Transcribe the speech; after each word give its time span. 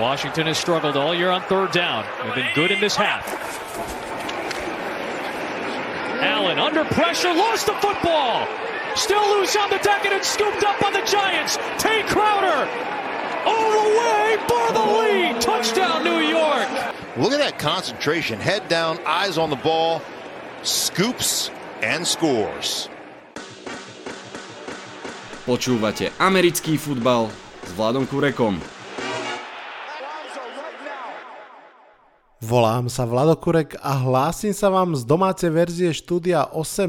Washington 0.00 0.46
has 0.46 0.56
struggled 0.56 0.96
all 0.96 1.14
year 1.14 1.28
on 1.28 1.42
third 1.42 1.72
down. 1.72 2.06
They've 2.24 2.34
been 2.36 2.54
good 2.54 2.70
in 2.70 2.80
this 2.80 2.96
half. 2.96 3.28
Allen 6.22 6.58
under 6.58 6.84
pressure, 6.86 7.34
lost 7.34 7.66
the 7.66 7.74
football. 7.74 8.48
Still 8.96 9.20
loose 9.36 9.56
on 9.56 9.68
the 9.68 9.78
deck 9.78 10.06
and 10.06 10.14
it's 10.14 10.28
scooped 10.28 10.64
up 10.64 10.80
by 10.80 10.90
the 10.90 11.02
Giants. 11.04 11.58
Tay 11.76 12.02
Crowder 12.04 12.66
all 13.44 13.70
the 13.70 13.88
way 14.00 14.36
for 14.48 14.72
the 14.72 14.80
lead. 14.80 15.40
Touchdown, 15.40 16.02
New 16.02 16.18
York. 16.18 16.66
Look 17.18 17.32
at 17.32 17.38
that 17.38 17.58
concentration. 17.58 18.40
Head 18.40 18.68
down, 18.68 18.98
eyes 19.04 19.36
on 19.36 19.50
the 19.50 19.56
ball, 19.56 20.00
scoops 20.62 21.50
and 21.82 22.06
scores. 22.06 22.88
Počúvate 25.44 26.12
americký 26.16 26.80
futbal 26.80 27.28
s 27.64 27.72
Vladom 27.76 28.08
Kurekom. 28.08 28.79
Volám 32.40 32.88
sa 32.88 33.04
Vladokurek 33.04 33.76
a 33.84 34.00
hlásim 34.00 34.56
sa 34.56 34.72
vám 34.72 34.96
z 34.96 35.04
domácej 35.04 35.52
verzie 35.52 35.92
štúdia 35.92 36.48
8.0. 36.48 36.88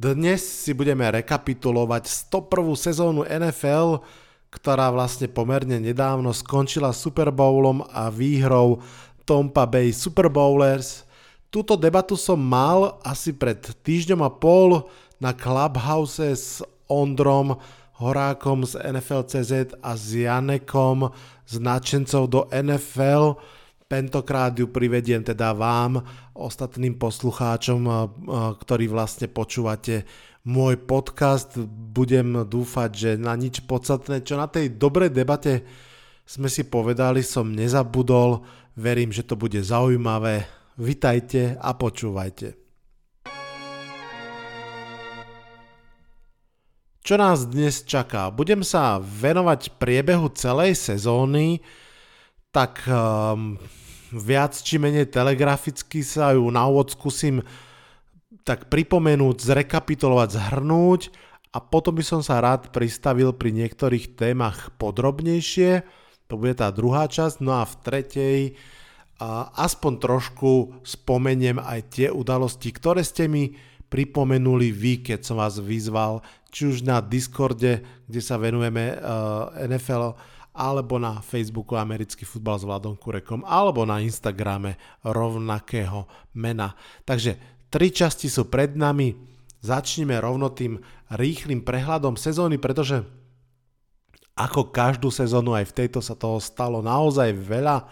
Dnes 0.00 0.40
si 0.40 0.72
budeme 0.72 1.04
rekapitulovať 1.12 2.32
101. 2.32 2.72
sezónu 2.72 3.28
NFL, 3.28 4.00
ktorá 4.48 4.88
vlastne 4.88 5.28
pomerne 5.28 5.76
nedávno 5.76 6.32
skončila 6.32 6.96
Super 6.96 7.28
Bowlom 7.36 7.84
a 7.92 8.08
výhrou 8.08 8.80
Tampa 9.28 9.68
Bay 9.68 9.92
Super 9.92 10.32
Bowlers. 10.32 11.04
Túto 11.52 11.76
debatu 11.76 12.16
som 12.16 12.40
mal 12.40 12.96
asi 13.04 13.28
pred 13.36 13.60
týždňom 13.60 14.24
a 14.24 14.32
pol 14.32 14.88
na 15.20 15.36
Clubhouse 15.36 16.24
s 16.24 16.64
Ondrom 16.88 17.60
Horákom 18.00 18.64
z 18.64 18.88
NFL.cz 18.88 19.76
a 19.84 19.92
s 19.92 20.16
Janekom 20.16 21.12
z 21.44 21.60
nadšencov 21.60 22.22
do 22.24 22.40
NFL. 22.48 23.36
Tentokrát 23.94 24.50
ju 24.58 24.66
privediem 24.66 25.22
teda 25.22 25.54
vám, 25.54 26.02
ostatným 26.34 26.98
poslucháčom, 26.98 27.86
ktorí 28.58 28.90
vlastne 28.90 29.30
počúvate 29.30 30.02
môj 30.42 30.82
podcast. 30.82 31.54
Budem 31.94 32.42
dúfať, 32.42 32.90
že 32.90 33.10
na 33.14 33.38
nič 33.38 33.62
podstatné, 33.62 34.26
čo 34.26 34.34
na 34.34 34.50
tej 34.50 34.74
dobrej 34.74 35.14
debate 35.14 35.62
sme 36.26 36.50
si 36.50 36.66
povedali, 36.66 37.22
som 37.22 37.54
nezabudol. 37.54 38.42
Verím, 38.74 39.14
že 39.14 39.22
to 39.22 39.38
bude 39.38 39.62
zaujímavé. 39.62 40.42
Vitajte 40.74 41.54
a 41.54 41.70
počúvajte. 41.78 42.58
Čo 46.98 47.14
nás 47.14 47.46
dnes 47.46 47.86
čaká? 47.86 48.34
Budem 48.34 48.66
sa 48.66 48.98
venovať 48.98 49.78
priebehu 49.78 50.34
celej 50.34 50.82
sezóny, 50.82 51.62
tak 52.50 52.82
um, 52.86 53.54
viac 54.14 54.54
či 54.54 54.78
menej 54.78 55.10
telegraficky 55.10 56.06
sa 56.06 56.34
ju 56.34 56.46
na 56.54 56.64
úvod 56.70 56.94
skúsim 56.94 57.42
tak 58.44 58.68
pripomenúť, 58.68 59.40
zrekapitulovať, 59.40 60.28
zhrnúť 60.36 61.02
a 61.54 61.58
potom 61.62 61.96
by 61.96 62.04
som 62.04 62.20
sa 62.20 62.42
rád 62.42 62.70
pristavil 62.74 63.32
pri 63.32 63.54
niektorých 63.54 64.18
témach 64.18 64.74
podrobnejšie. 64.76 65.86
To 66.28 66.34
bude 66.36 66.58
tá 66.58 66.68
druhá 66.74 67.08
časť. 67.08 67.40
No 67.40 67.62
a 67.62 67.64
v 67.64 67.74
tretej 67.80 68.38
aspoň 69.54 69.92
trošku 70.02 70.82
spomeniem 70.82 71.62
aj 71.62 71.80
tie 71.94 72.08
udalosti, 72.10 72.74
ktoré 72.74 73.06
ste 73.06 73.30
mi 73.30 73.54
pripomenuli 73.86 74.74
vy, 74.74 75.06
keď 75.06 75.20
som 75.22 75.38
vás 75.38 75.62
vyzval, 75.62 76.18
či 76.50 76.66
už 76.66 76.82
na 76.82 76.98
Discorde, 76.98 77.86
kde 78.10 78.20
sa 78.22 78.34
venujeme 78.34 78.98
uh, 78.98 79.54
NFL 79.54 80.18
alebo 80.54 81.02
na 81.02 81.18
Facebooku 81.18 81.74
Americký 81.74 82.22
futbal 82.22 82.62
s 82.62 82.64
Vladom 82.64 82.94
Kurekom, 82.94 83.42
alebo 83.42 83.82
na 83.82 83.98
Instagrame 83.98 84.78
rovnakého 85.02 86.06
mena. 86.38 86.78
Takže 87.02 87.36
tri 87.68 87.90
časti 87.90 88.30
sú 88.30 88.46
pred 88.46 88.78
nami. 88.78 89.18
Začneme 89.58 90.14
rovno 90.22 90.54
tým 90.54 90.78
rýchlým 91.10 91.66
prehľadom 91.66 92.14
sezóny, 92.14 92.62
pretože 92.62 93.02
ako 94.38 94.70
každú 94.70 95.10
sezónu 95.10 95.58
aj 95.58 95.74
v 95.74 95.76
tejto 95.84 95.98
sa 95.98 96.14
toho 96.14 96.38
stalo 96.38 96.82
naozaj 96.82 97.34
veľa. 97.34 97.86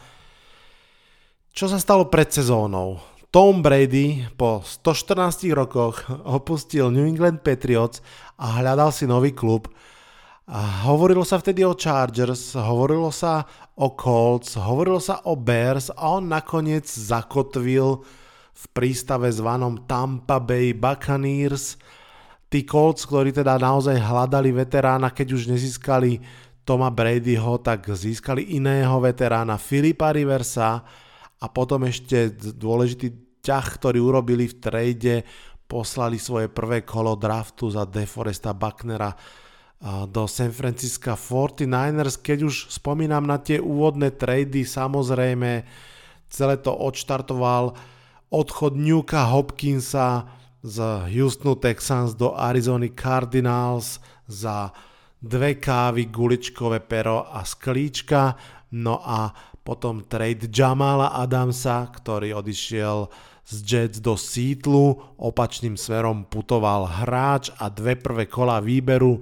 Čo 1.50 1.66
sa 1.70 1.82
stalo 1.82 2.06
pred 2.10 2.31
sezónou? 2.31 3.03
Tom 3.32 3.65
Brady 3.65 4.28
po 4.36 4.60
114 4.60 5.48
rokoch 5.56 6.04
opustil 6.28 6.92
New 6.92 7.09
England 7.09 7.41
Patriots 7.41 8.04
a 8.36 8.60
hľadal 8.60 8.92
si 8.92 9.09
nový 9.09 9.32
klub 9.32 9.72
a 10.50 10.91
hovorilo 10.91 11.22
sa 11.22 11.38
vtedy 11.38 11.62
o 11.62 11.78
Chargers, 11.78 12.58
hovorilo 12.58 13.14
sa 13.14 13.47
o 13.78 13.94
Colts, 13.94 14.58
hovorilo 14.58 14.98
sa 14.98 15.22
o 15.30 15.38
Bears 15.38 15.94
a 15.94 16.19
on 16.19 16.26
nakoniec 16.26 16.82
zakotvil 16.91 18.03
v 18.53 18.64
prístave 18.75 19.30
zvanom 19.30 19.86
Tampa 19.86 20.42
Bay 20.42 20.75
Buccaneers. 20.75 21.78
Tí 22.50 22.66
Colts, 22.66 23.06
ktorí 23.06 23.30
teda 23.30 23.54
naozaj 23.54 23.97
hľadali 23.97 24.50
veterána, 24.50 25.14
keď 25.14 25.28
už 25.38 25.42
nezískali 25.47 26.19
Toma 26.66 26.91
Bradyho, 26.91 27.62
tak 27.62 27.86
získali 27.86 28.59
iného 28.59 28.98
veterána 28.98 29.56
Filipa 29.62 30.10
Riversa 30.10 30.82
a 31.38 31.47
potom 31.50 31.86
ešte 31.86 32.34
dôležitý 32.34 33.38
ťah, 33.47 33.66
ktorý 33.78 33.98
urobili 34.03 34.50
v 34.50 34.59
trade, 34.59 35.16
poslali 35.70 36.19
svoje 36.19 36.50
prvé 36.50 36.82
kolo 36.82 37.14
draftu 37.14 37.70
za 37.72 37.86
DeForesta 37.86 38.53
Bucknera 38.53 39.10
do 39.82 40.31
San 40.31 40.54
Francisco 40.54 41.19
49ers. 41.19 42.22
Keď 42.22 42.38
už 42.47 42.54
spomínam 42.70 43.26
na 43.26 43.43
tie 43.43 43.59
úvodné 43.59 44.15
trady, 44.15 44.62
samozrejme 44.62 45.66
celé 46.31 46.54
to 46.62 46.70
odštartoval 46.70 47.75
odchod 48.31 48.78
Newka 48.78 49.26
Hopkinsa 49.26 50.31
z 50.62 50.76
Houstonu 51.10 51.59
Texans 51.59 52.15
do 52.15 52.31
Arizona 52.38 52.87
Cardinals 52.94 53.98
za 54.31 54.71
dve 55.19 55.59
kávy, 55.59 56.06
guličkové 56.06 56.78
pero 56.78 57.26
a 57.26 57.42
sklíčka. 57.42 58.38
No 58.78 59.03
a 59.03 59.34
potom 59.62 60.06
trade 60.06 60.47
Jamala 60.47 61.19
Adamsa, 61.19 61.91
ktorý 61.91 62.38
odišiel 62.38 63.10
z 63.42 63.54
Jets 63.66 63.98
do 63.98 64.15
Seattle, 64.15 65.19
opačným 65.19 65.75
smerom 65.75 66.25
putoval 66.31 66.87
hráč 67.03 67.50
a 67.59 67.66
dve 67.66 67.98
prvé 67.98 68.31
kola 68.31 68.62
výberu 68.62 69.19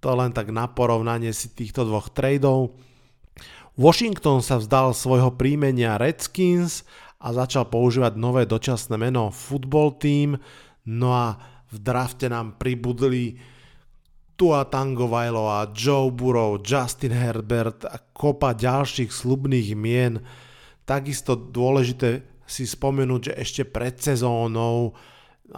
to 0.00 0.08
len 0.16 0.32
tak 0.32 0.48
na 0.48 0.66
porovnanie 0.66 1.30
si 1.30 1.52
týchto 1.52 1.84
dvoch 1.84 2.08
tradeov. 2.08 2.72
Washington 3.76 4.44
sa 4.44 4.60
vzdal 4.60 4.92
svojho 4.92 5.36
príjmenia 5.36 6.00
Redskins 6.00 6.84
a 7.20 7.32
začal 7.36 7.68
používať 7.68 8.16
nové 8.16 8.48
dočasné 8.48 8.96
meno 8.96 9.28
Football 9.28 10.00
Team, 10.00 10.40
no 10.88 11.08
a 11.12 11.36
v 11.70 11.76
drafte 11.78 12.26
nám 12.26 12.58
pribudli 12.58 13.38
Tua 14.40 14.64
Tangovailoa, 14.64 15.76
Joe 15.76 16.08
Burrow, 16.08 16.56
Justin 16.64 17.12
Herbert 17.12 17.84
a 17.84 18.00
kopa 18.00 18.56
ďalších 18.56 19.12
slubných 19.12 19.76
mien. 19.76 20.16
Takisto 20.88 21.36
dôležité 21.36 22.24
si 22.48 22.64
spomenúť, 22.64 23.30
že 23.30 23.34
ešte 23.36 23.62
pred 23.68 24.00
sezónou 24.00 24.96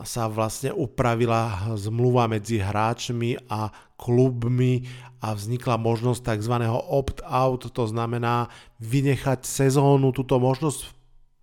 sa 0.03 0.27
vlastne 0.27 0.75
upravila 0.75 1.73
zmluva 1.79 2.27
medzi 2.27 2.59
hráčmi 2.59 3.39
a 3.49 3.71
klubmi 4.03 4.91
a 5.23 5.39
vznikla 5.39 5.79
možnosť 5.79 6.35
tzv. 6.35 6.67
opt-out, 6.91 7.71
to 7.71 7.85
znamená 7.87 8.51
vynechať 8.83 9.47
sezónu. 9.47 10.11
Túto 10.11 10.43
možnosť 10.43 10.91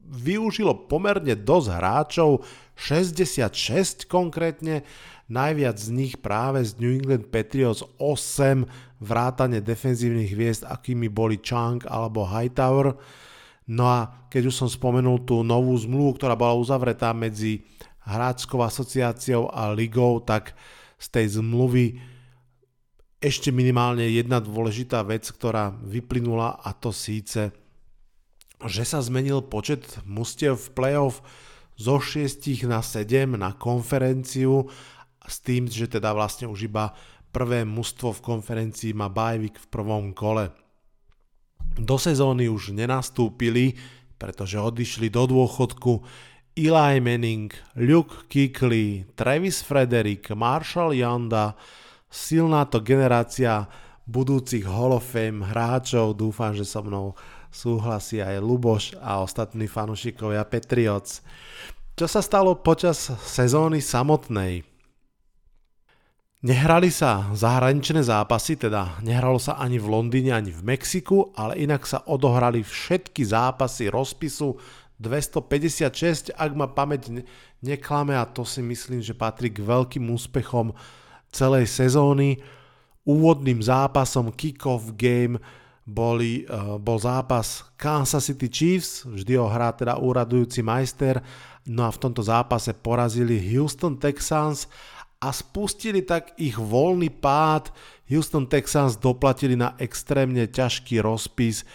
využilo 0.04 0.92
pomerne 0.92 1.40
dosť 1.40 1.68
hráčov, 1.80 2.44
66 2.76 4.10
konkrétne, 4.12 4.84
najviac 5.32 5.78
z 5.78 5.90
nich 5.94 6.14
práve 6.20 6.66
z 6.66 6.76
New 6.82 6.92
England 6.92 7.30
Patriots 7.30 7.86
8 8.02 8.68
vrátane 9.00 9.64
defenzívnych 9.64 10.34
hviezd, 10.34 10.68
akými 10.68 11.08
boli 11.08 11.40
Chang 11.40 11.80
alebo 11.88 12.28
Hightower. 12.28 12.98
No 13.70 13.86
a 13.86 14.28
keď 14.34 14.50
už 14.50 14.66
som 14.66 14.70
spomenul 14.72 15.24
tú 15.24 15.46
novú 15.46 15.78
zmluvu, 15.78 16.18
ktorá 16.18 16.34
bola 16.34 16.58
uzavretá 16.58 17.14
medzi 17.14 17.64
hráčskou 18.10 18.66
asociáciou 18.66 19.54
a 19.54 19.70
ligou, 19.70 20.18
tak 20.20 20.58
z 20.98 21.08
tej 21.14 21.26
zmluvy 21.40 22.02
ešte 23.20 23.52
minimálne 23.52 24.08
jedna 24.08 24.40
dôležitá 24.40 25.04
vec, 25.04 25.28
ktorá 25.28 25.76
vyplynula 25.84 26.64
a 26.64 26.72
to 26.72 26.96
síce, 26.96 27.52
že 28.64 28.84
sa 28.84 29.04
zmenil 29.04 29.44
počet 29.44 29.84
mustiev 30.08 30.56
v 30.56 30.70
playoff 30.72 31.20
zo 31.76 32.00
6 32.00 32.68
na 32.68 32.80
7 32.80 33.36
na 33.36 33.56
konferenciu 33.56 34.68
s 35.24 35.44
tým, 35.44 35.68
že 35.68 35.92
teda 35.92 36.16
vlastne 36.16 36.48
už 36.48 36.72
iba 36.72 36.96
prvé 37.32 37.68
mužstvo 37.68 38.16
v 38.16 38.24
konferencii 38.24 38.92
má 38.96 39.12
bajvik 39.12 39.56
v 39.56 39.68
prvom 39.68 40.12
kole. 40.16 40.52
Do 41.80 41.96
sezóny 41.96 42.48
už 42.52 42.76
nenastúpili, 42.76 43.76
pretože 44.20 44.60
odišli 44.60 45.08
do 45.08 45.28
dôchodku 45.28 46.04
Eli 46.60 47.00
Manning, 47.00 47.54
Luke 47.80 48.28
Kuechly, 48.28 49.08
Travis 49.16 49.64
Frederick, 49.64 50.28
Marshall 50.36 50.92
Yanda, 50.92 51.56
silná 52.10 52.66
to 52.66 52.82
generácia 52.82 53.70
budúcich 54.10 54.66
Hall 54.66 54.98
of 54.98 55.06
Fame 55.06 55.46
hráčov. 55.46 56.18
Dúfam, 56.18 56.58
že 56.58 56.66
so 56.66 56.82
mnou 56.82 57.14
súhlasí 57.54 58.22
aj 58.22 58.42
Luboš 58.42 58.98
a 58.98 59.22
ostatní 59.22 59.70
fanúšikovia 59.70 60.46
Patriots. 60.46 61.22
Čo 61.94 62.10
sa 62.10 62.22
stalo 62.26 62.58
počas 62.58 63.14
sezóny 63.22 63.82
samotnej? 63.82 64.66
Nehrali 66.40 66.88
sa 66.88 67.28
zahraničné 67.36 68.00
zápasy, 68.00 68.56
teda 68.56 69.04
nehralo 69.04 69.36
sa 69.44 69.60
ani 69.60 69.76
v 69.76 69.92
Londýne, 69.92 70.32
ani 70.32 70.56
v 70.56 70.72
Mexiku, 70.72 71.36
ale 71.36 71.60
inak 71.60 71.84
sa 71.84 72.00
odohrali 72.08 72.64
všetky 72.64 73.28
zápasy 73.28 73.92
rozpisu 73.92 74.56
256, 75.04 76.32
ak 76.32 76.52
ma 76.56 76.72
pamäť 76.72 77.28
neklame 77.60 78.16
a 78.16 78.24
to 78.24 78.48
si 78.48 78.64
myslím, 78.64 79.04
že 79.04 79.12
patrí 79.12 79.52
k 79.52 79.60
veľkým 79.60 80.08
úspechom 80.08 80.72
celej 81.30 81.70
sezóny. 81.70 82.42
Úvodným 83.06 83.64
zápasom 83.64 84.34
kick-off 84.36 84.94
game 84.94 85.42
boli, 85.90 86.46
uh, 86.46 86.78
bol 86.78 87.02
zápas 87.02 87.66
Kansas 87.74 88.30
City 88.30 88.46
Chiefs, 88.46 89.10
vždy 89.10 89.34
ho 89.42 89.50
hrá 89.50 89.74
teda 89.74 89.98
úradujúci 89.98 90.62
majster, 90.62 91.18
no 91.66 91.86
a 91.86 91.90
v 91.90 92.02
tomto 92.02 92.22
zápase 92.22 92.78
porazili 92.78 93.42
Houston 93.50 93.98
Texans 93.98 94.70
a 95.20 95.34
spustili 95.34 96.06
tak 96.06 96.38
ich 96.38 96.56
voľný 96.56 97.10
pád. 97.10 97.74
Houston 98.08 98.46
Texans 98.46 98.96
doplatili 98.96 99.58
na 99.58 99.74
extrémne 99.82 100.46
ťažký 100.46 101.02
rozpis, 101.02 101.66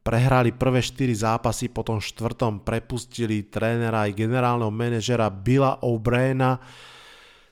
prehrali 0.00 0.50
prvé 0.50 0.80
4 0.80 1.12
zápasy, 1.12 1.68
potom 1.68 2.00
štvrtom 2.00 2.64
prepustili 2.64 3.46
trénera 3.46 4.08
aj 4.08 4.18
generálneho 4.18 4.72
manažera 4.72 5.28
Billa 5.28 5.78
O'Briena. 5.84 6.58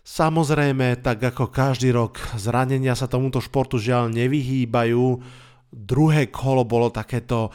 Samozrejme, 0.01 1.05
tak 1.05 1.21
ako 1.21 1.53
každý 1.53 1.93
rok, 1.93 2.17
zranenia 2.35 2.97
sa 2.97 3.07
tomuto 3.07 3.39
športu 3.39 3.77
žiaľ 3.77 4.09
nevyhýbajú. 4.11 5.21
Druhé 5.71 6.33
kolo 6.33 6.65
bolo 6.67 6.91
takéto 6.91 7.53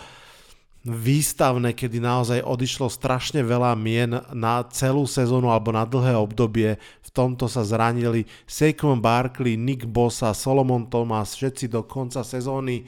výstavné, 0.86 1.74
kedy 1.74 1.98
naozaj 1.98 2.46
odišlo 2.46 2.94
strašne 2.94 3.42
veľa 3.42 3.74
mien 3.74 4.22
na 4.38 4.62
celú 4.70 5.10
sezónu 5.10 5.50
alebo 5.50 5.74
na 5.74 5.82
dlhé 5.82 6.14
obdobie. 6.14 6.78
V 7.02 7.10
tomto 7.10 7.50
sa 7.50 7.66
zranili 7.66 8.30
Saquon 8.46 9.02
Barkley, 9.02 9.58
Nick 9.58 9.90
Bosa, 9.90 10.30
Solomon 10.38 10.86
Thomas, 10.86 11.34
všetci 11.34 11.74
do 11.74 11.82
konca 11.90 12.22
sezóny. 12.22 12.86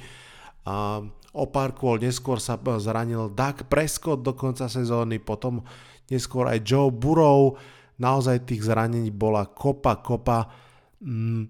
A 0.69 1.01
o 1.33 1.45
pár 1.49 1.73
kôl 1.73 1.97
neskôr 1.97 2.37
sa 2.37 2.61
zranil 2.77 3.33
Doug 3.33 3.65
Prescott 3.65 4.21
do 4.21 4.37
konca 4.37 4.69
sezóny, 4.69 5.17
potom 5.17 5.65
neskôr 6.05 6.45
aj 6.45 6.61
Joe 6.61 6.93
Burrow. 6.93 7.57
Naozaj 7.97 8.49
tých 8.49 8.61
zranení 8.61 9.09
bola 9.09 9.49
kopa, 9.49 9.97
kopa. 9.99 10.49
Mm, 11.01 11.49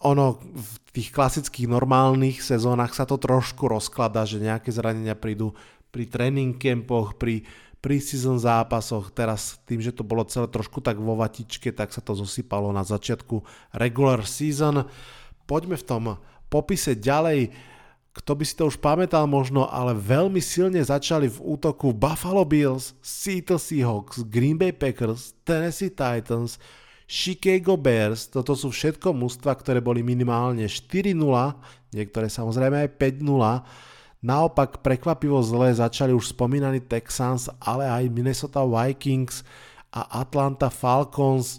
ono 0.00 0.40
v 0.40 0.74
tých 0.96 1.12
klasických 1.12 1.68
normálnych 1.68 2.40
sezónach 2.40 2.96
sa 2.96 3.04
to 3.04 3.20
trošku 3.20 3.68
rozklada, 3.68 4.24
že 4.24 4.40
nejaké 4.40 4.72
zranenia 4.72 5.12
prídu 5.12 5.52
pri 5.92 6.08
tréning 6.08 6.56
campoch, 6.56 7.20
pri 7.20 7.44
pre-season 7.80 8.36
zápasoch, 8.36 9.08
teraz 9.12 9.56
tým, 9.64 9.80
že 9.80 9.92
to 9.92 10.04
bolo 10.04 10.28
celé 10.28 10.48
trošku 10.52 10.84
tak 10.84 11.00
vo 11.00 11.16
vatičke, 11.16 11.72
tak 11.72 11.96
sa 11.96 12.04
to 12.04 12.12
zosypalo 12.12 12.72
na 12.76 12.84
začiatku 12.84 13.40
regular 13.72 14.24
season. 14.28 14.84
Poďme 15.48 15.80
v 15.80 15.88
tom 15.88 16.04
popise 16.52 16.96
ďalej, 16.96 17.52
kto 18.10 18.34
by 18.34 18.44
si 18.44 18.58
to 18.58 18.66
už 18.66 18.82
pamätal 18.82 19.30
možno, 19.30 19.70
ale 19.70 19.94
veľmi 19.94 20.42
silne 20.42 20.82
začali 20.82 21.30
v 21.30 21.38
útoku 21.38 21.94
Buffalo 21.94 22.42
Bills, 22.42 22.98
Seattle 22.98 23.62
Seahawks, 23.62 24.26
Green 24.26 24.58
Bay 24.58 24.74
Packers, 24.74 25.38
Tennessee 25.46 25.94
Titans, 25.94 26.58
Chicago 27.10 27.74
Bears, 27.74 28.30
toto 28.30 28.54
sú 28.54 28.70
všetko 28.70 29.10
mužstva, 29.10 29.54
ktoré 29.58 29.82
boli 29.82 30.02
minimálne 30.02 30.66
4-0, 30.66 31.18
niektoré 31.90 32.30
samozrejme 32.30 32.86
aj 32.86 32.90
5-0. 32.98 33.26
Naopak 34.22 34.78
prekvapivo 34.78 35.42
zle 35.42 35.74
začali 35.74 36.14
už 36.14 36.30
spomínaní 36.30 36.78
Texans, 36.86 37.50
ale 37.58 37.90
aj 37.90 38.14
Minnesota 38.14 38.62
Vikings 38.62 39.42
a 39.90 40.22
Atlanta 40.22 40.70
Falcons. 40.70 41.58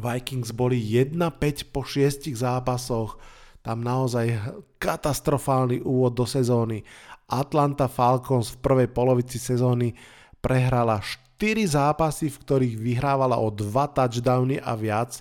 Vikings 0.00 0.48
boli 0.52 0.80
1-5 0.80 1.68
po 1.68 1.84
6 1.84 2.32
zápasoch, 2.32 3.20
tam 3.66 3.82
naozaj 3.82 4.30
katastrofálny 4.78 5.82
úvod 5.82 6.14
do 6.14 6.22
sezóny. 6.22 6.86
Atlanta 7.26 7.90
Falcons 7.90 8.54
v 8.54 8.62
prvej 8.62 8.88
polovici 8.94 9.42
sezóny 9.42 9.90
prehrala 10.38 11.02
4 11.02 11.74
zápasy, 11.74 12.30
v 12.30 12.38
ktorých 12.46 12.74
vyhrávala 12.78 13.34
o 13.42 13.50
2 13.50 13.66
touchdowny 13.90 14.62
a 14.62 14.78
viac. 14.78 15.18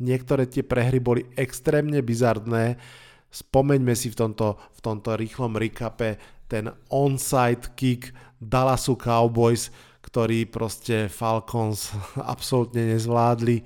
Niektoré 0.00 0.48
tie 0.48 0.64
prehry 0.64 1.04
boli 1.04 1.28
extrémne 1.36 2.00
bizardné. 2.00 2.80
Spomeňme 3.28 3.92
si 3.92 4.08
v 4.08 4.16
tomto, 4.16 4.56
v 4.56 4.80
tomto 4.80 5.12
rýchlom 5.12 5.60
recape 5.60 6.16
ten 6.48 6.72
onside 6.88 7.76
kick 7.76 8.16
Dallasu 8.40 8.96
Cowboys, 8.96 9.68
ktorý 10.00 10.48
proste 10.48 11.12
Falcons 11.12 11.92
absolútne 12.32 12.96
nezvládli. 12.96 13.60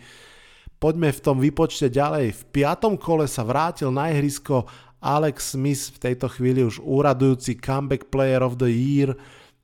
Poďme 0.76 1.08
v 1.12 1.22
tom 1.24 1.36
vypočte 1.40 1.88
ďalej. 1.88 2.36
V 2.36 2.42
piatom 2.52 3.00
kole 3.00 3.24
sa 3.24 3.42
vrátil 3.42 3.88
na 3.88 4.12
ihrisko 4.12 4.68
Alex 5.00 5.56
Smith, 5.56 5.92
v 5.96 6.12
tejto 6.12 6.28
chvíli 6.28 6.64
už 6.64 6.84
úradujúci 6.84 7.56
comeback 7.60 8.12
player 8.12 8.44
of 8.44 8.60
the 8.60 8.68
year, 8.68 9.16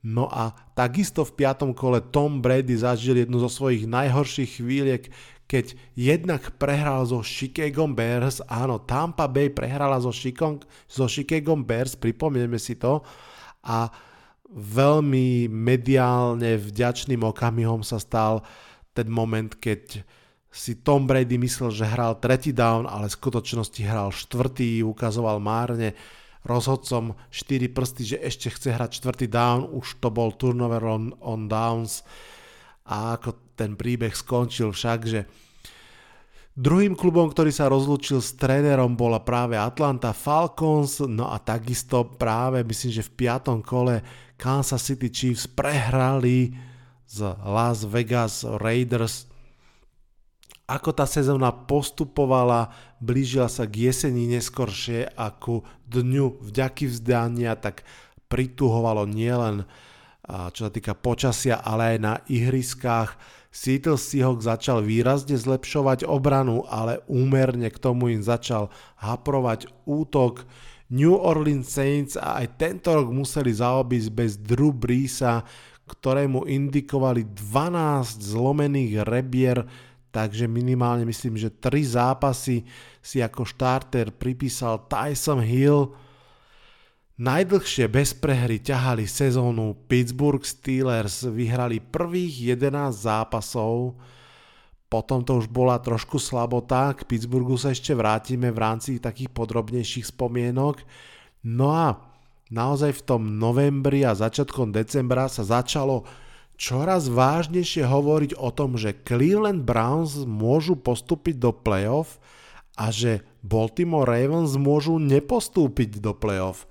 No 0.03 0.27
a 0.27 0.51
takisto 0.75 1.23
v 1.23 1.31
piatom 1.31 1.71
kole 1.71 2.03
Tom 2.03 2.43
Brady 2.43 2.75
zažil 2.75 3.23
jednu 3.23 3.39
zo 3.39 3.47
svojich 3.47 3.87
najhorších 3.87 4.59
chvíliek, 4.59 5.07
keď 5.47 5.79
jednak 5.95 6.59
prehral 6.59 7.07
so 7.07 7.23
Chicago 7.23 7.87
Bears, 7.87 8.43
áno, 8.51 8.83
Tampa 8.83 9.31
Bay 9.31 9.47
prehrala 9.47 10.03
so 10.03 10.11
Chicago, 10.11 10.67
so 10.91 11.07
Chicago 11.07 11.55
Bears, 11.55 11.95
pripomenieme 11.95 12.59
si 12.59 12.75
to, 12.75 12.99
a 13.63 13.87
veľmi 14.51 15.47
mediálne 15.47 16.59
vďačným 16.59 17.23
okamihom 17.23 17.79
sa 17.79 17.95
stal 17.95 18.43
ten 18.91 19.07
moment, 19.07 19.55
keď 19.55 20.03
si 20.53 20.77
Tom 20.85 21.09
Brady 21.09 21.41
myslel, 21.41 21.73
že 21.73 21.89
hral 21.89 22.21
tretí 22.21 22.53
down, 22.53 22.85
ale 22.85 23.09
v 23.09 23.17
skutočnosti 23.17 23.81
hral 23.81 24.13
štvrtý, 24.13 24.85
ukazoval 24.85 25.41
márne 25.41 25.97
rozhodcom 26.45 27.17
4 27.33 27.73
prsty, 27.73 28.01
že 28.13 28.17
ešte 28.21 28.53
chce 28.53 28.69
hrať 28.69 29.01
čtvrtý 29.01 29.25
down, 29.25 29.65
už 29.65 29.97
to 29.97 30.13
bol 30.13 30.29
turnover 30.29 30.85
on, 30.85 31.09
on 31.25 31.49
downs. 31.49 32.05
A 32.85 33.17
ako 33.17 33.57
ten 33.57 33.73
príbeh 33.73 34.13
skončil 34.13 34.69
však, 34.69 34.99
že 35.09 35.21
Druhým 36.53 36.93
klubom, 36.93 37.33
ktorý 37.33 37.49
sa 37.49 37.65
rozlúčil 37.65 38.21
s 38.21 38.37
trénerom, 38.37 38.93
bola 38.93 39.25
práve 39.25 39.57
Atlanta 39.57 40.13
Falcons, 40.13 41.01
no 41.01 41.33
a 41.33 41.41
takisto 41.41 42.05
práve, 42.05 42.61
myslím, 42.61 42.93
že 42.93 43.07
v 43.09 43.25
piatom 43.25 43.65
kole 43.65 44.05
Kansas 44.37 44.85
City 44.85 45.09
Chiefs 45.09 45.49
prehrali 45.49 46.53
z 47.09 47.25
Las 47.41 47.89
Vegas 47.89 48.45
Raiders 48.45 49.32
ako 50.67 50.89
tá 50.95 51.03
sezóna 51.03 51.51
postupovala, 51.51 52.71
blížila 53.03 53.51
sa 53.51 53.67
k 53.67 53.91
jeseni 53.91 54.31
neskoršie 54.31 55.11
ako 55.15 55.67
dňu 55.91 56.39
vďaky 56.39 56.87
vzdania, 56.87 57.59
tak 57.59 57.83
prituhovalo 58.31 59.03
nielen 59.03 59.67
čo 60.27 60.59
sa 60.67 60.71
týka 60.71 60.95
počasia, 60.95 61.59
ale 61.59 61.95
aj 61.95 61.97
na 61.99 62.13
ihriskách. 62.31 63.19
Seattle 63.53 63.99
Seahawks 63.99 64.47
začal 64.49 64.81
výrazne 64.81 65.35
zlepšovať 65.37 66.07
obranu, 66.07 66.65
ale 66.65 67.03
úmerne 67.11 67.69
k 67.69 67.77
tomu 67.77 68.09
im 68.09 68.23
začal 68.23 68.71
haprovať 68.97 69.69
útok. 69.85 70.47
New 70.89 71.13
Orleans 71.13 71.69
Saints 71.69 72.15
a 72.15 72.41
aj 72.41 72.55
tento 72.57 72.95
rok 72.95 73.11
museli 73.11 73.51
zaobísť 73.51 74.09
bez 74.15 74.39
Drew 74.39 74.71
Breesa, 74.71 75.43
ktorému 75.85 76.47
indikovali 76.47 77.27
12 77.27 78.23
zlomených 78.23 79.03
rebier, 79.03 79.67
takže 80.13 80.45
minimálne 80.45 81.09
myslím, 81.09 81.41
že 81.41 81.49
tri 81.49 81.81
zápasy 81.81 82.61
si 83.01 83.17
ako 83.17 83.49
štarter 83.49 84.13
pripísal 84.13 84.85
Tyson 84.85 85.41
Hill. 85.41 85.89
Najdlhšie 87.17 87.89
bez 87.89 88.13
prehry 88.13 88.61
ťahali 88.61 89.09
sezónu 89.09 89.73
Pittsburgh 89.89 90.45
Steelers, 90.45 91.25
vyhrali 91.25 91.81
prvých 91.81 92.53
11 92.61 92.93
zápasov, 92.93 93.97
potom 94.93 95.25
to 95.25 95.41
už 95.41 95.49
bola 95.49 95.81
trošku 95.81 96.21
slabota, 96.21 96.93
k 96.93 97.09
Pittsburghu 97.09 97.57
sa 97.57 97.73
ešte 97.73 97.97
vrátime 97.97 98.53
v 98.53 98.61
rámci 98.61 99.01
takých 99.01 99.33
podrobnejších 99.33 100.13
spomienok. 100.13 100.85
No 101.49 101.73
a 101.73 101.97
naozaj 102.53 103.01
v 103.01 103.05
tom 103.09 103.41
novembri 103.41 104.05
a 104.05 104.13
začiatkom 104.13 104.69
decembra 104.69 105.25
sa 105.25 105.41
začalo 105.41 106.05
čoraz 106.57 107.09
vážnejšie 107.09 107.85
hovoriť 107.85 108.31
o 108.39 108.49
tom, 108.53 108.79
že 108.79 108.95
Cleveland 109.05 109.65
Browns 109.67 110.23
môžu 110.23 110.79
postúpiť 110.79 111.39
do 111.39 111.51
playoff 111.51 112.17
a 112.79 112.89
že 112.89 113.21
Baltimore 113.45 114.07
Ravens 114.07 114.57
môžu 114.57 114.97
nepostúpiť 114.97 116.01
do 116.01 116.15
playoff. 116.15 116.65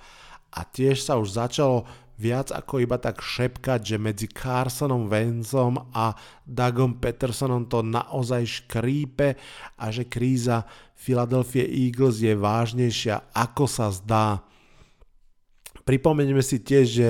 A 0.53 0.67
tiež 0.69 1.01
sa 1.01 1.17
už 1.17 1.37
začalo 1.37 1.89
viac 2.23 2.55
ako 2.55 2.85
iba 2.85 3.01
tak 3.03 3.19
šepkať, 3.19 3.81
že 3.83 3.97
medzi 3.99 4.27
Carsonom 4.31 5.11
Wentzom 5.11 5.91
a 5.91 6.15
Dougom 6.47 7.03
Petersonom 7.03 7.67
to 7.67 7.83
naozaj 7.83 8.63
škrípe 8.63 9.35
a 9.81 9.85
že 9.91 10.07
kríza 10.07 10.63
Philadelphia 10.95 11.67
Eagles 11.67 12.23
je 12.23 12.31
vážnejšia 12.39 13.35
ako 13.35 13.65
sa 13.67 13.91
zdá. 13.91 14.47
Pripomeňme 15.83 16.45
si 16.47 16.63
tiež, 16.63 16.87
že 16.87 17.09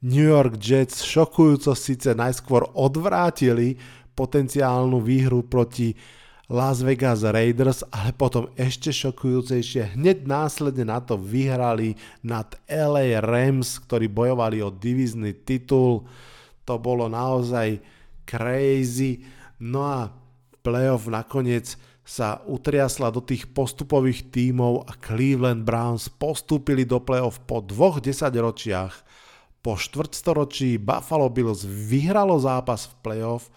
New 0.00 0.32
York 0.32 0.56
Jets 0.56 1.04
šokujúco 1.04 1.76
síce 1.76 2.16
najskôr 2.16 2.72
odvrátili 2.72 3.76
potenciálnu 4.16 4.96
výhru 4.96 5.44
proti 5.44 5.92
Las 6.48 6.80
Vegas 6.80 7.20
Raiders, 7.20 7.84
ale 7.92 8.16
potom 8.16 8.48
ešte 8.56 8.96
šokujúcejšie, 8.96 10.00
hneď 10.00 10.24
následne 10.24 10.88
na 10.88 11.04
to 11.04 11.20
vyhrali 11.20 12.00
nad 12.24 12.56
LA 12.64 13.20
Rams, 13.20 13.76
ktorí 13.76 14.08
bojovali 14.08 14.64
o 14.64 14.72
divizný 14.72 15.36
titul. 15.44 16.08
To 16.64 16.74
bolo 16.80 17.04
naozaj 17.06 17.84
crazy. 18.24 19.20
No 19.60 19.84
a 19.84 20.08
playoff 20.64 21.12
nakoniec 21.12 21.76
sa 22.08 22.40
utriasla 22.48 23.12
do 23.12 23.20
tých 23.20 23.52
postupových 23.52 24.32
tímov 24.32 24.88
a 24.88 24.96
Cleveland 24.96 25.62
Browns 25.62 26.08
postúpili 26.08 26.88
do 26.88 27.04
playoff 27.04 27.38
po 27.44 27.60
dvoch 27.60 28.00
desaťročiach. 28.00 29.09
Po 29.60 29.76
štvrtstoročí 29.76 30.80
Buffalo 30.80 31.28
Bills 31.28 31.68
vyhralo 31.68 32.40
zápas 32.40 32.88
v 32.88 32.94
playoff, 33.04 33.52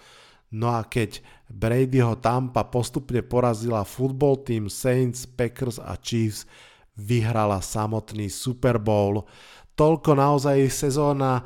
no 0.51 0.67
a 0.75 0.83
keď 0.83 1.24
Bradyho 1.48 2.19
Tampa 2.19 2.67
postupne 2.67 3.24
porazila 3.24 3.88
football 3.88 4.43
team 4.43 4.67
Saints, 4.67 5.24
Packers 5.24 5.79
a 5.79 5.95
Chiefs, 5.95 6.43
vyhrala 7.00 7.63
samotný 7.63 8.27
Super 8.27 8.77
Bowl. 8.77 9.25
Toľko 9.74 10.12
naozaj 10.13 10.69
sezóna 10.69 11.41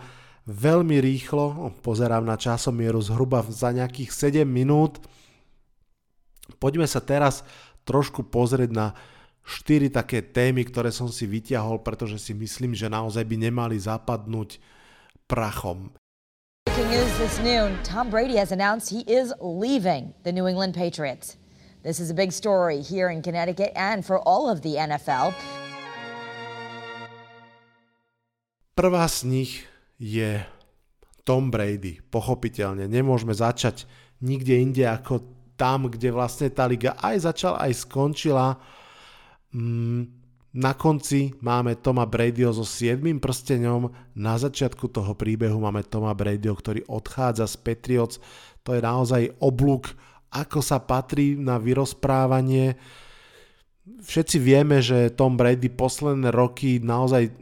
veľmi 0.47 0.99
rýchlo, 0.99 1.71
pozerám 1.83 2.23
na 2.23 2.39
časomieru 2.39 2.99
zhruba 3.03 3.43
za 3.47 3.71
nejakých 3.71 4.41
7 4.41 4.47
minút. 4.47 4.99
Poďme 6.57 6.87
sa 6.87 7.03
teraz 7.03 7.43
trošku 7.87 8.27
pozrieť 8.27 8.71
na 8.71 8.87
4 9.48 9.88
také 9.96 10.20
témy, 10.20 10.68
ktoré 10.68 10.92
som 10.92 11.08
si 11.08 11.24
vyťahol, 11.24 11.80
pretože 11.80 12.20
si 12.20 12.36
myslím, 12.36 12.75
že 12.75 12.92
naozaj 12.92 13.24
by 13.24 13.48
nemali 13.48 13.80
zapadnúť 13.80 14.60
prachom. 15.24 15.96
Breaking 16.68 16.92
news 16.92 17.13
this 17.16 17.39
noon 17.39 17.80
Tom 17.88 18.12
Brady 18.12 18.36
has 18.36 18.51
announced 18.51 18.92
he 18.92 19.08
is 19.08 19.32
leaving 19.39 20.12
the 20.27 20.36
New 20.36 20.51
England 20.51 20.75
Patriots. 20.75 21.39
This 21.80 22.04
is 22.04 22.12
a 22.12 22.18
big 22.18 22.36
story 22.36 22.84
here 22.84 23.08
in 23.08 23.24
Connecticut 23.24 23.72
and 23.72 24.04
for 24.04 24.20
all 24.27 24.51
of 24.51 24.68
the 24.68 24.75
NFL. 24.75 25.32
Prvá 28.75 29.08
z 29.08 29.24
nich 29.25 29.63
je 29.96 30.44
Tom 31.24 31.50
Brady. 31.50 32.04
Pochopiteľne, 32.12 32.86
nemôžeme 32.92 33.32
začať 33.32 33.88
nikde 34.20 34.60
inde 34.60 34.84
ako 34.86 35.24
tam, 35.58 35.89
kde 35.89 36.13
vlastne 36.13 36.51
tá 36.54 36.70
liga 36.70 36.94
aj 37.01 37.32
začala, 37.32 37.63
aj 37.63 37.74
skončila. 37.74 38.60
Mm, 39.57 40.05
na 40.53 40.77
konci 40.77 41.33
máme 41.41 41.81
Toma 41.81 42.05
Bradyho 42.05 42.53
so 42.53 42.61
7. 42.61 43.01
prsteňom, 43.17 43.89
na 44.13 44.37
začiatku 44.37 44.85
toho 44.93 45.17
príbehu 45.17 45.57
máme 45.57 45.81
Toma 45.81 46.13
Bradyho, 46.13 46.53
ktorý 46.53 46.85
odchádza 46.85 47.49
z 47.49 47.55
Patriots. 47.65 48.21
To 48.61 48.77
je 48.77 48.81
naozaj 48.85 49.33
oblúk, 49.41 49.97
ako 50.29 50.61
sa 50.61 50.77
patrí 50.77 51.33
na 51.33 51.57
vyrozprávanie. 51.57 52.77
Všetci 53.87 54.37
vieme, 54.37 54.77
že 54.77 55.09
Tom 55.09 55.39
Brady 55.39 55.73
posledné 55.73 56.29
roky 56.29 56.77
naozaj 56.77 57.33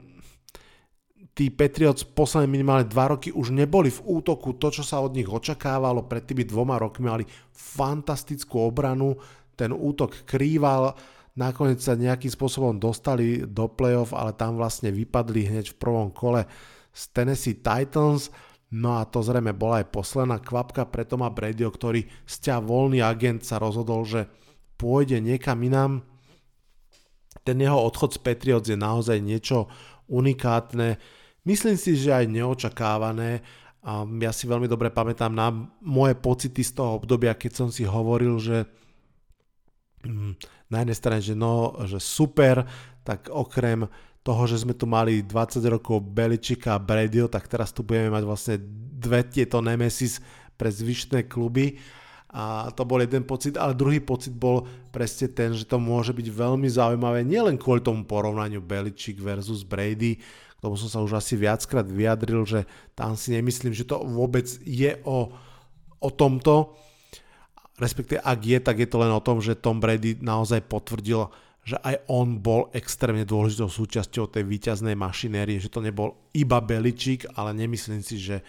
tí 1.36 1.52
Patriots 1.52 2.08
posledné 2.08 2.48
minimálne 2.48 2.88
2 2.88 2.96
roky 3.12 3.30
už 3.36 3.52
neboli 3.52 3.92
v 3.92 4.04
útoku 4.08 4.56
to, 4.56 4.72
čo 4.72 4.88
sa 4.88 5.04
od 5.04 5.12
nich 5.12 5.28
očakávalo. 5.28 6.08
Pred 6.08 6.32
tými 6.32 6.48
dvoma 6.48 6.80
rokmi 6.80 7.12
mali 7.12 7.26
fantastickú 7.52 8.64
obranu, 8.64 9.20
ten 9.60 9.76
útok 9.76 10.24
krýval, 10.24 10.96
Nakoniec 11.36 11.84
sa 11.84 12.00
nejakým 12.00 12.32
spôsobom 12.32 12.80
dostali 12.80 13.44
do 13.44 13.68
playoff, 13.68 14.16
ale 14.16 14.32
tam 14.32 14.56
vlastne 14.56 14.88
vypadli 14.88 15.52
hneď 15.52 15.76
v 15.76 15.80
prvom 15.80 16.08
kole 16.08 16.48
z 16.96 17.02
Tennessee 17.12 17.60
Titans. 17.60 18.32
No 18.72 18.96
a 18.96 19.04
to 19.04 19.20
zrejme 19.20 19.52
bola 19.52 19.84
aj 19.84 19.92
posledná 19.92 20.40
kvapka 20.40 20.88
pre 20.88 21.04
Toma 21.04 21.28
Bradyho, 21.28 21.68
ktorý 21.68 22.08
sťa 22.24 22.64
voľný 22.64 23.04
agent 23.04 23.44
sa 23.44 23.60
rozhodol, 23.60 24.08
že 24.08 24.32
pôjde 24.80 25.20
niekam 25.20 25.60
inám. 25.60 26.08
Ten 27.44 27.60
jeho 27.60 27.84
odchod 27.84 28.16
z 28.16 28.20
Patriots 28.24 28.72
je 28.72 28.80
naozaj 28.80 29.20
niečo 29.20 29.68
unikátne. 30.08 30.96
Myslím 31.44 31.76
si, 31.76 32.00
že 32.00 32.16
aj 32.16 32.32
neočakávané. 32.32 33.44
A 33.86 34.08
ja 34.24 34.32
si 34.32 34.48
veľmi 34.48 34.72
dobre 34.72 34.88
pamätám 34.88 35.36
na 35.36 35.52
moje 35.84 36.16
pocity 36.16 36.64
z 36.64 36.80
toho 36.80 36.98
obdobia, 36.98 37.38
keď 37.38 37.52
som 37.54 37.68
si 37.70 37.84
hovoril, 37.84 38.40
že 38.40 38.66
Mm, 40.06 40.38
na 40.70 40.82
jednej 40.82 40.98
strane, 40.98 41.22
že 41.22 41.36
no, 41.38 41.78
že 41.86 42.02
super, 42.02 42.66
tak 43.06 43.30
okrem 43.30 43.86
toho, 44.26 44.44
že 44.50 44.66
sme 44.66 44.74
tu 44.74 44.90
mali 44.90 45.22
20 45.22 45.62
rokov 45.70 46.02
Beličika 46.02 46.74
a 46.74 46.82
Bradyho, 46.82 47.30
tak 47.30 47.46
teraz 47.46 47.70
tu 47.70 47.86
budeme 47.86 48.10
mať 48.10 48.24
vlastne 48.26 48.56
dve 48.98 49.22
tieto 49.22 49.62
nemesis 49.62 50.18
pre 50.58 50.74
zvyšné 50.74 51.30
kluby. 51.30 51.78
A 52.36 52.68
to 52.74 52.84
bol 52.84 53.00
jeden 53.00 53.24
pocit, 53.24 53.56
ale 53.56 53.78
druhý 53.78 54.04
pocit 54.04 54.34
bol 54.34 54.68
presne 54.92 55.32
ten, 55.32 55.56
že 55.56 55.64
to 55.64 55.80
môže 55.80 56.12
byť 56.12 56.28
veľmi 56.28 56.68
zaujímavé, 56.68 57.24
nielen 57.24 57.56
kvôli 57.56 57.80
tomu 57.80 58.04
porovnaniu 58.04 58.60
Beličik 58.60 59.24
versus 59.24 59.64
Brady, 59.64 60.20
k 60.58 60.60
tomu 60.60 60.76
som 60.76 60.92
sa 60.92 61.00
už 61.00 61.16
asi 61.16 61.40
viackrát 61.40 61.88
vyjadril, 61.88 62.44
že 62.44 62.68
tam 62.92 63.16
si 63.16 63.32
nemyslím, 63.32 63.72
že 63.72 63.88
to 63.88 64.04
vôbec 64.04 64.50
je 64.68 65.00
o, 65.08 65.32
o 66.02 66.10
tomto, 66.12 66.76
respektíve 67.80 68.24
ak 68.24 68.40
je, 68.40 68.58
tak 68.60 68.80
je 68.80 68.88
to 68.88 68.98
len 69.00 69.12
o 69.12 69.24
tom, 69.24 69.44
že 69.44 69.60
Tom 69.60 69.84
Brady 69.84 70.20
naozaj 70.20 70.64
potvrdil, 70.68 71.28
že 71.66 71.82
aj 71.82 72.06
on 72.08 72.38
bol 72.38 72.70
extrémne 72.78 73.26
dôležitou 73.26 73.68
súčasťou 73.68 74.30
tej 74.30 74.46
výťaznej 74.46 74.94
mašinérie, 74.94 75.58
že 75.58 75.74
to 75.74 75.82
nebol 75.82 76.14
iba 76.32 76.62
Beličík, 76.62 77.26
ale 77.34 77.58
nemyslím 77.58 78.06
si, 78.06 78.22
že 78.22 78.46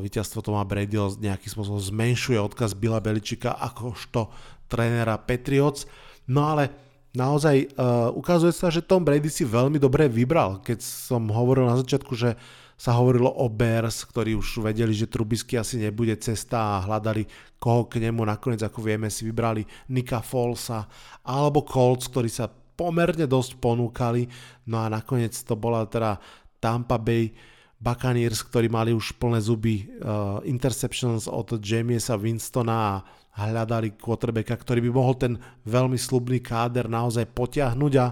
víťazstvo 0.00 0.44
Toma 0.44 0.60
Brady 0.64 0.96
nejakým 1.24 1.48
spôsobom 1.48 1.80
zmenšuje 1.80 2.36
odkaz 2.36 2.76
Bila 2.76 3.00
Beličika 3.00 3.56
akožto 3.56 4.28
trénera 4.68 5.16
Patriots. 5.16 5.88
No 6.28 6.52
ale 6.52 6.68
naozaj 7.16 7.72
uh, 7.72 8.12
ukazuje 8.12 8.52
sa, 8.52 8.68
že 8.68 8.84
Tom 8.84 9.04
Brady 9.04 9.32
si 9.32 9.44
veľmi 9.48 9.80
dobre 9.80 10.04
vybral. 10.08 10.60
Keď 10.60 10.84
som 10.84 11.32
hovoril 11.32 11.64
na 11.64 11.80
začiatku, 11.80 12.12
že 12.12 12.36
sa 12.74 12.98
hovorilo 12.98 13.30
o 13.30 13.46
Bears, 13.46 14.02
ktorí 14.04 14.34
už 14.34 14.60
vedeli, 14.66 14.90
že 14.90 15.06
Trubisky 15.06 15.54
asi 15.54 15.78
nebude 15.78 16.14
cesta 16.18 16.78
a 16.78 16.82
hľadali 16.82 17.26
koho 17.56 17.86
k 17.86 18.02
nemu. 18.02 18.26
Nakoniec, 18.26 18.60
ako 18.66 18.82
vieme, 18.82 19.08
si 19.08 19.24
vybrali 19.24 19.62
Nika 19.94 20.20
Folsa 20.20 20.86
alebo 21.22 21.62
Colts, 21.62 22.10
ktorí 22.10 22.28
sa 22.28 22.50
pomerne 22.50 23.30
dosť 23.30 23.62
ponúkali. 23.62 24.26
No 24.66 24.82
a 24.82 24.90
nakoniec 24.90 25.34
to 25.46 25.54
bola 25.54 25.86
teda 25.86 26.18
Tampa 26.58 26.98
Bay 26.98 27.30
Buccaneers, 27.78 28.42
ktorí 28.48 28.66
mali 28.72 28.90
už 28.96 29.20
plné 29.20 29.38
zuby 29.44 29.84
uh, 29.84 30.40
interceptions 30.48 31.28
od 31.28 31.60
Jamiesa 31.60 32.16
Winstona 32.16 32.74
a 32.74 32.94
hľadali 33.34 33.98
quarterbacka, 33.98 34.54
ktorý 34.56 34.80
by 34.88 34.90
mohol 34.94 35.14
ten 35.18 35.34
veľmi 35.66 35.98
slubný 35.98 36.38
káder 36.38 36.86
naozaj 36.86 37.28
potiahnuť 37.34 37.92
a 37.98 38.06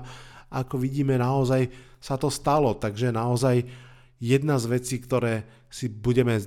ako 0.53 0.77
vidíme 0.77 1.17
naozaj 1.17 1.71
sa 2.03 2.19
to 2.19 2.29
stalo, 2.29 2.75
takže 2.77 3.15
naozaj 3.15 3.63
jedna 4.23 4.63
z 4.63 4.71
vecí, 4.71 5.03
ktoré 5.03 5.43
si 5.67 5.91
budeme 5.91 6.39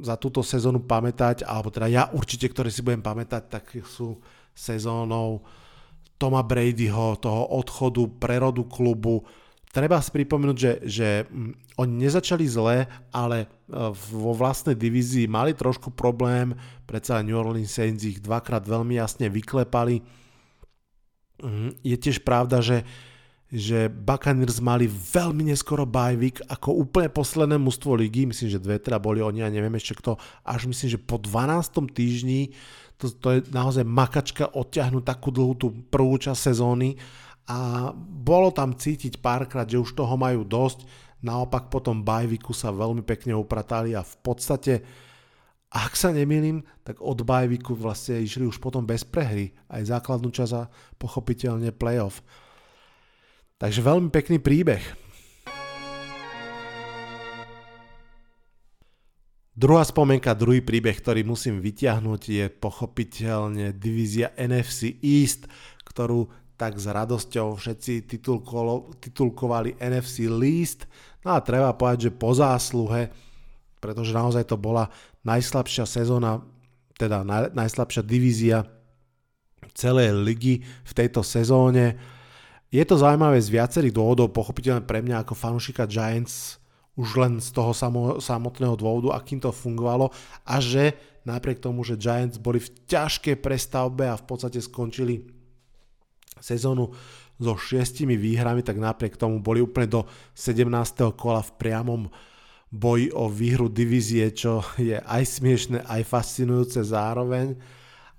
za 0.00 0.16
túto 0.16 0.40
sezónu 0.40 0.80
pamätať, 0.84 1.44
alebo 1.44 1.68
teda 1.68 1.88
ja 1.92 2.02
určite, 2.12 2.48
ktoré 2.48 2.72
si 2.72 2.80
budem 2.80 3.04
pamätať, 3.04 3.42
tak 3.52 3.64
sú 3.84 4.16
sezónou 4.56 5.44
Toma 6.16 6.40
Bradyho, 6.40 7.20
toho 7.20 7.44
odchodu, 7.60 8.08
prerodu 8.16 8.64
klubu. 8.66 9.22
Treba 9.68 10.00
si 10.00 10.10
pripomenúť, 10.10 10.56
že, 10.58 10.72
že 10.82 11.08
mm, 11.28 11.78
oni 11.78 11.92
nezačali 12.08 12.44
zle, 12.48 12.88
ale 13.12 13.38
e, 13.44 13.46
vo 14.10 14.32
vlastnej 14.34 14.74
divízii 14.74 15.28
mali 15.28 15.54
trošku 15.54 15.92
problém, 15.94 16.56
predsa 16.88 17.22
New 17.22 17.36
Orleans 17.36 17.70
Saints 17.70 18.02
ich 18.02 18.18
dvakrát 18.18 18.64
veľmi 18.64 18.98
jasne 18.98 19.30
vyklepali. 19.30 20.02
Mm, 21.38 21.70
je 21.84 21.96
tiež 22.00 22.26
pravda, 22.26 22.64
že 22.64 22.82
že 23.48 23.88
Buccaneers 23.88 24.60
mali 24.60 24.84
veľmi 24.84 25.48
neskoro 25.48 25.88
bajvik 25.88 26.44
ako 26.52 26.84
úplne 26.84 27.08
posledné 27.08 27.56
mužstvo 27.56 27.96
ligy, 27.96 28.28
myslím, 28.28 28.52
že 28.52 28.60
dve 28.60 28.76
teda 28.76 29.00
boli 29.00 29.24
oni 29.24 29.40
a 29.40 29.48
neviem 29.48 29.72
ešte 29.80 29.96
kto, 29.96 30.20
až 30.44 30.68
myslím, 30.68 30.88
že 30.92 31.00
po 31.00 31.16
12. 31.16 31.88
týždni 31.88 32.52
to, 33.00 33.08
to 33.08 33.28
je 33.38 33.40
naozaj 33.48 33.88
makačka 33.88 34.52
odťahnuť 34.52 35.04
takú 35.06 35.32
dlhú 35.32 35.54
tú 35.56 35.72
prvú 35.88 36.20
časť 36.20 36.52
sezóny 36.52 37.00
a 37.48 37.90
bolo 37.96 38.52
tam 38.52 38.76
cítiť 38.76 39.24
párkrát, 39.24 39.64
že 39.64 39.80
už 39.80 39.96
toho 39.96 40.12
majú 40.20 40.44
dosť, 40.44 40.84
naopak 41.24 41.72
potom 41.72 42.04
bajviku 42.04 42.52
sa 42.52 42.68
veľmi 42.68 43.00
pekne 43.00 43.32
upratali 43.32 43.96
a 43.96 44.04
v 44.04 44.16
podstate 44.20 44.84
ak 45.68 46.00
sa 46.00 46.12
nemýlim, 46.16 46.64
tak 46.80 46.96
od 47.04 47.20
bajviku 47.24 47.76
vlastne 47.76 48.24
išli 48.24 48.48
už 48.48 48.56
potom 48.56 48.88
bez 48.88 49.04
prehry, 49.04 49.52
aj 49.68 49.92
základnú 49.92 50.32
časť 50.32 50.52
a 50.56 50.68
pochopiteľne 50.96 51.76
playoff. 51.76 52.24
Takže 53.58 53.82
veľmi 53.82 54.06
pekný 54.14 54.38
príbeh. 54.38 54.80
Druhá 59.58 59.82
spomenka, 59.82 60.38
druhý 60.38 60.62
príbeh, 60.62 60.94
ktorý 60.94 61.26
musím 61.26 61.58
vyťahnuť, 61.58 62.22
je 62.22 62.46
pochopiteľne 62.46 63.74
divízia 63.74 64.30
NFC 64.38 65.02
East, 65.02 65.50
ktorú 65.82 66.30
tak 66.54 66.78
s 66.78 66.86
radosťou 66.86 67.58
všetci 67.58 68.06
titulkovali 69.02 69.74
NFC 69.82 70.30
Least. 70.30 70.86
No 71.26 71.34
a 71.34 71.42
treba 71.42 71.74
povedať, 71.74 72.06
že 72.06 72.12
po 72.14 72.30
zásluhe, 72.30 73.10
pretože 73.82 74.14
naozaj 74.14 74.46
to 74.46 74.54
bola 74.54 74.86
najslabšia 75.26 75.82
sezóna, 75.82 76.46
teda 76.94 77.26
naj, 77.26 77.50
najslabšia 77.58 78.06
divízia 78.06 78.62
celej 79.74 80.14
ligy 80.22 80.62
v 80.62 80.92
tejto 80.94 81.26
sezóne. 81.26 81.98
Je 82.68 82.84
to 82.84 83.00
zaujímavé 83.00 83.40
z 83.40 83.48
viacerých 83.48 83.96
dôvodov, 83.96 84.36
pochopiteľne 84.36 84.84
pre 84.84 85.00
mňa 85.00 85.24
ako 85.24 85.32
fanúšika 85.32 85.88
Giants 85.88 86.60
už 86.98 87.16
len 87.16 87.32
z 87.40 87.54
toho 87.54 87.72
samo, 87.72 88.18
samotného 88.18 88.74
dôvodu, 88.74 89.16
akým 89.16 89.40
to 89.40 89.54
fungovalo 89.54 90.10
a 90.44 90.58
že 90.58 90.98
napriek 91.24 91.62
tomu, 91.62 91.86
že 91.86 91.96
Giants 91.96 92.36
boli 92.36 92.60
v 92.60 92.68
ťažkej 92.90 93.38
prestavbe 93.40 94.04
a 94.10 94.18
v 94.18 94.24
podstate 94.26 94.58
skončili 94.60 95.22
sezónu 96.42 96.92
so 97.38 97.54
šiestimi 97.54 98.18
výhrami, 98.18 98.66
tak 98.66 98.82
napriek 98.82 99.14
tomu 99.14 99.38
boli 99.38 99.62
úplne 99.62 99.86
do 99.86 100.00
17. 100.34 100.68
kola 101.14 101.40
v 101.40 101.54
priamom 101.54 102.02
boji 102.68 103.14
o 103.14 103.30
výhru 103.30 103.70
divízie, 103.70 104.28
čo 104.34 104.60
je 104.76 104.98
aj 104.98 105.22
smiešne, 105.24 105.78
aj 105.86 106.02
fascinujúce 106.04 106.84
zároveň 106.84 107.56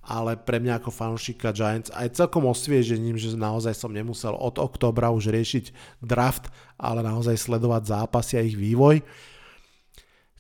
ale 0.09 0.41
pre 0.41 0.57
mňa 0.57 0.81
ako 0.81 0.89
fanúšika 0.89 1.53
Giants 1.53 1.93
aj 1.93 2.17
celkom 2.17 2.49
osviežením, 2.49 3.13
že 3.13 3.37
naozaj 3.37 3.77
som 3.77 3.93
nemusel 3.93 4.33
od 4.33 4.57
oktobra 4.57 5.13
už 5.13 5.29
riešiť 5.29 5.65
draft, 6.01 6.49
ale 6.81 7.05
naozaj 7.05 7.37
sledovať 7.37 7.93
zápasy 7.93 8.33
a 8.41 8.41
ich 8.41 8.57
vývoj. 8.57 9.05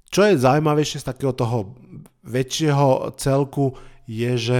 Čo 0.09 0.25
je 0.25 0.41
zaujímavejšie 0.41 1.05
z 1.05 1.09
takého 1.13 1.37
toho 1.37 1.77
väčšieho 2.25 3.13
celku 3.21 3.77
je, 4.09 4.31
že 4.41 4.57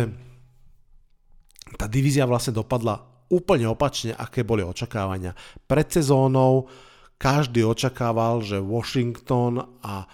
tá 1.73 1.89
divízia 1.89 2.29
vlastne 2.29 2.53
dopadla 2.53 3.01
úplne 3.33 3.65
opačne, 3.65 4.13
aké 4.13 4.45
boli 4.45 4.61
očakávania. 4.61 5.33
Pred 5.65 5.89
sezónou 5.89 6.69
každý 7.17 7.65
očakával, 7.65 8.45
že 8.45 8.61
Washington 8.61 9.81
a 9.81 10.05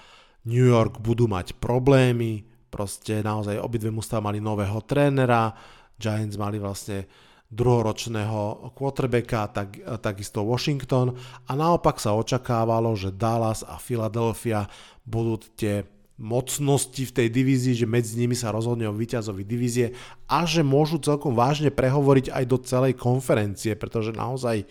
New 0.47 0.63
York 0.71 1.03
budú 1.03 1.27
mať 1.27 1.59
problémy, 1.59 2.47
Proste 2.75 3.24
naozaj 3.24 3.55
obidve 3.63 3.88
mužstva 3.88 4.20
mali 4.20 4.44
nového 4.44 4.84
trénera, 4.84 5.55
Giants 5.96 6.36
mali 6.36 6.60
vlastne 6.60 7.08
druhoročného 7.48 8.75
quarterbacka, 8.75 9.48
tak, 9.48 9.79
takisto 10.03 10.44
Washington. 10.44 11.15
A 11.48 11.55
naopak 11.55 12.03
sa 12.03 12.12
očakávalo, 12.12 12.91
že 13.00 13.15
Dallas 13.15 13.63
a 13.63 13.79
Philadelphia 13.79 14.67
budú 15.08 15.39
tie 15.55 15.88
mocnosti 16.20 17.00
v 17.00 17.15
tej 17.15 17.27
divízii, 17.32 17.79
že 17.79 17.88
medzi 17.88 18.20
nimi 18.20 18.36
sa 18.36 18.51
rozhodne 18.51 18.88
o 18.91 18.96
víťazovi 18.96 19.44
divízie 19.48 19.96
a 20.27 20.44
že 20.44 20.63
môžu 20.63 21.00
celkom 21.00 21.32
vážne 21.32 21.72
prehovoriť 21.72 22.32
aj 22.32 22.44
do 22.44 22.58
celej 22.60 23.00
konferencie, 23.00 23.75
pretože 23.75 24.15
naozaj 24.15 24.67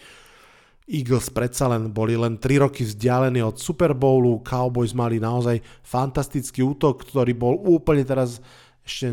Eagles 0.85 1.33
predsa 1.33 1.73
len 1.73 1.89
boli 1.89 2.13
len 2.13 2.37
3 2.37 2.61
roky 2.61 2.85
vzdialení 2.85 3.41
od 3.41 3.57
Super 3.57 3.97
Bowlu, 3.97 4.45
Cowboys 4.45 4.93
mali 4.93 5.17
naozaj 5.17 5.65
fantastický 5.81 6.61
útok, 6.61 7.09
ktorý 7.09 7.33
bol 7.33 7.57
úplne 7.57 8.05
teraz 8.05 8.45
ešte 8.85 9.09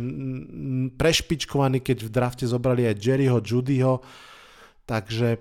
prešpičkovaný, 1.00 1.80
keď 1.80 2.04
v 2.04 2.12
drafte 2.12 2.44
zobrali 2.44 2.92
aj 2.92 3.00
Jerryho, 3.00 3.40
Judyho, 3.40 4.04
takže 4.84 5.40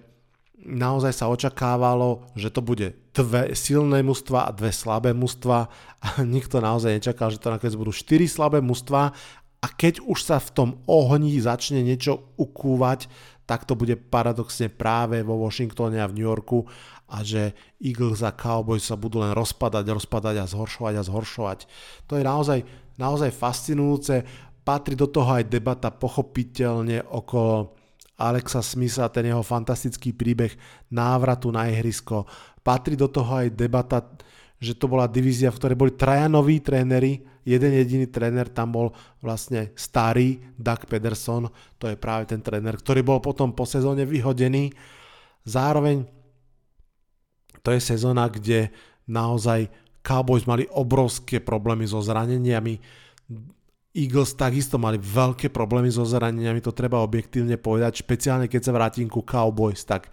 naozaj 0.62 1.12
sa 1.16 1.26
očakávalo, 1.32 2.30
že 2.36 2.52
to 2.52 2.60
bude 2.60 2.94
dve 3.10 3.56
silné 3.56 4.04
mužstva 4.04 4.46
a 4.46 4.54
dve 4.54 4.70
slabé 4.70 5.16
mužstva. 5.16 5.66
A 6.00 6.08
nikto 6.22 6.60
naozaj 6.60 7.00
nečakal, 7.00 7.32
že 7.32 7.40
to 7.40 7.50
nakoniec 7.50 7.74
budú 7.74 7.90
4 7.90 8.28
slabé 8.28 8.58
mužstva. 8.60 9.10
A 9.60 9.66
keď 9.68 10.00
už 10.04 10.24
sa 10.24 10.40
v 10.40 10.52
tom 10.52 10.70
ohni 10.88 11.36
začne 11.40 11.84
niečo 11.84 12.32
ukúvať, 12.40 13.08
tak 13.50 13.66
to 13.66 13.74
bude 13.74 13.98
paradoxne 14.14 14.70
práve 14.70 15.26
vo 15.26 15.34
Washingtone 15.42 15.98
a 15.98 16.06
v 16.06 16.14
New 16.14 16.28
Yorku 16.30 16.62
a 17.10 17.26
že 17.26 17.50
Eagles 17.82 18.22
a 18.22 18.30
Cowboys 18.30 18.86
sa 18.86 18.94
budú 18.94 19.18
len 19.18 19.34
rozpadať, 19.34 19.82
rozpadať 19.90 20.34
a 20.38 20.46
zhoršovať 20.46 20.94
a 20.94 21.02
zhoršovať. 21.02 21.58
To 22.06 22.14
je 22.14 22.22
naozaj, 22.22 22.62
naozaj 22.94 23.34
fascinujúce. 23.34 24.22
Patrí 24.62 24.94
do 24.94 25.10
toho 25.10 25.34
aj 25.34 25.50
debata 25.50 25.90
pochopiteľne 25.90 27.02
okolo 27.10 27.74
Alexa 28.22 28.62
Smitha, 28.62 29.10
ten 29.10 29.26
jeho 29.26 29.42
fantastický 29.42 30.14
príbeh 30.14 30.54
návratu 30.94 31.50
na 31.50 31.66
ihrisko. 31.66 32.30
Patrí 32.62 32.94
do 32.94 33.10
toho 33.10 33.42
aj 33.42 33.50
debata 33.50 33.98
že 34.60 34.76
to 34.76 34.92
bola 34.92 35.08
divízia, 35.08 35.48
v 35.48 35.56
ktorej 35.56 35.76
boli 35.80 35.92
traja 35.96 36.28
noví 36.28 36.60
tréneri, 36.60 37.24
jeden 37.48 37.72
jediný 37.72 38.06
tréner 38.12 38.52
tam 38.52 38.76
bol 38.76 38.92
vlastne 39.24 39.72
starý 39.72 40.36
Doug 40.60 40.84
Pederson, 40.84 41.48
to 41.80 41.88
je 41.88 41.96
práve 41.96 42.28
ten 42.28 42.44
tréner, 42.44 42.76
ktorý 42.76 43.00
bol 43.00 43.24
potom 43.24 43.56
po 43.56 43.64
sezóne 43.64 44.04
vyhodený. 44.04 44.68
Zároveň 45.48 46.04
to 47.64 47.72
je 47.72 47.80
sezóna, 47.80 48.28
kde 48.28 48.68
naozaj 49.08 49.72
Cowboys 50.04 50.44
mali 50.44 50.68
obrovské 50.68 51.40
problémy 51.40 51.88
so 51.88 52.04
zraneniami, 52.04 52.76
Eagles 53.90 54.38
takisto 54.38 54.78
mali 54.78 55.02
veľké 55.02 55.50
problémy 55.50 55.90
so 55.90 56.06
zraneniami, 56.06 56.62
to 56.62 56.70
treba 56.70 57.02
objektívne 57.02 57.58
povedať, 57.58 58.06
špeciálne 58.06 58.46
keď 58.46 58.70
sa 58.70 58.76
vrátim 58.76 59.10
ku 59.10 59.26
Cowboys, 59.26 59.82
tak 59.82 60.12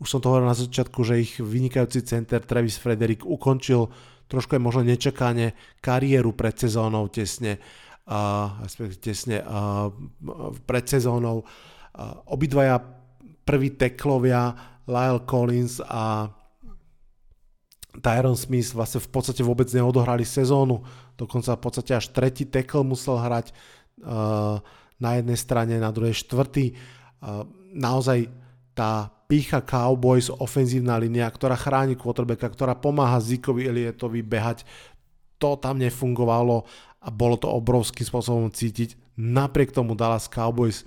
už 0.00 0.08
som 0.08 0.18
to 0.24 0.32
hovoril 0.32 0.48
na 0.48 0.56
začiatku, 0.56 1.04
že 1.04 1.20
ich 1.20 1.36
vynikajúci 1.36 2.00
center 2.08 2.40
Travis 2.40 2.80
Frederick 2.80 3.22
ukončil 3.28 3.92
trošku 4.32 4.56
aj 4.56 4.62
možno 4.64 4.82
nečakane 4.88 5.52
kariéru 5.84 6.32
pred 6.32 6.56
sezónou 6.56 7.12
tesne, 7.12 7.60
uh, 8.08 8.64
tesne 8.96 9.44
uh, 9.44 9.92
pred 10.64 10.84
sezónou. 10.88 11.44
Uh, 11.92 12.32
obidvaja 12.32 12.80
prví 13.44 13.76
teklovia 13.76 14.56
Lyle 14.88 15.20
Collins 15.28 15.84
a 15.84 16.32
Tyron 18.00 18.38
Smith 18.38 18.72
vlastne 18.72 19.02
v 19.02 19.10
podstate 19.10 19.42
vôbec 19.42 19.66
neodohrali 19.74 20.22
sezónu, 20.22 20.80
dokonca 21.18 21.58
v 21.58 21.60
podstate 21.60 21.92
až 21.98 22.08
tretí 22.14 22.46
tekl 22.48 22.86
musel 22.86 23.20
hrať 23.20 23.52
uh, 23.52 24.62
na 24.96 25.10
jednej 25.18 25.36
strane, 25.36 25.74
na 25.76 25.90
druhej 25.92 26.16
štvrtý. 26.24 26.72
Uh, 27.20 27.44
naozaj 27.74 28.30
tá 28.72 29.19
pícha 29.30 29.62
Cowboys, 29.62 30.26
ofenzívna 30.26 30.98
línia, 30.98 31.30
ktorá 31.30 31.54
chráni 31.54 31.94
quarterbacka, 31.94 32.50
ktorá 32.50 32.74
pomáha 32.74 33.22
Zikovi 33.22 33.70
Elietovi 33.70 34.26
behať, 34.26 34.66
to 35.38 35.54
tam 35.54 35.78
nefungovalo 35.78 36.66
a 36.98 37.08
bolo 37.14 37.38
to 37.38 37.46
obrovským 37.46 38.02
spôsobom 38.02 38.50
cítiť. 38.50 38.98
Napriek 39.14 39.70
tomu 39.70 39.94
Dallas 39.94 40.26
Cowboys 40.26 40.82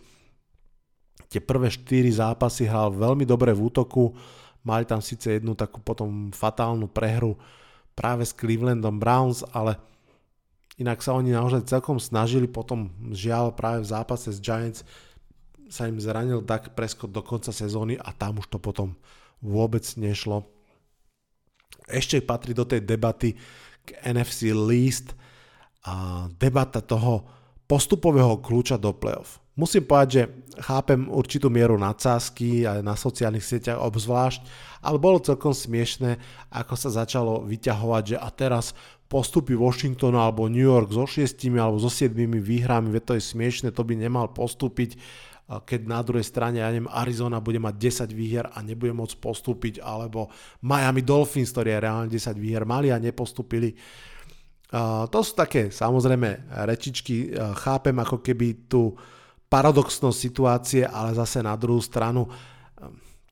tie 1.32 1.40
prvé 1.40 1.72
4 1.72 2.20
zápasy 2.20 2.68
hral 2.68 2.92
veľmi 2.92 3.24
dobre 3.24 3.56
v 3.56 3.64
útoku, 3.72 4.12
mali 4.68 4.84
tam 4.84 5.00
síce 5.00 5.40
jednu 5.40 5.56
takú 5.56 5.80
potom 5.80 6.30
fatálnu 6.30 6.92
prehru 6.92 7.40
práve 7.96 8.28
s 8.28 8.36
Clevelandom 8.36 9.00
Browns, 9.00 9.42
ale 9.56 9.80
inak 10.78 11.00
sa 11.00 11.16
oni 11.16 11.32
naozaj 11.32 11.66
celkom 11.66 11.98
snažili, 11.98 12.46
potom 12.46 12.92
žiaľ 13.10 13.56
práve 13.56 13.82
v 13.82 13.90
zápase 13.90 14.30
s 14.30 14.38
Giants 14.38 14.84
sa 15.74 15.90
im 15.90 15.98
zranil 15.98 16.46
tak 16.46 16.78
Prescott 16.78 17.10
do 17.10 17.26
konca 17.26 17.50
sezóny 17.50 17.98
a 17.98 18.14
tam 18.14 18.38
už 18.38 18.46
to 18.54 18.62
potom 18.62 18.94
vôbec 19.42 19.82
nešlo. 19.98 20.46
Ešte 21.90 22.22
patrí 22.22 22.54
do 22.54 22.62
tej 22.62 22.86
debaty 22.86 23.34
k 23.82 23.90
NFC 24.06 24.54
Least 24.54 25.18
a 25.82 26.30
debata 26.38 26.80
toho 26.80 27.26
postupového 27.66 28.38
kľúča 28.38 28.78
do 28.78 28.94
playoff. 28.94 29.42
Musím 29.54 29.86
povedať, 29.86 30.10
že 30.10 30.24
chápem 30.66 31.06
určitú 31.10 31.50
mieru 31.50 31.78
nadsázky 31.78 32.66
aj 32.66 32.82
na 32.82 32.98
sociálnych 32.98 33.46
sieťach 33.46 33.78
obzvlášť, 33.82 34.42
ale 34.82 34.98
bolo 34.98 35.22
celkom 35.22 35.54
smiešné, 35.54 36.18
ako 36.50 36.74
sa 36.74 36.90
začalo 36.90 37.46
vyťahovať, 37.46 38.04
že 38.14 38.18
a 38.18 38.30
teraz 38.34 38.74
postupy 39.06 39.54
Washingtonu 39.54 40.18
alebo 40.18 40.50
New 40.50 40.66
York 40.66 40.90
so 40.90 41.06
šiestimi 41.06 41.62
alebo 41.62 41.78
so 41.78 41.86
siedmimi 41.86 42.42
výhrami, 42.42 42.98
to 42.98 43.14
je 43.14 43.22
smiešné, 43.22 43.70
to 43.70 43.86
by 43.86 43.94
nemal 43.94 44.26
postúpiť 44.26 44.98
keď 45.44 45.80
na 45.86 46.00
druhej 46.00 46.24
strane, 46.24 46.64
ja 46.64 46.72
neviem, 46.72 46.88
Arizona 46.88 47.44
bude 47.44 47.60
mať 47.60 48.08
10 48.08 48.16
výher 48.16 48.48
a 48.48 48.64
nebude 48.64 48.96
môcť 48.96 49.20
postúpiť, 49.20 49.84
alebo 49.84 50.32
Miami 50.64 51.04
Dolphins, 51.04 51.52
ktorí 51.52 51.76
reálne 51.78 52.08
10 52.08 52.40
výher 52.40 52.64
mali 52.64 52.90
a 52.90 52.98
nepostúpili. 52.98 53.76
To 54.74 55.20
sú 55.22 55.38
také 55.38 55.70
samozrejme 55.70 56.50
rečičky, 56.66 57.36
chápem 57.62 57.94
ako 57.94 58.26
keby 58.26 58.66
tú 58.72 58.98
paradoxnosť 59.46 60.18
situácie, 60.18 60.82
ale 60.82 61.14
zase 61.14 61.46
na 61.46 61.54
druhú 61.54 61.78
stranu 61.78 62.26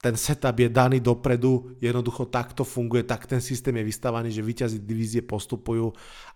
ten 0.01 0.17
setup 0.17 0.57
je 0.57 0.69
daný 0.69 0.97
dopredu, 0.97 1.77
jednoducho 1.77 2.29
takto 2.29 2.65
funguje, 2.65 3.05
tak 3.05 3.29
ten 3.29 3.37
systém 3.37 3.73
je 3.77 3.85
vystavaný, 3.85 4.33
že 4.33 4.41
vyťazí 4.41 4.77
divízie 4.81 5.21
postupujú, 5.21 5.93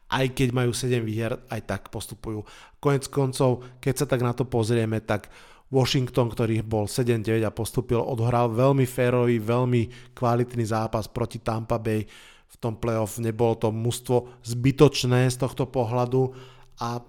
aj 0.10 0.26
keď 0.38 0.50
majú 0.54 0.70
7 0.70 1.02
výher, 1.02 1.34
aj 1.50 1.62
tak 1.66 1.82
postupujú. 1.90 2.46
Konec 2.78 3.10
koncov, 3.10 3.66
keď 3.82 3.94
sa 3.94 4.06
tak 4.06 4.22
na 4.22 4.38
to 4.38 4.46
pozrieme, 4.46 5.02
tak 5.02 5.34
Washington, 5.74 6.30
ktorý 6.30 6.62
bol 6.62 6.86
7-9 6.86 7.42
a 7.42 7.52
postupil, 7.52 8.00
odhral 8.00 8.54
veľmi 8.54 8.86
férový, 8.86 9.42
veľmi 9.42 10.14
kvalitný 10.14 10.66
zápas 10.70 11.10
proti 11.10 11.42
Tampa 11.42 11.82
Bay 11.82 12.06
v 12.46 12.56
tom 12.62 12.78
playoff. 12.78 13.18
Nebolo 13.18 13.58
to 13.58 13.74
mužstvo 13.74 14.46
zbytočné 14.46 15.28
z 15.34 15.38
tohto 15.42 15.66
pohľadu 15.66 16.32
a 16.80 17.02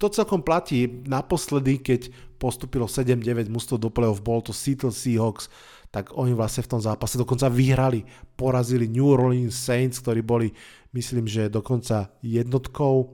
to 0.00 0.06
celkom 0.08 0.40
platí. 0.40 0.88
Naposledy, 1.06 1.78
keď 1.78 2.10
postupilo 2.40 2.88
7-9 2.88 3.52
mužstvo 3.52 3.76
do 3.76 3.92
playoff, 3.92 4.24
bol 4.24 4.40
to 4.40 4.50
Seattle 4.56 4.96
Seahawks, 4.96 5.52
tak 5.92 6.14
oni 6.16 6.32
vlastne 6.32 6.64
v 6.64 6.72
tom 6.72 6.80
zápase 6.80 7.20
dokonca 7.20 7.50
vyhrali, 7.50 8.06
porazili 8.38 8.86
New 8.88 9.10
Orleans 9.10 9.52
Saints, 9.52 10.00
ktorí 10.00 10.24
boli, 10.24 10.48
myslím, 10.96 11.28
že 11.28 11.52
dokonca 11.52 12.08
jednotkou 12.24 13.12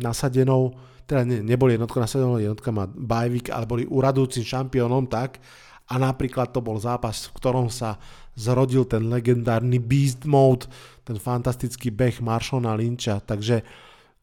nasadenou, 0.00 0.74
teda 1.10 1.26
ne, 1.26 1.42
neboli 1.42 1.74
jednotkou 1.74 1.98
nasadenou, 1.98 2.38
jednotka 2.38 2.70
má 2.70 2.86
bajvik, 2.86 3.50
ale 3.50 3.66
boli 3.66 3.82
uradujúcim 3.90 4.46
šampiónom 4.46 5.10
tak, 5.10 5.42
a 5.90 5.98
napríklad 5.98 6.54
to 6.54 6.62
bol 6.62 6.78
zápas, 6.78 7.26
v 7.26 7.34
ktorom 7.34 7.66
sa 7.66 7.98
zrodil 8.38 8.86
ten 8.86 9.10
legendárny 9.10 9.82
Beast 9.82 10.22
Mode, 10.22 10.70
ten 11.02 11.18
fantastický 11.18 11.90
beh 11.90 12.22
Marshona 12.22 12.78
Lynča, 12.78 13.18
takže 13.18 13.66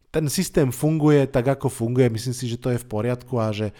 ten 0.08 0.32
systém 0.32 0.72
funguje 0.72 1.28
tak, 1.28 1.60
ako 1.60 1.68
funguje, 1.68 2.08
myslím 2.08 2.32
si, 2.32 2.48
že 2.48 2.56
to 2.56 2.72
je 2.72 2.80
v 2.80 2.88
poriadku 2.88 3.36
a 3.36 3.52
že 3.52 3.76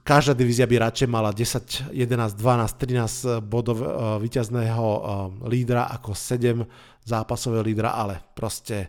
každá 0.00 0.32
divízia 0.32 0.64
by 0.64 0.88
radšej 0.88 1.08
mala 1.12 1.28
10, 1.28 1.92
11, 1.92 2.32
12, 2.40 3.44
13 3.44 3.44
bodov 3.44 3.84
uh, 3.84 4.16
víťazného 4.16 4.86
uh, 4.88 5.00
lídra 5.44 5.92
ako 5.92 6.16
7 6.16 6.64
zápasového 7.04 7.60
lídra, 7.60 7.92
ale 7.92 8.24
proste 8.32 8.88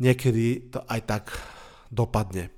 niekedy 0.00 0.72
to 0.72 0.80
aj 0.88 1.00
tak 1.04 1.24
dopadne. 1.92 2.48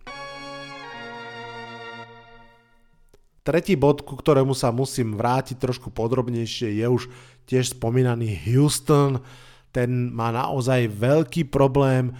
Tretí 3.45 3.77
bod, 3.77 4.01
ku 4.07 4.17
ktorému 4.17 4.57
sa 4.57 4.73
musím 4.73 5.21
vrátiť 5.21 5.61
trošku 5.61 5.93
podrobnejšie, 5.93 6.81
je 6.81 6.87
už 6.89 7.13
tiež 7.45 7.77
spomínaný 7.77 8.41
Houston. 8.49 9.21
Ten 9.69 10.09
má 10.09 10.33
naozaj 10.33 10.89
veľký 10.89 11.53
problém 11.53 12.17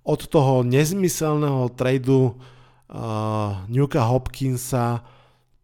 od 0.00 0.24
toho 0.32 0.64
nezmyselného 0.64 1.76
tradu 1.76 2.32
uh, 2.32 3.68
Newka 3.68 4.00
Hopkinsa 4.08 5.04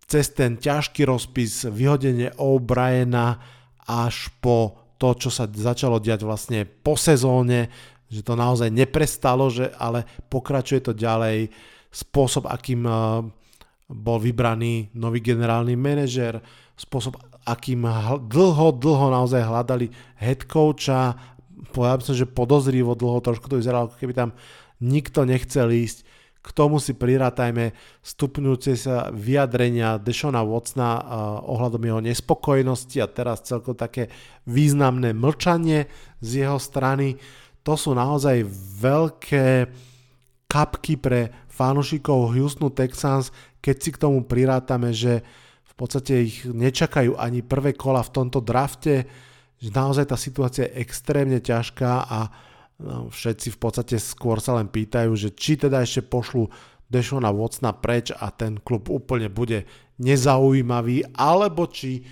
cez 0.09 0.33
ten 0.33 0.57
ťažký 0.57 1.05
rozpis, 1.05 1.69
vyhodenie 1.69 2.33
O'Briena 2.41 3.41
až 3.85 4.33
po 4.41 4.89
to, 4.97 5.15
čo 5.15 5.29
sa 5.29 5.45
začalo 5.49 6.01
diať 6.01 6.25
vlastne 6.25 6.65
po 6.65 6.97
sezóne, 6.97 7.69
že 8.09 8.25
to 8.25 8.35
naozaj 8.35 8.73
neprestalo, 8.73 9.53
že 9.53 9.69
ale 9.77 10.05
pokračuje 10.33 10.81
to 10.81 10.93
ďalej, 10.97 11.53
spôsob, 11.89 12.49
akým 12.49 12.85
uh, 12.85 13.25
bol 13.89 14.19
vybraný 14.21 14.93
nový 14.97 15.25
generálny 15.25 15.77
manažer, 15.77 16.41
spôsob, 16.77 17.17
akým 17.49 17.85
dlho, 18.29 18.77
dlho 18.77 19.07
naozaj 19.09 19.41
hľadali 19.41 19.89
head 20.21 20.45
coacha, 20.45 21.17
povedal 21.73 22.05
som, 22.05 22.17
že 22.17 22.29
podozrivo 22.29 22.93
dlho, 22.93 23.25
trošku 23.25 23.49
to 23.49 23.57
vyzeralo, 23.57 23.89
ako 23.89 23.97
keby 23.97 24.13
tam 24.13 24.31
nikto 24.85 25.25
nechcel 25.25 25.73
ísť, 25.73 26.05
k 26.39 26.49
tomu 26.55 26.79
si 26.81 26.97
prirátajme 26.97 27.75
stupňujúce 28.01 28.73
sa 28.79 29.11
vyjadrenia 29.13 30.01
Dešona 30.01 30.41
Watsona 30.41 30.91
uh, 30.97 31.01
ohľadom 31.45 31.83
jeho 31.83 32.01
nespokojnosti 32.01 32.97
a 33.05 33.11
teraz 33.11 33.45
celkom 33.45 33.77
také 33.77 34.09
významné 34.49 35.13
mlčanie 35.13 35.91
z 36.25 36.47
jeho 36.47 36.57
strany. 36.57 37.21
To 37.69 37.77
sú 37.77 37.93
naozaj 37.93 38.49
veľké 38.81 39.69
kapky 40.49 40.97
pre 40.97 41.29
fanúšikov 41.53 42.33
Houston 42.33 42.73
Texans, 42.73 43.29
keď 43.61 43.77
si 43.77 43.91
k 43.93 44.01
tomu 44.01 44.25
prirátame, 44.25 44.97
že 44.97 45.21
v 45.69 45.73
podstate 45.77 46.25
ich 46.25 46.49
nečakajú 46.49 47.21
ani 47.21 47.45
prvé 47.45 47.77
kola 47.77 48.01
v 48.01 48.15
tomto 48.17 48.41
drafte, 48.41 49.05
že 49.61 49.69
naozaj 49.69 50.09
tá 50.09 50.17
situácia 50.17 50.65
je 50.65 50.81
extrémne 50.81 51.37
ťažká 51.45 51.93
a 52.09 52.21
No, 52.79 53.11
všetci 53.11 53.51
v 53.51 53.59
podstate 53.59 53.99
skôr 53.99 54.39
sa 54.39 54.55
len 54.55 54.71
pýtajú, 54.71 55.11
že 55.19 55.35
či 55.35 55.59
teda 55.59 55.83
ešte 55.83 56.07
pošlu 56.07 56.47
Dešona 56.87 57.35
Watsona 57.35 57.75
preč 57.75 58.15
a 58.15 58.31
ten 58.31 58.63
klub 58.63 58.87
úplne 58.87 59.27
bude 59.27 59.67
nezaujímavý, 59.99 61.11
alebo 61.19 61.67
či 61.67 62.07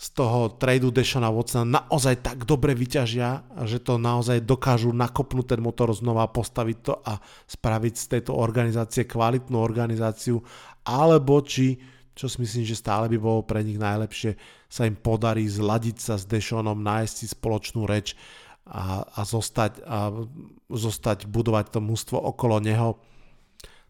z 0.00 0.08
toho 0.16 0.56
tradu 0.56 0.88
Dešona 0.88 1.28
Watsona 1.28 1.84
naozaj 1.84 2.24
tak 2.24 2.48
dobre 2.48 2.72
vyťažia, 2.72 3.44
že 3.68 3.84
to 3.84 4.00
naozaj 4.00 4.40
dokážu 4.40 4.96
nakopnúť 4.96 5.52
ten 5.52 5.60
motor 5.60 5.92
znova, 5.92 6.32
postaviť 6.32 6.78
to 6.80 6.96
a 7.04 7.20
spraviť 7.44 7.94
z 8.00 8.06
tejto 8.16 8.32
organizácie 8.32 9.04
kvalitnú 9.04 9.60
organizáciu, 9.60 10.40
alebo 10.88 11.44
či, 11.44 11.76
čo 12.16 12.32
si 12.32 12.40
myslím, 12.40 12.64
že 12.64 12.80
stále 12.80 13.12
by 13.12 13.20
bolo 13.20 13.44
pre 13.44 13.60
nich 13.60 13.76
najlepšie, 13.76 14.40
sa 14.72 14.88
im 14.88 14.96
podarí 14.96 15.44
zladiť 15.44 15.96
sa 16.00 16.16
s 16.16 16.24
Dešonom, 16.24 16.80
nájsť 16.80 17.14
si 17.20 17.26
spoločnú 17.36 17.84
reč 17.84 18.16
a, 18.64 19.04
a, 19.04 19.20
zostať, 19.20 19.84
a 19.84 20.16
zostať 20.72 21.28
budovať 21.28 21.76
to 21.76 21.80
mústvo 21.84 22.16
okolo 22.16 22.56
neho. 22.56 22.96